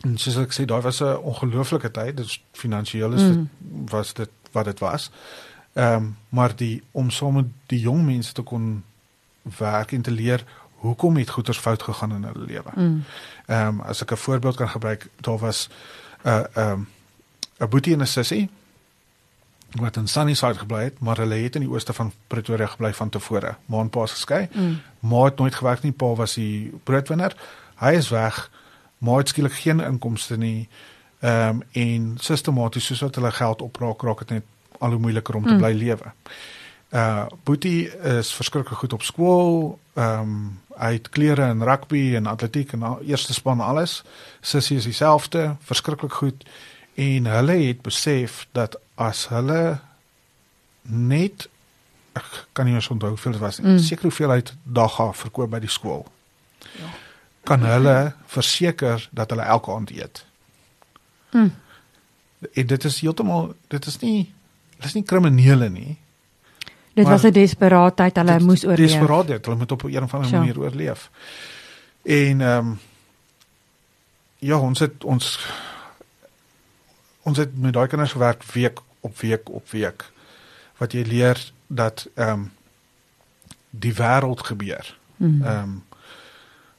en 0.00 0.18
soos 0.18 0.36
ek 0.36 0.52
sê, 0.52 0.64
daai 0.64 0.80
was 0.80 1.00
'n 1.00 1.16
ongelooflike 1.16 1.90
tyd. 1.90 2.16
Dit 2.16 2.40
finansiëel 2.52 3.12
is 3.12 3.22
mm. 3.22 3.48
dit 3.58 3.90
was 3.90 4.12
dit 4.12 4.30
wat 4.52 4.64
dit 4.64 4.78
was. 4.78 5.10
Ehm 5.72 5.94
um, 5.94 6.16
maar 6.28 6.56
die 6.56 6.82
om 6.90 7.10
sommer 7.10 7.44
die 7.66 7.80
jong 7.80 8.04
mense 8.04 8.32
te 8.32 8.42
kon 8.42 8.82
werk 9.42 9.92
en 9.92 10.02
te 10.02 10.10
leer 10.10 10.44
hoekom 10.80 11.16
het 11.16 11.30
goeders 11.30 11.58
fout 11.58 11.82
gegaan 11.82 12.12
in 12.12 12.22
hulle 12.24 12.46
lewe. 12.46 12.70
Mm. 12.74 13.04
Ehm 13.46 13.66
um, 13.66 13.80
as 13.80 14.02
ek 14.02 14.12
'n 14.12 14.16
voorbeeld 14.16 14.56
kan 14.56 14.68
gebruik, 14.68 15.08
daar 15.20 15.38
was 15.38 15.68
'n 16.22 16.28
uh, 16.28 16.44
ehm 16.54 16.70
um, 16.70 16.88
'n 17.58 17.68
boetie 17.68 17.92
en 17.92 18.00
'n 18.00 18.06
sussie 18.06 18.50
wat 19.70 19.96
in 19.96 20.08
Sunnyside 20.08 20.58
gebly 20.58 20.82
het, 20.82 20.98
maar 20.98 21.16
hulle 21.16 21.34
het 21.34 21.54
in 21.54 21.60
die 21.60 21.70
ooste 21.70 21.92
van 21.92 22.12
Pretoria 22.26 22.66
gebly 22.66 22.94
van 22.94 23.08
tevore. 23.08 23.54
Ma 23.66 23.80
en 23.80 23.90
pa 23.90 24.02
is 24.02 24.10
geskei. 24.10 24.48
Mm. 24.52 24.80
Ma 24.98 25.24
het 25.24 25.36
nooit 25.36 25.54
gewerk 25.54 25.82
nie, 25.82 25.92
pa 25.92 26.14
was 26.14 26.34
die 26.34 26.72
broodwinner. 26.84 27.36
Hy 27.78 27.92
is 27.94 28.08
weg. 28.08 28.50
Ma 28.98 29.16
het 29.16 29.28
skielik 29.28 29.52
geen 29.52 29.80
inkomste 29.80 30.36
nie. 30.36 30.68
Ehm 31.20 31.48
um, 31.48 31.62
en 31.72 32.16
sistematies 32.20 32.86
soos 32.86 33.00
wat 33.00 33.14
hulle 33.14 33.30
geld 33.32 33.62
opraak, 33.62 34.02
raak 34.02 34.18
dit 34.18 34.30
net 34.30 34.44
al 34.78 34.90
hoe 34.90 35.00
moeiliker 35.00 35.34
om 35.34 35.44
te 35.44 35.52
mm. 35.52 35.58
bly 35.58 35.72
lewe. 35.72 36.12
Uh 36.90 37.26
Boetie 37.44 37.88
is 38.18 38.32
verskriklik 38.34 38.78
goed 38.78 38.92
op 38.92 39.02
skool. 39.02 39.78
Ehm 39.94 40.20
um, 40.20 40.60
hy 40.80 40.92
het 40.92 41.08
klere 41.08 41.50
in 41.52 41.62
rugby 41.62 42.14
en 42.16 42.26
atletiek 42.26 42.72
en 42.72 42.82
al, 42.82 43.02
eerste 43.02 43.32
span 43.32 43.60
alles. 43.60 44.02
Sissie 44.40 44.76
is 44.76 44.84
dieselfde, 44.84 45.56
verskriklik 45.60 46.12
goed. 46.12 46.46
En 46.94 47.26
hulle 47.26 47.52
het 47.52 47.82
besef 47.82 48.46
dat 48.52 48.78
as 48.94 49.28
hulle 49.28 49.78
net 50.82 51.48
ek 52.12 52.46
kan 52.52 52.66
nie 52.66 52.74
eens 52.74 52.88
onthou 52.88 53.10
hoeveel 53.10 53.32
dit 53.32 53.40
was 53.40 53.58
nie. 53.58 53.70
Mm. 53.70 53.78
Seker 53.78 54.08
hoeveelheid 54.08 54.54
dagga 54.62 55.12
verkoop 55.12 55.50
by 55.50 55.60
die 55.62 55.70
skool. 55.70 56.06
Ja. 56.58 56.90
Kan 57.44 57.62
hulle 57.64 58.12
verseker 58.26 59.08
dat 59.10 59.30
hulle 59.30 59.46
elke 59.46 59.72
aand 59.72 59.90
eet. 59.90 60.24
Mm. 61.30 61.52
En 62.52 62.66
dit 62.66 62.84
is 62.84 63.00
heeltemal 63.00 63.54
dit 63.68 63.86
is 63.86 63.98
nie 63.98 64.32
dit 64.76 64.84
is 64.84 64.96
nie 64.96 65.04
kriminele 65.04 65.68
nie. 65.68 65.98
Dit 66.94 67.04
maar, 67.04 67.12
was 67.12 67.22
'n 67.22 67.32
desperaatheid, 67.32 68.16
hulle 68.16 68.32
dit, 68.32 68.46
moes 68.46 68.64
oorleef. 68.64 68.90
Desperaatheid, 68.90 69.44
hulle 69.44 69.56
moet 69.56 69.72
op 69.72 69.82
'n 69.82 70.02
of 70.02 70.14
ander 70.14 70.30
manier 70.30 70.58
oorleef. 70.58 71.10
En 72.02 72.40
ehm 72.40 72.66
um, 72.66 72.78
ja, 74.38 74.58
ons 74.58 74.78
het 74.78 75.04
ons 75.04 75.48
ons 77.22 77.36
het 77.36 77.58
met 77.58 77.72
daai 77.72 77.86
kinders 77.86 78.12
gewerk 78.12 78.42
week 78.44 78.78
op 79.00 79.18
week 79.18 79.48
op 79.48 79.70
week. 79.70 80.10
Wat 80.76 80.92
jy 80.92 81.02
leer 81.02 81.52
dat 81.66 82.08
ehm 82.14 82.30
um, 82.30 82.52
die 83.70 83.94
wêreld 83.94 84.46
gebeur. 84.46 84.96
Mhm. 85.16 85.42
Ehm 85.42 85.62
um, 85.62 85.84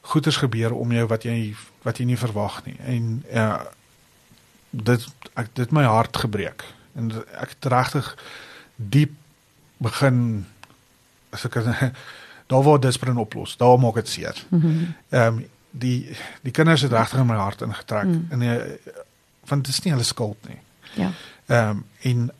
goeders 0.00 0.36
gebeur 0.36 0.72
om 0.74 0.92
jou 0.92 1.06
wat 1.06 1.22
jy 1.22 1.54
wat 1.82 1.98
jy 1.98 2.04
nie 2.04 2.18
verwag 2.18 2.64
nie. 2.64 2.76
En 2.84 3.24
ja 3.30 3.60
uh, 3.60 3.66
dit 4.70 5.06
ek 5.34 5.48
dit 5.52 5.70
my 5.70 5.84
hart 5.84 6.16
gebreek. 6.16 6.64
En 6.94 7.12
ek 7.38 7.48
het 7.48 7.64
regtig 7.72 8.16
diep 8.76 9.12
begin 9.82 10.46
as 11.30 11.44
ek 11.48 11.58
daar 12.52 12.62
word 12.62 12.82
despren 12.82 13.16
oplos. 13.16 13.56
Daar 13.56 13.78
maak 13.80 14.00
dit 14.00 14.08
seer. 14.08 14.44
Mhm. 14.48 14.68
Ehm 15.08 15.34
mm 15.34 15.42
um, 15.42 15.50
die 15.72 16.16
die 16.42 16.52
kinders 16.52 16.82
het 16.84 16.92
regtig 16.92 17.20
in 17.20 17.26
my 17.26 17.36
hart 17.36 17.62
ingetrek 17.64 18.04
mm. 18.04 18.26
en 18.30 18.42
uh, 18.42 18.56
want 19.48 19.64
dit 19.64 19.74
is 19.74 19.80
nie 19.82 19.92
hulle 19.92 20.04
skuld 20.04 20.48
nie. 20.48 20.58
Ja. 20.94 21.10
Ehm 21.46 21.68
um, 21.68 21.84
en 22.00 22.30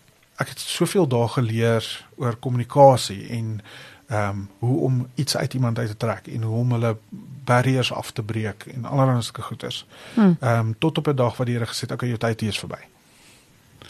ek 0.42 0.52
het 0.52 0.61
soveel 0.61 1.09
dae 1.09 1.28
geleer 1.28 1.87
oor 2.16 2.37
kommunikasie 2.37 3.28
en 3.28 3.61
ehm 4.09 4.28
um, 4.28 4.48
hoe 4.59 4.78
om 4.81 5.07
iets 5.14 5.37
uit 5.37 5.55
iemand 5.55 5.78
uit 5.78 5.88
te 5.88 5.96
trek 5.96 6.26
en 6.26 6.42
hoe 6.42 6.59
om 6.59 6.72
hulle 6.72 6.96
barrières 7.44 7.92
af 7.92 8.11
te 8.11 8.22
breek 8.22 8.66
en 8.74 8.85
allerlei 8.85 9.22
sulke 9.22 9.42
goeters. 9.42 9.87
Hmm. 10.14 10.37
Ehm 10.40 10.59
um, 10.59 10.74
tot 10.78 10.98
op 10.98 11.09
'n 11.09 11.16
dag 11.16 11.37
wat 11.37 11.46
die 11.46 11.57
Here 11.57 11.66
gesê 11.66 11.81
het 11.81 11.92
ek 11.92 12.00
jou 12.00 12.18
tyd 12.18 12.40
hier 12.40 12.50
is 12.50 12.59
verby. 12.59 12.83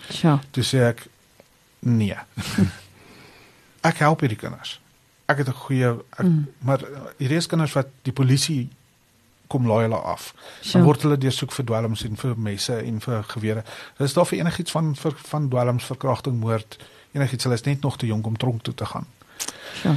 Ja. 0.09 0.39
Dis 0.51 0.75
sê 0.75 0.79
ek 0.79 1.07
nee. 1.79 2.17
ek 3.83 4.03
help 4.05 4.21
hierdie 4.21 4.39
kinders. 4.39 4.81
Ek 5.29 5.43
het 5.43 5.49
'n 5.49 5.63
goeie 5.65 5.91
ek, 6.19 6.27
mm. 6.27 6.47
maar 6.59 6.81
hierdie 7.19 7.37
is 7.37 7.47
kinders 7.47 7.75
wat 7.75 7.89
die 8.03 8.13
polisie 8.13 8.69
kom 9.53 9.67
laai 9.67 9.83
hulle 9.83 9.97
af. 9.97 10.35
Sure. 10.61 10.79
Dan 10.79 10.87
word 10.89 11.03
hulle 11.03 11.19
deursoek 11.19 11.53
vir 11.53 11.65
dwelms 11.69 12.05
en 12.05 12.17
vir 12.17 12.39
messe 12.39 12.77
en 12.79 13.01
vir 13.01 13.25
gewere. 13.35 13.65
Dit 13.99 14.07
is 14.07 14.17
daar 14.17 14.27
vir 14.27 14.39
enigiets 14.39 14.71
van 14.71 14.95
vir, 14.97 15.17
van 15.33 15.49
dwelms, 15.49 15.85
verkrachting, 15.85 16.39
moord, 16.41 16.79
enigiets. 17.13 17.45
Hulle 17.45 17.59
is 17.61 17.67
net 17.69 17.83
nog 17.83 17.99
te 18.01 18.07
jonk 18.07 18.27
om 18.27 18.37
tronk 18.37 18.63
toe 18.63 18.75
te 18.75 18.87
gaan. 18.87 19.07
Ja. 19.83 19.97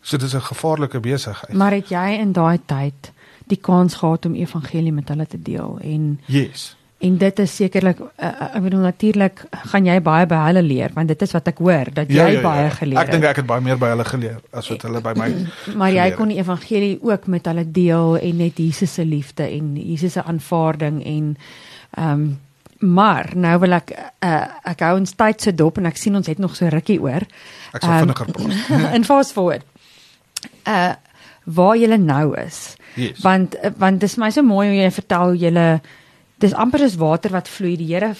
So 0.00 0.16
dit 0.16 0.26
is 0.26 0.34
'n 0.34 0.40
gevaarlike 0.40 1.00
besigheid. 1.00 1.52
Maar 1.52 1.72
het 1.72 1.88
jy 1.88 2.08
in 2.20 2.32
daai 2.32 2.58
tyd 2.66 3.12
die 3.46 3.60
kans 3.60 3.94
gehad 3.94 4.26
om 4.26 4.34
evangelie 4.34 4.92
met 4.92 5.08
hulle 5.08 5.26
te 5.26 5.42
deel 5.42 5.78
en 5.80 6.20
Yes. 6.24 6.76
En 7.04 7.16
dit 7.20 7.40
is 7.42 7.56
sekerlik 7.60 7.98
uh, 8.00 8.28
ek 8.46 8.62
bedoel 8.64 8.84
natuurlik 8.86 9.42
gaan 9.72 9.88
jy 9.88 9.96
baie 10.04 10.28
by 10.30 10.38
hulle 10.46 10.62
leer 10.64 10.94
want 10.94 11.10
dit 11.12 11.24
is 11.26 11.34
wat 11.36 11.50
ek 11.50 11.60
hoor 11.64 11.90
dat 11.92 12.08
ja, 12.08 12.24
jy 12.24 12.36
ja, 12.36 12.38
ja, 12.38 12.44
baie 12.44 12.70
geleer 12.78 12.98
het. 12.98 13.08
Ek 13.08 13.16
dink 13.16 13.26
ek 13.28 13.40
het 13.42 13.48
baie 13.50 13.64
meer 13.64 13.80
by 13.80 13.90
hulle 13.92 14.06
geleer 14.08 14.38
as 14.56 14.70
wat 14.72 14.86
hulle 14.88 15.02
by 15.04 15.12
my. 15.18 15.28
Maar 15.80 15.92
jy 15.92 16.06
kon 16.16 16.32
die 16.32 16.38
evangelie 16.40 16.94
ook 17.04 17.28
met 17.32 17.50
hulle 17.50 17.66
deel 17.76 18.16
en 18.20 18.40
net 18.40 18.60
Jesus 18.62 18.96
se 18.96 19.04
liefde 19.04 19.46
en 19.48 19.74
Jesus 19.76 20.16
se 20.16 20.24
aanvaarding 20.24 21.02
en 21.04 21.30
ehm 21.98 22.10
um, 22.16 22.26
maar 22.84 23.30
nou 23.38 23.54
wil 23.62 23.78
ek 23.78 23.94
uh, 23.96 24.44
ek 24.68 24.82
hou 24.84 24.96
ons 24.98 25.14
tyd 25.16 25.40
se 25.40 25.52
dop 25.56 25.78
en 25.80 25.86
ek 25.88 25.96
sien 25.96 26.16
ons 26.18 26.26
het 26.28 26.40
nog 26.42 26.56
so 26.58 26.68
rukkie 26.68 26.98
oor. 27.00 27.24
Ek 27.72 27.80
sal 27.80 27.94
um, 27.94 28.00
vinniger 28.02 28.32
praat. 28.34 28.72
en 28.98 29.06
fast 29.08 29.32
forward. 29.32 29.64
Uh 30.68 30.92
waar 31.44 31.76
jy 31.76 31.96
nou 32.00 32.32
is. 32.40 32.76
Yes. 32.96 33.20
Want 33.20 33.56
want 33.76 34.00
dit 34.00 34.08
is 34.08 34.16
my 34.20 34.30
so 34.32 34.42
mooi 34.42 34.66
hoe 34.70 34.78
jy 34.78 34.90
vertel 34.96 35.34
jy 35.36 35.52
dis 36.42 36.54
amper 36.54 36.84
soos 36.84 36.98
water 37.00 37.30
wat 37.30 37.48
vloei. 37.48 37.76
Die 37.76 37.92
Here 37.94 38.14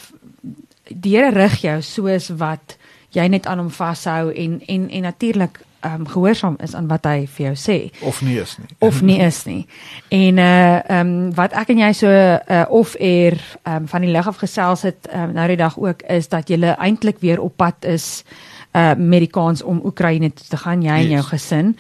die 0.88 1.16
Here 1.16 1.32
rig 1.34 1.60
jou 1.64 1.80
soos 1.82 2.30
wat 2.38 2.76
jy 3.14 3.28
net 3.30 3.46
aan 3.46 3.62
hom 3.62 3.70
vashou 3.70 4.32
en 4.32 4.60
en 4.66 4.90
en 4.90 5.02
natuurlik 5.02 5.60
ehm 5.84 6.00
um, 6.00 6.06
gehoorsaam 6.08 6.56
is 6.64 6.74
aan 6.74 6.86
wat 6.88 7.04
hy 7.04 7.26
vir 7.28 7.46
jou 7.46 7.54
sê. 7.60 7.76
Of 8.00 8.22
nie 8.22 8.38
is 8.40 8.56
nie. 8.58 8.68
Of 8.78 9.02
nie 9.02 9.18
is 9.20 9.42
nie. 9.44 9.66
En 10.08 10.38
uh 10.38 10.78
ehm 10.78 11.10
um, 11.10 11.34
wat 11.36 11.52
ek 11.52 11.74
en 11.74 11.82
jy 11.82 11.92
so 11.92 12.08
uh 12.08 12.64
of 12.68 12.94
eer 12.98 13.36
ehm 13.62 13.82
um, 13.82 13.88
van 13.88 14.06
die 14.06 14.10
lig 14.10 14.28
af 14.28 14.40
gesels 14.40 14.82
het 14.88 15.08
um, 15.12 15.34
nou 15.36 15.46
die 15.48 15.60
dag 15.60 15.76
ook 15.78 16.02
is 16.08 16.28
dat 16.28 16.48
jy 16.48 16.58
eintlik 16.72 17.20
weer 17.20 17.40
op 17.40 17.56
pad 17.56 17.84
is 17.84 18.24
uh 18.72 18.94
met 18.96 19.20
die 19.26 19.30
kans 19.30 19.62
om 19.62 19.84
Oekraïne 19.84 20.32
toe 20.32 20.46
te 20.48 20.56
gaan 20.56 20.82
jy 20.82 20.96
yes. 20.96 21.04
en 21.04 21.10
jou 21.10 21.22
gesin. 21.22 21.76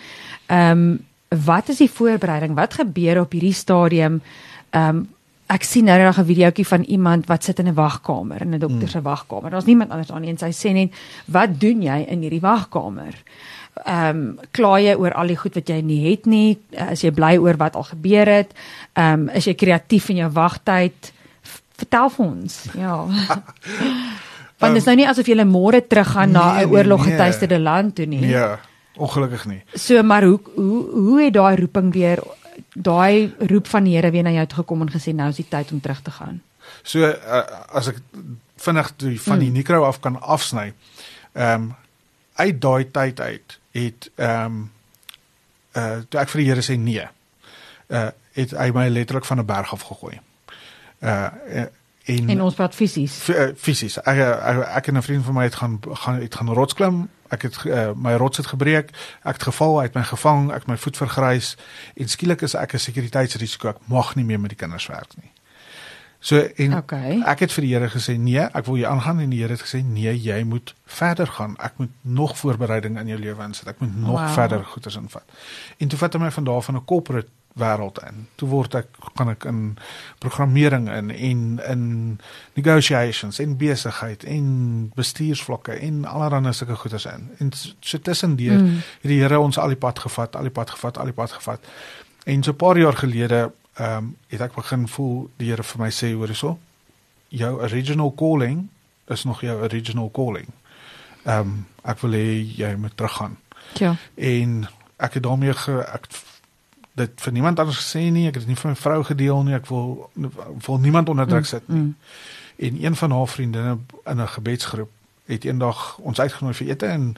Ehm 0.46 0.70
um, 0.70 1.04
wat 1.44 1.68
is 1.68 1.80
die 1.82 1.90
voorbereiding? 1.90 2.54
Wat 2.54 2.74
gebeur 2.74 3.20
op 3.20 3.32
hierdie 3.32 3.56
stadium? 3.56 4.22
Ehm 4.70 4.88
um, 4.96 5.08
ek 5.54 5.62
sien 5.62 5.86
nou 5.86 5.96
net 5.98 6.18
'n 6.18 6.26
videoetjie 6.26 6.66
van 6.66 6.82
iemand 6.82 7.26
wat 7.26 7.44
sit 7.44 7.58
in 7.58 7.68
'n 7.68 7.74
wagkamer 7.74 8.40
in 8.42 8.54
'n 8.54 8.58
dokter 8.58 8.88
se 8.88 8.98
mm. 8.98 9.04
wagkamer. 9.04 9.50
Daar's 9.50 9.64
niemand 9.64 9.90
anders 9.90 10.10
aan 10.10 10.20
nie 10.20 10.30
en 10.30 10.38
sy 10.38 10.52
sê 10.52 10.72
net, 10.72 10.92
"Wat 11.26 11.60
doen 11.60 11.82
jy 11.82 12.06
in 12.08 12.20
hierdie 12.20 12.40
wagkamer?" 12.40 13.14
Ehm 13.74 14.16
um, 14.16 14.38
kla 14.50 14.78
jy 14.78 14.94
oor 14.94 15.12
al 15.12 15.26
die 15.26 15.36
goed 15.36 15.54
wat 15.54 15.68
jy 15.68 15.80
nie 15.82 16.10
het 16.10 16.26
nie? 16.26 16.58
Is 16.90 17.02
jy 17.02 17.10
bly 17.10 17.36
oor 17.42 17.56
wat 17.58 17.74
al 17.74 17.82
gebeur 17.82 18.26
het? 18.26 18.54
Ehm 18.94 19.12
um, 19.12 19.28
is 19.28 19.44
jy 19.44 19.54
kreatief 19.54 20.08
in 20.08 20.16
jou 20.16 20.30
wagtyd? 20.30 21.12
Vertel 21.76 22.10
vir 22.10 22.26
ons. 22.26 22.66
Ja. 22.78 23.06
Want 24.60 24.74
dit 24.74 24.82
is 24.82 24.86
nou 24.86 24.96
nie 24.96 25.08
asof 25.08 25.26
jy 25.26 25.44
môre 25.44 25.82
teruggaan 25.82 26.30
na 26.30 26.52
Nee, 26.52 26.64
'n 26.64 26.68
nee, 26.68 26.76
oorloggetuisterde 26.78 27.58
land 27.58 27.94
toe 27.94 28.06
nie. 28.06 28.20
Nee, 28.20 28.56
ongelukkig 28.96 29.46
nie. 29.46 29.62
So 29.74 30.02
maar 30.02 30.22
hoe 30.22 30.40
hoe 30.54 30.90
hoe 30.90 31.22
het 31.22 31.34
daai 31.34 31.56
roeping 31.56 31.92
weer 31.92 32.22
daai 32.74 33.34
roep 33.38 33.66
van 33.66 33.84
die 33.84 33.96
Here 33.96 34.10
weer 34.10 34.22
na 34.22 34.30
jou 34.30 34.46
toe 34.46 34.58
gekom 34.62 34.80
en 34.80 34.90
gesê 34.90 35.14
nou 35.14 35.28
is 35.28 35.36
die 35.36 35.48
tyd 35.48 35.72
om 35.72 35.80
terug 35.80 36.02
te 36.02 36.10
gaan. 36.10 36.42
So 36.82 37.04
uh, 37.04 37.42
as 37.68 37.88
ek 37.92 38.00
vinnig 38.56 38.92
die 38.96 39.20
van 39.20 39.38
die 39.38 39.50
Mm. 39.50 39.56
Nikro 39.60 39.84
af 39.84 40.00
kan 40.00 40.20
afsny. 40.20 40.72
Ehm 41.32 41.62
um, 41.62 41.74
uit 42.34 42.60
daai 42.60 42.90
tyd 42.90 43.20
uit 43.20 43.58
het 43.72 44.10
ehm 44.14 44.44
um, 44.44 44.70
uh 45.76 46.02
toe 46.08 46.20
ek 46.20 46.28
vir 46.28 46.40
die 46.40 46.48
Here 46.50 46.62
sê 46.62 46.78
nee. 46.78 47.08
Uh 47.88 48.10
het 48.34 48.50
hy 48.50 48.70
my 48.74 48.88
letterlik 48.88 49.24
van 49.24 49.38
'n 49.38 49.46
berg 49.46 49.72
af 49.72 49.82
gegooi. 49.82 50.20
Uh 51.02 51.30
en 52.04 52.28
En 52.28 52.40
ons 52.42 52.54
praat 52.54 52.74
fisies. 52.74 53.12
Fisies. 53.56 53.96
Ek, 53.98 54.18
ek 54.18 54.58
ek 54.76 54.86
en 54.86 54.96
'n 54.96 55.02
vriend 55.02 55.24
van 55.24 55.34
my 55.34 55.44
het 55.44 55.54
gaan 55.54 55.80
gaan 55.80 56.20
het 56.20 56.34
gaan 56.34 56.52
rots 56.52 56.74
klim. 56.74 57.08
Ek 57.34 57.42
het 57.48 57.58
uh, 57.66 57.90
my 57.96 58.14
rots 58.20 58.38
het 58.40 58.46
gebreek. 58.46 58.90
Ek 59.24 59.38
het 59.38 59.42
geval, 59.50 59.78
hy 59.80 59.88
het 59.88 59.94
my 59.98 60.02
gevang, 60.06 60.50
ek 60.54 60.64
het 60.64 60.70
my 60.72 60.76
voet 60.80 60.96
vergrys 61.02 61.54
en 61.98 62.08
skielik 62.08 62.42
is 62.46 62.54
ek 62.54 62.74
'n 62.74 62.78
sekuriteitsrisiko. 62.88 63.68
Ek 63.74 63.80
mag 63.90 64.14
nie 64.16 64.24
meer 64.24 64.40
met 64.40 64.50
die 64.54 64.58
kinders 64.60 64.86
werk 64.86 65.16
nie. 65.20 65.30
So 66.24 66.38
en 66.56 66.74
Okay. 66.78 67.20
ek 67.26 67.40
het 67.44 67.52
vir 67.52 67.62
die 67.66 67.72
Here 67.74 67.88
gesê 67.92 68.14
nee, 68.18 68.40
ek 68.40 68.64
wil 68.64 68.74
hier 68.80 68.88
aangaan 68.88 69.20
en 69.20 69.30
die 69.30 69.40
Here 69.42 69.52
het 69.52 69.60
gesê 69.62 69.82
nee, 69.84 70.14
jy 70.16 70.42
moet 70.44 70.74
verder 70.86 71.26
gaan. 71.26 71.56
Ek 71.60 71.72
moet 71.76 71.90
nog 72.00 72.38
voorbereiding 72.38 72.96
in 72.98 73.06
jou 73.12 73.18
lewe 73.20 73.44
insit. 73.44 73.68
Ek 73.68 73.80
moet 73.80 73.96
nog 74.00 74.20
Wow. 74.20 74.32
verder 74.32 74.64
goeders 74.64 74.96
invat. 74.96 75.24
En 75.78 75.88
toe 75.88 75.98
vat 75.98 76.12
hy 76.14 76.20
my 76.20 76.30
van 76.30 76.44
daar 76.44 76.62
van 76.62 76.76
'n 76.76 76.84
corporate 76.84 77.28
wêreld 77.54 77.98
in. 78.02 78.26
Toe 78.34 78.48
word 78.48 78.74
ek 78.74 78.86
gaan 79.14 79.28
ek 79.30 79.44
in 79.44 79.76
programmering 80.18 80.88
in 80.90 81.10
en 81.10 81.60
in 81.70 81.84
negotiations 82.58 83.38
en 83.38 83.56
besigheid 83.56 84.24
en 84.24 84.46
bestuursvlakke 84.94 85.72
en 85.72 86.04
allerlei 86.04 86.52
sulke 86.52 86.74
goeders 86.76 87.06
in. 87.06 87.30
En 87.38 87.52
so 87.80 87.98
tussendeur 87.98 88.58
Mm. 88.58 88.74
het 89.00 89.10
die 89.10 89.20
Here 89.20 89.38
ons 89.38 89.58
al 89.58 89.68
die 89.68 89.76
pad 89.76 89.98
gevat, 89.98 90.36
al 90.36 90.42
die 90.42 90.50
pad 90.50 90.70
gevat, 90.70 90.98
al 90.98 91.04
die 91.04 91.12
pad 91.12 91.32
gevat. 91.32 91.60
En 92.24 92.42
so 92.42 92.50
'n 92.50 92.56
paar 92.56 92.78
jaar 92.78 92.96
gelede 92.96 93.52
ehm 93.74 93.96
um, 93.96 94.16
het 94.28 94.40
ek 94.40 94.54
begin 94.54 94.88
voel 94.88 95.30
die 95.36 95.48
Here 95.48 95.62
vir 95.62 95.80
my 95.80 95.90
sê 95.90 96.12
hoor 96.14 96.26
hierso, 96.26 96.58
jou 97.28 97.60
original 97.62 98.14
calling 98.14 98.68
is 99.08 99.24
nog 99.24 99.40
jou 99.40 99.62
original 99.62 100.10
calling. 100.10 100.48
Ehm 101.24 101.38
um, 101.40 101.66
ek 101.84 102.00
wil 102.00 102.10
hê 102.10 102.56
jy 102.56 102.74
moet 102.76 102.96
teruggaan. 102.96 103.36
Ja. 103.78 103.96
En 104.14 104.68
ek 104.96 105.14
het 105.14 105.22
daarmee 105.22 105.52
ge, 105.54 105.72
ek 105.92 106.06
dit 106.94 107.20
vir 107.20 107.32
niemand 107.32 107.58
anders 107.58 107.78
gesê 107.82 108.10
nie, 108.10 108.26
ek 108.28 108.38
het 108.38 108.44
dit 108.46 108.52
nie 108.54 108.60
vir 108.60 108.70
my 108.70 108.76
vrou 108.78 108.98
gedeel 109.04 109.42
nie, 109.46 109.54
ek 109.54 109.66
wil 109.66 110.10
wil 110.66 110.78
niemand 110.78 111.08
onder 111.08 111.26
druk 111.26 111.46
sit 111.46 111.68
nie. 111.68 111.80
Mm. 111.80 111.96
En 112.56 112.84
een 112.84 112.96
van 112.96 113.10
haar 113.10 113.28
vriendinne 113.28 113.78
in 114.04 114.20
'n 114.20 114.28
gebedsgroep 114.28 114.90
het 115.26 115.44
eendag 115.44 115.98
ons 115.98 116.20
uitgenooi 116.20 116.54
vir 116.54 116.68
ete 116.68 116.86
en 116.86 117.16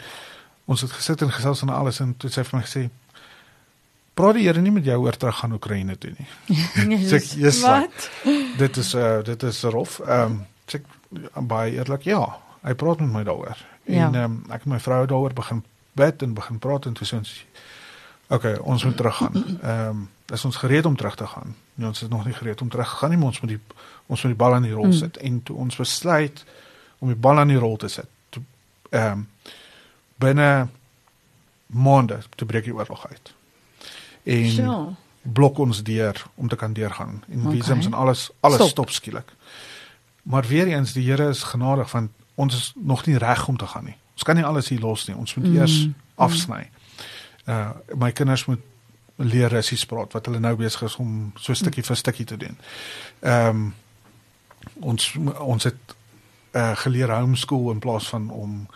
ons 0.65 0.81
het 0.81 0.93
gesit 0.93 1.23
en 1.23 1.33
gesels 1.33 1.63
en 1.63 1.69
alles 1.69 2.01
en 2.01 2.15
toe 2.17 2.31
het 2.31 2.39
sy 2.39 2.45
vir 2.45 2.59
my 2.59 2.65
gesê 2.65 2.89
praat 4.15 4.35
die 4.35 4.47
Here 4.47 4.61
nie 4.61 4.73
met 4.73 4.85
jou 4.85 4.97
oor 5.05 5.17
terug 5.17 5.37
gaan 5.39 5.53
Oekraïne 5.53 5.99
toe 5.99 6.15
nie. 6.17 6.29
Sê 7.11 7.21
ek, 7.21 7.25
"Yes, 7.37 7.61
Wat? 7.61 8.11
dit 8.59 8.77
is 8.77 8.95
uh 8.95 9.23
dit 9.23 9.43
is 9.43 9.63
rof. 9.63 10.01
Ehm 10.01 10.23
um, 10.23 10.47
sê 10.67 10.81
baie 11.35 11.73
eerlik 11.73 12.03
ja, 12.03 12.39
hy 12.63 12.75
praat 12.75 13.01
met 13.01 13.13
my 13.13 13.23
daaroor. 13.23 13.59
Ja. 13.85 14.07
En 14.07 14.15
ehm 14.15 14.25
um, 14.25 14.45
ek 14.51 14.65
en 14.65 14.71
my 14.71 14.81
vrou 14.81 15.07
daaroor 15.07 15.33
begin 15.33 15.65
bid 15.93 16.23
en 16.23 16.35
begin 16.35 16.59
praat 16.59 16.87
en 16.87 16.93
toe 16.93 17.07
sê 17.07 17.17
ons 17.17 17.45
okay, 18.29 18.57
ons 18.57 18.85
moet 18.85 18.97
teruggaan. 18.97 19.59
Ehm 19.63 19.89
um, 19.89 20.09
is 20.33 20.45
ons 20.45 20.57
gereed 20.57 20.87
om 20.87 20.97
terug 20.97 21.15
te 21.17 21.27
gaan? 21.27 21.55
Nee, 21.75 21.87
ons 21.89 22.03
is 22.03 22.09
nog 22.09 22.25
nie 22.25 22.35
gereed 22.35 22.61
om 22.61 22.69
terug 22.69 22.89
te 22.91 22.97
gaan 22.97 23.09
nie, 23.11 23.19
maar 23.19 23.27
ons 23.29 23.41
moet 23.41 23.51
die 23.51 23.61
ons 24.07 24.23
moet 24.23 24.33
die 24.33 24.39
bal 24.45 24.55
aan 24.55 24.63
die 24.63 24.73
rol 24.73 24.87
Mm. 24.87 24.93
sit 24.93 25.17
en 25.17 25.43
toe 25.43 25.57
ons 25.57 25.77
besluit 25.77 26.45
om 26.99 27.09
die 27.09 27.17
bal 27.17 27.39
aan 27.39 27.49
die 27.49 27.59
rol 27.59 27.77
te 27.77 27.89
sit. 27.89 28.07
Toe 28.29 28.43
ehm 28.91 29.13
um, 29.13 29.29
binne 30.19 30.69
maande 31.67 32.19
te 32.35 32.45
breek 32.45 32.65
die 32.65 32.75
oorlog 32.75 33.07
uit. 33.11 33.33
En 34.25 34.51
So. 34.51 34.95
blok 35.23 35.59
ons 35.59 35.83
deur 35.83 36.25
om 36.35 36.49
te 36.49 36.57
kan 36.57 36.73
deurgaan 36.73 37.23
en 37.31 37.41
Okay. 37.47 37.53
visums 37.61 37.87
en 37.87 37.95
alles 37.95 38.31
alles 38.41 38.57
Stop. 38.57 38.69
stop, 38.69 38.91
skielik. 38.91 39.33
Maar 40.23 40.45
weer 40.47 40.67
eens 40.67 40.93
die 40.93 41.11
Here 41.11 41.29
is 41.29 41.43
genadig 41.43 41.91
want 41.93 42.11
ons 42.35 42.55
is 42.55 42.73
nog 42.77 43.07
nie 43.07 43.19
reg 43.19 43.49
om 43.49 43.57
te 43.57 43.67
gaan 43.67 43.85
nie. 43.85 43.97
Ons 44.13 44.23
kan 44.23 44.35
nie 44.35 44.45
alles 44.45 44.69
hier 44.69 44.81
los 44.81 45.07
nie. 45.07 45.17
Ons 45.17 45.35
moet 45.35 45.45
Mm, 45.47 45.53
mm. 45.53 45.59
eers 45.59 45.87
mm. 45.87 45.95
Uh 47.47 47.71
my 47.95 48.13
kinders 48.13 48.45
moet 48.45 48.61
leer 49.17 49.49
Russies 49.49 49.87
praat 49.87 50.13
wat 50.13 50.27
hulle 50.27 50.41
nou 50.41 50.55
besig 50.57 50.83
is 50.83 50.97
om 51.01 51.33
so 51.41 51.55
stukkie 51.55 51.85
vir 51.85 51.97
stukkie 51.97 52.27
te 52.27 52.37
doen. 52.37 52.59
Ehm 53.21 53.49
um, 53.49 53.75
ons 54.81 55.17
ons 55.41 55.65
het 55.65 55.97
uh 56.53 56.77
geleer 56.77 57.13
homeschool 57.15 57.71
in 57.71 57.79
plaas 57.79 58.09
van 58.09 58.31
om 58.31 58.67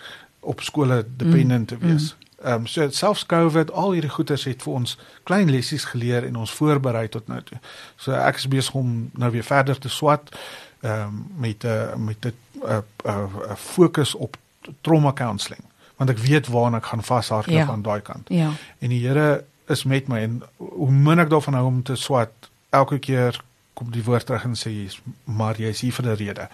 op 0.41 0.61
skole 0.61 1.05
dependent 1.17 1.69
te 1.69 1.79
wees. 1.79 2.15
Ehm 2.43 2.63
um, 2.63 2.67
so 2.67 2.89
selfs 2.91 3.27
COVID, 3.27 3.71
al 3.71 3.93
hierdie 3.93 4.11
goeders 4.11 4.45
het 4.45 4.63
vir 4.63 4.73
ons 4.73 4.99
klein 5.23 5.51
lessies 5.51 5.85
geleer 5.85 6.25
en 6.25 6.37
ons 6.37 6.51
voorberei 6.51 7.09
tot 7.09 7.27
nou 7.29 7.43
toe. 7.43 7.59
So 7.97 8.13
ek 8.13 8.37
is 8.37 8.49
besig 8.49 8.75
om 8.75 9.11
nou 9.13 9.31
weer 9.31 9.45
verder 9.45 9.79
te 9.79 9.89
swat 9.89 10.33
ehm 10.81 11.03
um, 11.03 11.27
met 11.37 11.65
'n 11.65 11.67
uh, 11.67 11.97
met 11.97 12.25
'n 12.25 12.33
uh, 12.65 12.79
uh, 13.07 13.17
uh, 13.49 13.57
fokus 13.57 14.15
op 14.15 14.37
trauma 14.81 15.13
counselling 15.13 15.70
want 16.01 16.11
ek 16.11 16.19
weet 16.25 16.49
waarna 16.49 16.79
ek 16.81 16.87
gaan 16.89 17.03
vashardloop 17.05 17.57
Ja. 17.59 17.67
aan 17.69 17.83
daai 17.85 18.01
kant. 18.01 18.29
Ja. 18.33 18.51
En 18.81 18.89
die 18.89 19.03
Here 19.07 19.45
is 19.69 19.85
met 19.85 20.09
my 20.09 20.19
en 20.25 20.41
hoe 20.57 20.91
min 20.91 21.19
ek 21.21 21.29
daarvan 21.31 21.55
hou 21.55 21.67
om 21.67 21.83
te 21.83 21.97
swat, 21.97 22.33
elke 22.73 22.99
keer 22.99 23.37
kom 23.75 23.91
die 23.93 24.05
woord 24.05 24.27
terug 24.27 24.45
en 24.45 24.55
sê 24.57 24.71
jy's 24.73 25.01
maar 25.25 25.57
jy's 25.61 25.81
hier 25.85 25.93
vir 25.93 26.07
'n 26.07 26.17
rede. 26.17 26.49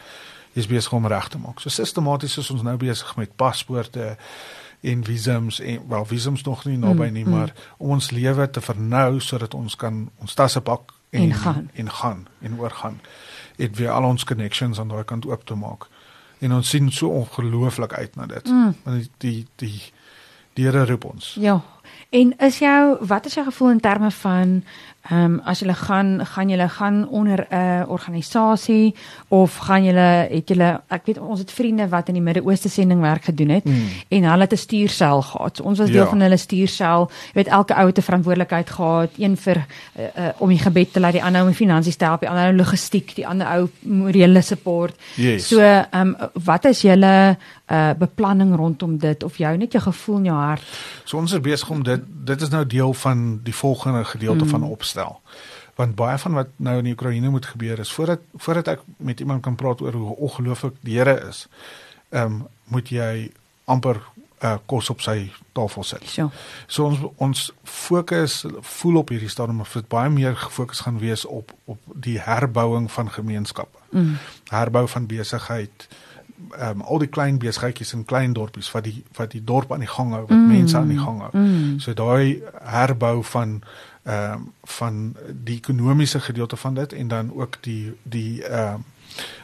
Jy's 0.53 0.67
besig 0.67 0.93
om 0.93 1.07
reg 1.07 1.29
te 1.29 1.39
maak. 1.39 1.61
So 1.61 1.69
sistematies 1.69 2.37
is 2.39 2.51
ons 2.51 2.63
nou 2.63 2.77
besig 2.77 3.17
met 3.17 3.37
paspoorte 3.37 4.17
en 4.83 5.05
visums 5.05 5.61
en 5.61 5.89
wel 5.89 6.05
visums 6.05 6.43
nog 6.45 6.65
nie 6.65 6.77
naby 6.77 7.07
Mm, 7.07 7.13
nie, 7.13 7.25
mm. 7.25 7.31
maar 7.31 7.53
om 7.79 7.91
ons 7.91 8.11
lewe 8.11 8.51
te 8.51 8.61
vernou 8.61 9.21
sodat 9.21 9.55
ons 9.55 9.77
kan 9.77 10.11
ons 10.21 10.35
tasse 10.35 10.61
pak 10.61 10.93
en 11.11 11.21
En 11.23 11.35
gaan. 11.35 11.71
en 11.75 11.91
gaan 11.91 12.27
en 12.43 12.59
oorgaan. 12.59 13.01
Het 13.57 13.77
weer 13.77 13.91
al 13.91 14.05
ons 14.05 14.25
connections 14.25 14.79
aan 14.79 14.89
daai 14.89 15.05
kant 15.05 15.27
oop 15.27 15.45
te 15.47 15.55
maak. 15.55 15.87
En 16.39 16.53
ons 16.53 16.69
sien 16.69 16.91
so 16.93 17.09
ongelooflik 17.09 17.93
uit 17.93 18.17
na 18.17 18.27
dit. 18.27 18.49
Mm. 18.49 18.75
Want 18.83 18.97
die 18.97 19.11
die 19.19 19.47
die 19.57 19.83
die 20.57 20.65
Here 20.65 20.87
roep 20.87 21.05
ons. 21.05 21.37
Ja. 21.41 21.61
En 22.11 22.35
is 22.39 22.59
jou 22.59 22.97
wat 23.01 23.27
is 23.27 23.35
jou 23.35 23.47
gevoel 23.47 23.71
in 23.71 23.81
terme 23.81 24.11
van 24.11 24.63
ehm 25.11 25.25
um, 25.25 25.41
as 25.45 25.61
jy 25.61 25.73
gaan 25.75 26.27
gaan 26.27 26.49
jy 26.51 26.69
gaan 26.69 27.09
onder 27.09 27.47
'n 27.51 27.85
organisasie 27.89 28.95
of 29.29 29.57
gaan 29.57 29.85
jy 29.85 29.95
het 29.95 30.49
jy 30.51 30.79
ek 30.89 31.07
weet 31.07 31.19
ons 31.19 31.39
het 31.39 31.51
vriende 31.53 31.89
wat 31.89 32.09
in 32.09 32.15
die 32.15 32.23
Midde-Ooste 32.23 32.69
sending 32.69 33.01
werk 33.01 33.25
gedoen 33.25 33.49
het 33.49 33.65
Mm. 33.65 33.87
en 34.09 34.23
hulle 34.25 34.41
het 34.43 34.53
'n 34.53 34.57
stuursel 34.57 35.23
gehad. 35.23 35.57
So 35.57 35.63
ons 35.63 35.79
was 35.79 35.91
deel 35.91 36.03
Ja. 36.03 36.09
van 36.09 36.21
hulle 36.21 36.37
stuursel. 36.37 37.11
Jy 37.27 37.33
weet 37.35 37.47
elke 37.47 37.75
ou 37.75 37.87
het 37.87 37.99
'n 37.99 38.03
verantwoordelikheid 38.03 38.71
gehad, 38.71 39.11
een 39.19 39.37
vir 39.37 39.57
uh, 39.57 40.05
uh, 40.19 40.29
om 40.39 40.49
die 40.49 40.59
gebed 40.59 40.93
te 40.93 41.01
lei, 41.01 41.13
die 41.13 41.23
ander 41.25 41.41
om 41.43 41.47
die 41.49 41.57
finansies 41.57 41.97
te 41.97 42.05
help, 42.05 42.21
die 42.21 42.29
ander 42.29 42.47
ou 42.47 42.57
logistiek, 42.57 43.15
die 43.15 43.27
ander 43.27 43.47
ou 43.47 43.69
morele 43.81 44.41
support. 44.43 44.95
Yes. 45.15 45.49
So 45.49 45.61
ehm 45.61 45.87
um, 45.93 46.17
wat 46.45 46.65
is 46.65 46.83
julle 46.83 47.37
uh, 47.71 47.91
beplanning 47.99 48.57
rondom 48.57 48.99
dit 48.99 49.23
of 49.23 49.37
jou 49.37 49.57
net 49.57 49.73
jou 49.73 49.83
gevoel 49.83 50.17
in 50.17 50.25
jou 50.25 50.37
hart? 50.37 50.63
So 51.05 51.19
ons 51.19 51.33
is 51.33 51.41
besig 51.41 51.71
om 51.71 51.76
dit 51.83 52.01
dit 52.07 52.41
is 52.41 52.49
nou 52.49 52.67
deel 52.67 52.95
van 52.95 53.41
die 53.43 53.55
volgende 53.55 54.05
gedeelte 54.05 54.45
Mm. 54.45 54.51
van 54.51 54.63
opstel. 54.63 55.21
Want 55.75 55.95
baie 55.95 56.19
van 56.19 56.33
wat 56.33 56.49
nou 56.57 56.79
in 56.79 56.87
Oekraïne 56.87 57.29
moet 57.29 57.47
gebeur 57.47 57.79
is 57.79 57.93
voordat 57.93 58.21
voordat 58.35 58.69
ek 58.69 58.81
met 58.97 59.21
iemand 59.21 59.43
kan 59.43 59.55
praat 59.55 59.81
oor 59.81 59.93
hoe 59.93 60.17
ongelooflik 60.17 60.75
die 60.81 60.99
Here 60.99 61.29
is, 61.29 61.49
ehm 62.09 62.25
um, 62.25 62.47
moet 62.65 62.89
jy 62.89 63.31
amper 63.65 64.01
uh, 64.43 64.57
kos 64.67 64.91
op 64.91 65.01
sy 65.01 65.31
tafel 65.53 65.85
sit. 65.85 66.05
So. 66.09 66.31
So 66.67 66.85
ons 66.85 66.99
ons 67.17 67.53
fokus 67.65 68.45
voel 68.61 68.97
op 68.97 69.09
hierdie 69.09 69.31
stadium 69.33 69.61
of 69.61 69.73
dit 69.73 69.89
baie 69.89 70.11
meer 70.11 70.37
gefokus 70.37 70.81
gaan 70.81 70.99
wees 70.99 71.25
op 71.25 71.53
op 71.65 71.79
die 71.95 72.19
herbouing 72.21 72.91
van 72.93 73.11
gemeenskappe. 73.11 73.79
Mm. 73.91 74.17
Herbou 74.51 74.89
van 74.89 75.07
besigheid, 75.07 75.89
ehm 76.59 76.71
um, 76.71 76.81
al 76.81 76.99
die 76.99 77.09
klein 77.09 77.39
besigheidjies 77.39 77.93
in 77.93 78.05
klein 78.05 78.33
dorpies 78.33 78.71
wat 78.73 78.85
die 78.85 79.05
wat 79.17 79.31
die 79.31 79.45
dorp 79.45 79.73
aan 79.73 79.79
die 79.85 79.89
gang 79.89 80.11
hou, 80.13 80.21
wat 80.21 80.31
Mm. 80.31 80.43
mm. 80.43 80.49
mense 80.49 80.77
aan 80.77 80.89
die 80.89 80.99
gang 80.99 81.21
hou. 81.21 81.31
Mm. 81.33 81.79
So 81.81 81.95
daai 81.95 82.43
herbou 82.63 83.25
van 83.25 83.63
ehm 84.03 84.33
um, 84.33 84.53
van 84.63 85.17
die 85.45 85.57
ekonomiese 85.57 86.21
gedeelte 86.21 86.57
van 86.57 86.75
dit 86.75 86.93
en 86.93 87.09
dan 87.09 87.33
ook 87.35 87.57
die 87.61 87.95
die 88.03 88.43
ehm 88.45 88.75
um, 88.75 88.85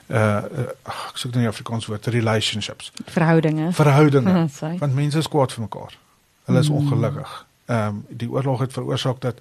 uh, 0.07 0.19
uh 0.19 0.69
ek 0.85 1.17
soek 1.17 1.33
nou 1.33 1.43
die 1.43 1.49
Afrikaans 1.49 1.87
woord 1.87 2.07
relationships. 2.07 2.93
Verhoudinge. 3.05 3.73
Verhoudinge. 3.73 4.49
Want 4.83 4.95
mense 4.95 5.19
is 5.19 5.29
kwaad 5.29 5.53
vir 5.53 5.63
mekaar. 5.63 5.99
Hulle 6.45 6.59
is 6.59 6.69
Mm. 6.71 6.77
ongelukkig. 6.77 7.47
Ehm 7.65 7.87
um, 7.89 8.05
die 8.09 8.31
oorlog 8.31 8.61
het 8.61 8.73
veroorsaak 8.73 9.21
dat 9.21 9.39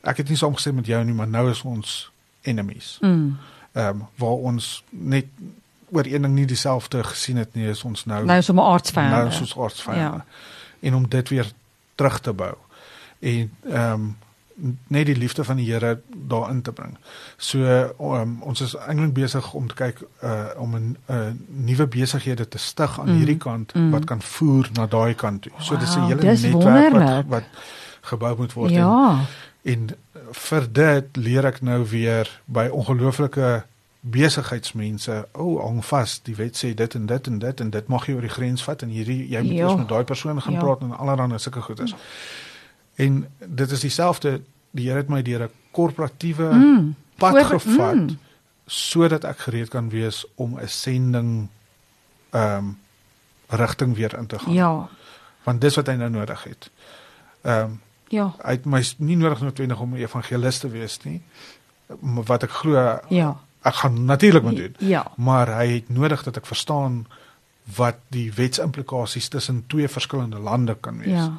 ek 0.00 0.16
het 0.16 0.28
nie 0.28 0.36
saamgestem 0.36 0.74
met 0.74 0.86
jou 0.86 1.04
nie, 1.04 1.14
maar 1.14 1.28
nou 1.28 1.50
is 1.50 1.62
ons 1.62 2.10
enemies. 2.42 2.98
Mm. 3.00 3.36
Ehm 3.72 3.88
um, 3.88 4.06
waar 4.14 4.38
ons 4.52 4.84
net 4.90 5.26
oor 5.90 6.06
een 6.06 6.22
ding 6.22 6.34
nie 6.34 6.46
dieselfde 6.46 7.04
gesien 7.04 7.36
het 7.36 7.54
nie, 7.54 7.68
is 7.68 7.84
ons 7.84 8.04
nou 8.04 8.24
Nou 8.24 8.42
sommer 8.42 8.64
aardsvyande. 8.64 9.16
nou 9.16 9.28
is 9.28 9.40
ons 9.40 9.58
aardsvyande. 9.58 10.00
Ja. 10.00 10.24
En 10.80 10.94
om 10.94 11.08
dit 11.08 11.28
weer 11.28 11.52
terug 11.94 12.20
te 12.20 12.32
bou. 12.32 12.54
En 13.18 13.52
ehm 13.64 13.92
um, 13.92 14.16
net 14.86 15.06
die 15.06 15.16
liefde 15.16 15.44
van 15.44 15.56
die 15.56 15.72
Here 15.72 16.00
daarin 16.14 16.62
te 16.62 16.72
bring. 16.72 16.96
So 17.36 17.58
um, 17.98 18.38
ons 18.42 18.60
is 18.60 18.74
eintlik 18.74 19.12
besig 19.12 19.52
om 19.52 19.68
te 19.68 19.74
kyk 19.74 20.00
uh 20.22 20.46
om 20.58 20.74
'n 20.76 20.96
uh, 21.10 21.18
nuwe 21.46 21.86
besighede 21.86 22.48
te 22.48 22.58
stig 22.58 23.00
aan 23.00 23.08
mm. 23.08 23.16
hierdie 23.16 23.36
kant 23.36 23.74
mm. 23.74 23.90
wat 23.90 24.04
kan 24.04 24.22
voer 24.22 24.70
na 24.72 24.86
daai 24.86 25.14
kant 25.14 25.42
toe. 25.42 25.52
So 25.58 25.74
wow, 25.74 25.80
dis 25.80 25.94
'n 25.94 26.00
hele 26.00 26.22
netwerk 26.22 26.92
wat, 26.92 27.24
wat 27.26 27.44
gebou 28.00 28.36
moet 28.36 28.52
word. 28.52 28.70
Ja. 28.70 29.24
En, 29.62 29.88
en 29.88 29.96
vir 30.32 30.72
dit 30.72 31.16
leer 31.16 31.44
ek 31.44 31.60
nou 31.60 31.86
weer 31.88 32.40
by 32.44 32.68
ongelooflike 32.72 33.64
besigheidsmense, 34.10 35.28
o, 35.32 35.42
oh, 35.42 35.64
hang 35.64 35.84
vas, 35.84 36.18
die 36.24 36.34
wet 36.38 36.56
sê 36.56 36.72
dit 36.74 36.94
en 36.94 37.06
dit 37.06 37.26
en 37.26 37.38
dit 37.38 37.60
en 37.60 37.70
dit 37.70 37.88
mag 37.92 38.06
jy 38.06 38.14
oor 38.16 38.24
die 38.24 38.32
grens 38.32 38.64
vat 38.64 38.82
en 38.84 38.92
hierdie 38.92 39.20
jy 39.28 39.42
moet 39.44 39.58
eers 39.58 39.80
met 39.80 39.88
daai 39.90 40.04
persoon 40.08 40.40
gaan 40.42 40.56
jo. 40.56 40.62
praat 40.64 40.84
en 40.86 40.94
allerlei 40.96 41.38
sulke 41.42 41.62
goeders. 41.64 41.94
En 42.98 43.20
dit 43.44 43.74
is 43.76 43.84
dieselfde, 43.84 44.40
die 44.70 44.88
Here 44.88 45.02
het 45.02 45.10
my 45.12 45.22
deur 45.22 45.44
'n 45.48 45.50
korporatiewe 45.70 46.48
mm, 46.54 46.94
pad 47.16 47.36
voor, 47.36 47.60
gevat 47.60 47.94
mm. 47.94 48.18
sodat 48.66 49.24
ek 49.24 49.38
gereed 49.38 49.68
kan 49.68 49.88
wees 49.88 50.24
om 50.34 50.58
'n 50.58 50.68
sending 50.68 51.48
ehm 52.30 52.56
um, 52.56 52.78
rigting 53.48 53.96
weer 53.96 54.18
in 54.18 54.26
te 54.26 54.38
gaan. 54.38 54.52
Ja. 54.52 54.88
Want 55.42 55.60
dis 55.60 55.74
wat 55.74 55.86
hy 55.86 55.94
nou 55.94 56.10
nodig 56.10 56.44
het. 56.44 56.70
Ehm 57.42 57.60
um, 57.60 57.80
ja. 58.08 58.34
Hy 58.42 58.50
het 58.50 58.64
my 58.64 58.84
nie 58.96 59.16
nodig 59.16 59.40
noodwendig 59.40 59.80
om 59.80 59.94
'n 59.94 60.00
evangelis 60.00 60.58
te 60.58 60.68
wees 60.68 60.98
nie. 61.02 61.22
Wat 62.00 62.42
ek 62.42 62.50
glo 62.50 63.00
Ja 63.08 63.40
ek 63.68 63.80
gaan 63.82 64.04
natuurlik 64.04 64.42
moet 64.42 64.56
doen. 64.56 64.74
Ja. 64.78 65.04
Maar 65.16 65.54
hy 65.60 65.66
het 65.78 65.88
nodig 65.92 66.22
dat 66.26 66.36
ek 66.40 66.46
verstaan 66.48 67.06
wat 67.76 68.00
die 68.14 68.30
wetsimplikasies 68.32 69.28
tussen 69.28 69.64
twee 69.66 69.88
verskillende 69.88 70.38
lande 70.38 70.76
kan 70.80 70.98
wees. 70.98 71.18
Ja. 71.18 71.32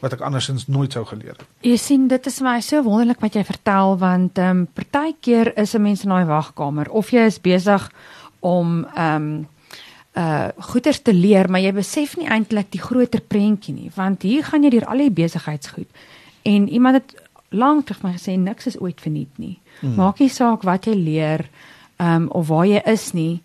Wat 0.00 0.16
ek 0.16 0.24
andersins 0.24 0.66
nooit 0.66 0.92
sou 0.96 1.04
geleer 1.06 1.36
het. 1.36 1.44
Jy 1.66 1.76
sien 1.76 2.08
dit 2.08 2.26
is 2.26 2.40
vir 2.40 2.48
my 2.48 2.58
so 2.64 2.82
wonderlik 2.82 3.20
wat 3.20 3.36
jy 3.36 3.44
vertel 3.44 3.98
want 4.00 4.38
ehm 4.40 4.64
um, 4.64 4.66
partykeer 4.74 5.52
is 5.60 5.74
'n 5.76 5.82
mens 5.82 6.04
in 6.04 6.14
daai 6.14 6.24
wagkamer 6.24 6.90
of 6.90 7.10
jy 7.10 7.26
is 7.28 7.40
besig 7.40 7.90
om 8.40 8.84
ehm 8.94 9.16
um, 9.16 9.48
uh 10.16 10.48
goeders 10.58 11.02
te 11.02 11.14
leer, 11.14 11.50
maar 11.50 11.60
jy 11.60 11.72
besef 11.72 12.16
nie 12.16 12.26
eintlik 12.26 12.70
die 12.72 12.82
groter 12.82 13.20
prentjie 13.20 13.74
nie, 13.74 13.90
want 13.94 14.22
hier 14.22 14.44
gaan 14.44 14.62
jy 14.62 14.70
deur 14.70 14.86
al 14.86 14.98
die 14.98 15.10
besigheidsgoed. 15.10 15.86
En 16.42 16.68
iemand 16.68 16.94
het 16.94 17.14
lank 17.50 17.86
terug 17.86 18.02
my 18.02 18.12
gesê 18.16 18.36
niks 18.38 18.66
is 18.66 18.78
ooit 18.80 19.00
verniet 19.00 19.38
nie. 19.38 19.58
Hmm. 19.80 19.96
Maak 19.96 20.20
nie 20.20 20.28
saak 20.28 20.62
wat 20.62 20.86
jy 20.86 20.94
leer 20.94 21.46
um, 22.00 22.28
of 22.28 22.48
waar 22.48 22.66
jy 22.68 22.82
is 22.90 23.10
nie. 23.12 23.40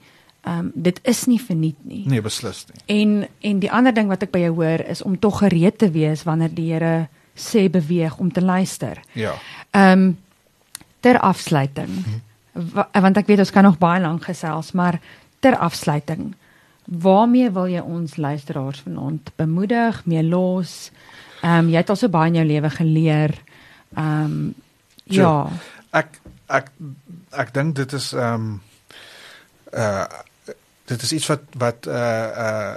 Um, 0.46 0.72
dit 0.76 1.00
is 1.04 1.26
nie 1.26 1.40
verniet 1.42 1.80
nie. 1.82 2.04
Nee, 2.06 2.22
beslis 2.22 2.66
nie. 2.70 2.82
En 2.86 3.28
en 3.42 3.60
die 3.64 3.72
ander 3.72 3.94
ding 3.96 4.12
wat 4.12 4.24
ek 4.28 4.34
by 4.36 4.44
jou 4.46 4.54
hoor 4.60 4.84
is 4.86 5.02
om 5.02 5.18
tog 5.20 5.40
gereed 5.42 5.80
te 5.82 5.90
wees 5.92 6.26
wanneer 6.28 6.54
die 6.54 6.68
Here 6.74 7.08
sê 7.36 7.66
beweeg 7.72 8.18
om 8.22 8.32
te 8.32 8.44
luister. 8.46 9.02
Ja. 9.14 9.34
Ehm 9.72 9.92
um, 9.92 10.14
ter 11.06 11.20
afsluiting. 11.22 11.90
Hmm. 12.06 12.22
Want 12.94 13.18
ek 13.18 13.28
weet 13.30 13.44
ons 13.44 13.52
kan 13.54 13.66
nog 13.68 13.78
baie 13.78 14.02
lank 14.02 14.24
gesels, 14.26 14.72
maar 14.74 14.98
ter 15.44 15.58
afsluiting. 15.58 16.32
Waarmee 16.86 17.50
wil 17.54 17.68
jy 17.70 17.82
ons 17.82 18.16
luisteraars 18.18 18.80
vanaand 18.86 19.30
bemoedig, 19.38 20.00
mee 20.06 20.24
los? 20.24 20.92
Ehm 21.42 21.66
um, 21.66 21.70
jy 21.74 21.82
het 21.82 21.90
al 21.90 22.00
so 22.00 22.10
baie 22.10 22.30
in 22.32 22.40
jou 22.40 22.46
lewe 22.46 22.70
geleer. 22.70 23.36
Ehm 23.98 24.24
um, 24.26 24.54
ja. 25.04 25.50
Ek 25.94 26.22
ek 26.48 26.72
ek 27.32 27.54
dink 27.54 27.76
dit 27.76 27.94
is 27.94 28.14
ehm 28.14 28.34
um, 28.34 28.62
uh 29.74 30.06
dit 30.86 31.02
is 31.02 31.12
iets 31.18 31.28
wat 31.28 31.42
wat 31.58 31.88
uh 31.88 32.30
uh 32.46 32.74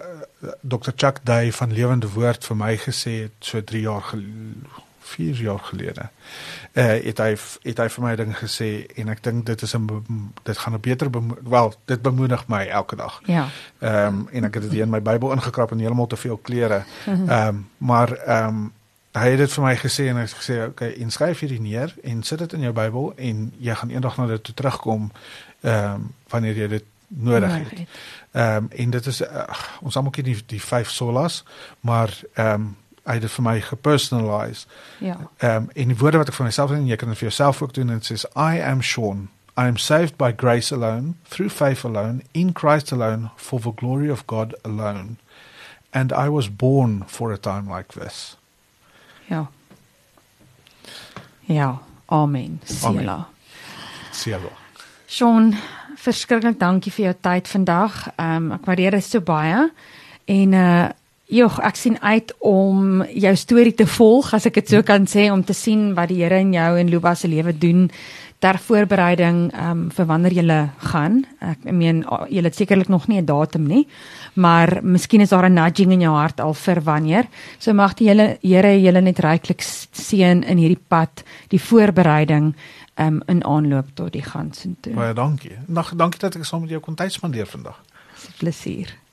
Dr 0.61 0.93
Chuck 0.97 1.21
Day 1.23 1.53
van 1.53 1.73
Lewende 1.73 2.09
Woord 2.13 2.45
vir 2.45 2.57
my 2.57 2.77
gesê 2.77 3.15
het 3.29 3.37
so 3.51 3.65
3 3.65 3.81
jaar 3.81 4.03
gelede 4.03 4.87
4 5.09 5.35
jaar 5.35 5.59
gelede. 5.59 6.09
Uh 6.73 6.85
het 6.85 7.19
hy 7.19 7.31
het 7.63 7.79
hy 7.79 7.89
vir 7.95 8.05
my 8.05 8.15
ding 8.21 8.35
gesê 8.37 8.69
en 9.01 9.13
ek 9.13 9.23
dink 9.25 9.47
dit 9.47 9.63
is 9.63 9.75
'n 9.77 9.87
dit 10.43 10.59
gaan 10.59 10.75
'n 10.75 10.81
beter 10.81 11.09
wel 11.43 11.75
dit 11.85 12.03
bemoedig 12.03 12.47
my 12.49 12.67
elke 12.67 12.97
dag. 12.97 13.21
Ja. 13.25 13.49
Ehm 13.79 14.07
um, 14.07 14.29
en 14.33 14.45
ek 14.45 14.55
het 14.55 14.63
dit 14.71 14.81
in 14.81 14.91
my 14.91 15.03
Bybel 15.03 15.33
ingekrap 15.33 15.71
en 15.71 15.79
heeltemal 15.79 16.07
te 16.07 16.17
veel 16.17 16.37
klere. 16.37 16.85
Ehm 17.07 17.31
um, 17.31 17.69
maar 17.77 18.13
ehm 18.13 18.49
um, 18.49 18.73
hy 19.23 19.31
het 19.35 19.39
dit 19.39 19.53
vir 19.53 19.65
my 19.65 19.75
gesê 19.77 20.09
en 20.11 20.21
hy 20.21 20.27
het 20.27 20.37
gesê 20.37 20.61
okay, 20.67 20.93
inskryf 21.01 21.41
hierdie 21.41 21.61
neer 21.63 21.95
en 22.03 22.23
sit 22.23 22.39
dit 22.39 22.53
in 22.59 22.67
jou 22.67 22.73
Bybel 22.77 23.13
en 23.17 23.49
jy 23.59 23.75
gaan 23.75 23.91
eendag 23.95 24.17
na 24.19 24.27
dit 24.35 24.45
toe 24.45 24.55
terugkom 24.55 25.11
ehm 25.61 25.95
um, 25.95 26.09
wanneer 26.29 26.57
jy 26.57 26.69
dit 26.69 26.85
nodig 27.09 27.55
het. 27.55 27.89
Ehm 28.31 28.57
um, 28.57 28.69
en 28.71 28.91
dit 28.91 29.07
is 29.07 29.21
uh, 29.23 29.47
ons 29.81 29.97
almal 29.97 30.13
ken 30.13 30.25
die 30.25 30.37
die 30.47 30.61
vyf 30.63 30.91
solas, 30.91 31.43
maar 31.81 32.13
ehm 32.35 32.55
um, 32.55 32.77
hy 33.09 33.15
het 33.17 33.25
dit 33.25 33.33
vir 33.33 33.45
my 33.45 33.61
gepersonalize. 33.65 34.67
Ja. 34.99 35.17
Ehm 35.39 35.57
um, 35.57 35.71
en 35.75 35.89
die 35.89 35.97
woorde 35.97 36.19
wat 36.19 36.29
ek 36.29 36.37
vir 36.37 36.49
myself 36.51 36.71
sê 36.71 36.77
en 36.77 36.87
jy 36.87 36.97
kan 37.01 37.09
dit 37.09 37.19
vir 37.19 37.29
jouself 37.31 37.63
ook 37.63 37.75
doen 37.75 37.91
en 37.91 38.05
sê 38.05 38.21
I 38.37 38.61
am 38.61 38.83
Sean. 38.83 39.29
I 39.59 39.67
am 39.67 39.77
saved 39.77 40.17
by 40.17 40.33
grace 40.37 40.71
alone, 40.75 41.15
through 41.29 41.51
faith 41.51 41.85
alone, 41.85 42.23
in 42.33 42.53
Christ 42.53 42.93
alone, 42.93 43.31
for 43.37 43.59
the 43.59 43.73
glory 43.73 44.09
of 44.09 44.27
God 44.27 44.55
alone. 44.65 45.17
And 45.93 46.13
I 46.13 46.29
was 46.29 46.49
born 46.49 47.03
for 47.09 47.33
a 47.33 47.39
time 47.39 47.67
like 47.67 47.95
this. 47.95 48.38
Ja. 49.29 49.47
Ja, 51.49 51.79
amen. 52.07 52.61
Sela. 52.65 53.29
Sela. 54.13 54.53
Sean, 55.07 55.55
verskriklik 55.97 56.59
dankie 56.61 56.93
vir 56.93 57.09
jou 57.09 57.17
tyd 57.25 57.49
vandag. 57.49 58.07
Ehm 58.17 58.49
um, 58.49 58.57
ek 58.59 58.67
waardeer 58.69 58.99
dit 58.99 59.05
so 59.05 59.25
baie. 59.25 59.69
En 60.29 60.57
uh 60.57 60.89
joh, 61.29 61.59
ek 61.61 61.77
sien 61.77 61.99
uit 62.01 62.33
om 62.41 63.03
jou 63.05 63.35
storie 63.37 63.75
te 63.77 63.85
volg, 63.87 64.31
as 64.33 64.47
ek 64.49 64.63
dit 64.63 64.71
so 64.73 64.83
kan 64.83 65.05
sê, 65.05 65.27
om 65.33 65.43
te 65.45 65.53
sien 65.53 65.91
wat 65.97 66.09
die 66.09 66.23
Here 66.23 66.39
in 66.41 66.55
jou 66.57 66.71
en 66.81 66.89
Luba 66.89 67.13
se 67.15 67.29
lewe 67.29 67.53
doen 67.53 67.91
ter 68.39 68.59
voorbereiding 68.59 69.53
ehm 69.53 69.71
um, 69.71 69.91
vir 69.91 70.07
wanneer 70.07 70.33
jy 70.33 70.59
gaan. 70.91 71.25
Ek 71.41 71.65
meen 71.65 72.05
jy 72.31 72.43
het 72.43 72.55
sekerlik 72.55 72.89
nog 72.89 73.09
nie 73.09 73.21
'n 73.21 73.25
datum 73.25 73.67
nie, 73.67 73.87
maar 74.35 74.79
miskien 74.83 75.21
is 75.21 75.31
daar 75.31 75.49
'n 75.49 75.55
nudging 75.55 75.93
in 75.93 76.01
jou 76.01 76.15
hart 76.15 76.41
al 76.41 76.55
vir 76.55 76.81
wanneer. 76.83 77.27
So 77.59 77.73
mag 77.73 77.95
die 77.95 78.09
hele 78.09 78.39
Here 78.43 78.81
julle 78.81 79.01
net 79.01 79.19
ryklik 79.19 79.63
seën 79.93 80.43
in 80.45 80.59
hierdie 80.59 80.85
pad, 80.89 81.25
die 81.49 81.61
voorbereiding 81.61 82.55
um, 82.97 83.23
in 83.27 83.45
aanloop 83.45 83.87
tot 83.95 84.13
die 84.13 84.23
gaan 84.23 84.53
sin 84.53 84.77
toe. 84.81 84.95
Baie 84.95 85.15
dankie. 85.15 85.59
Nog 85.67 85.93
dankie 85.97 86.21
dat 86.21 86.37
ek 86.37 86.45
saam 86.45 86.61
met 86.61 86.71
jou 86.71 86.81
kon 86.81 86.95
tyd 86.95 87.13
spandeer 87.13 87.47
vandag. 87.47 87.81
Dis 88.15 88.29
'n 88.29 88.33
plesier. 88.39 89.08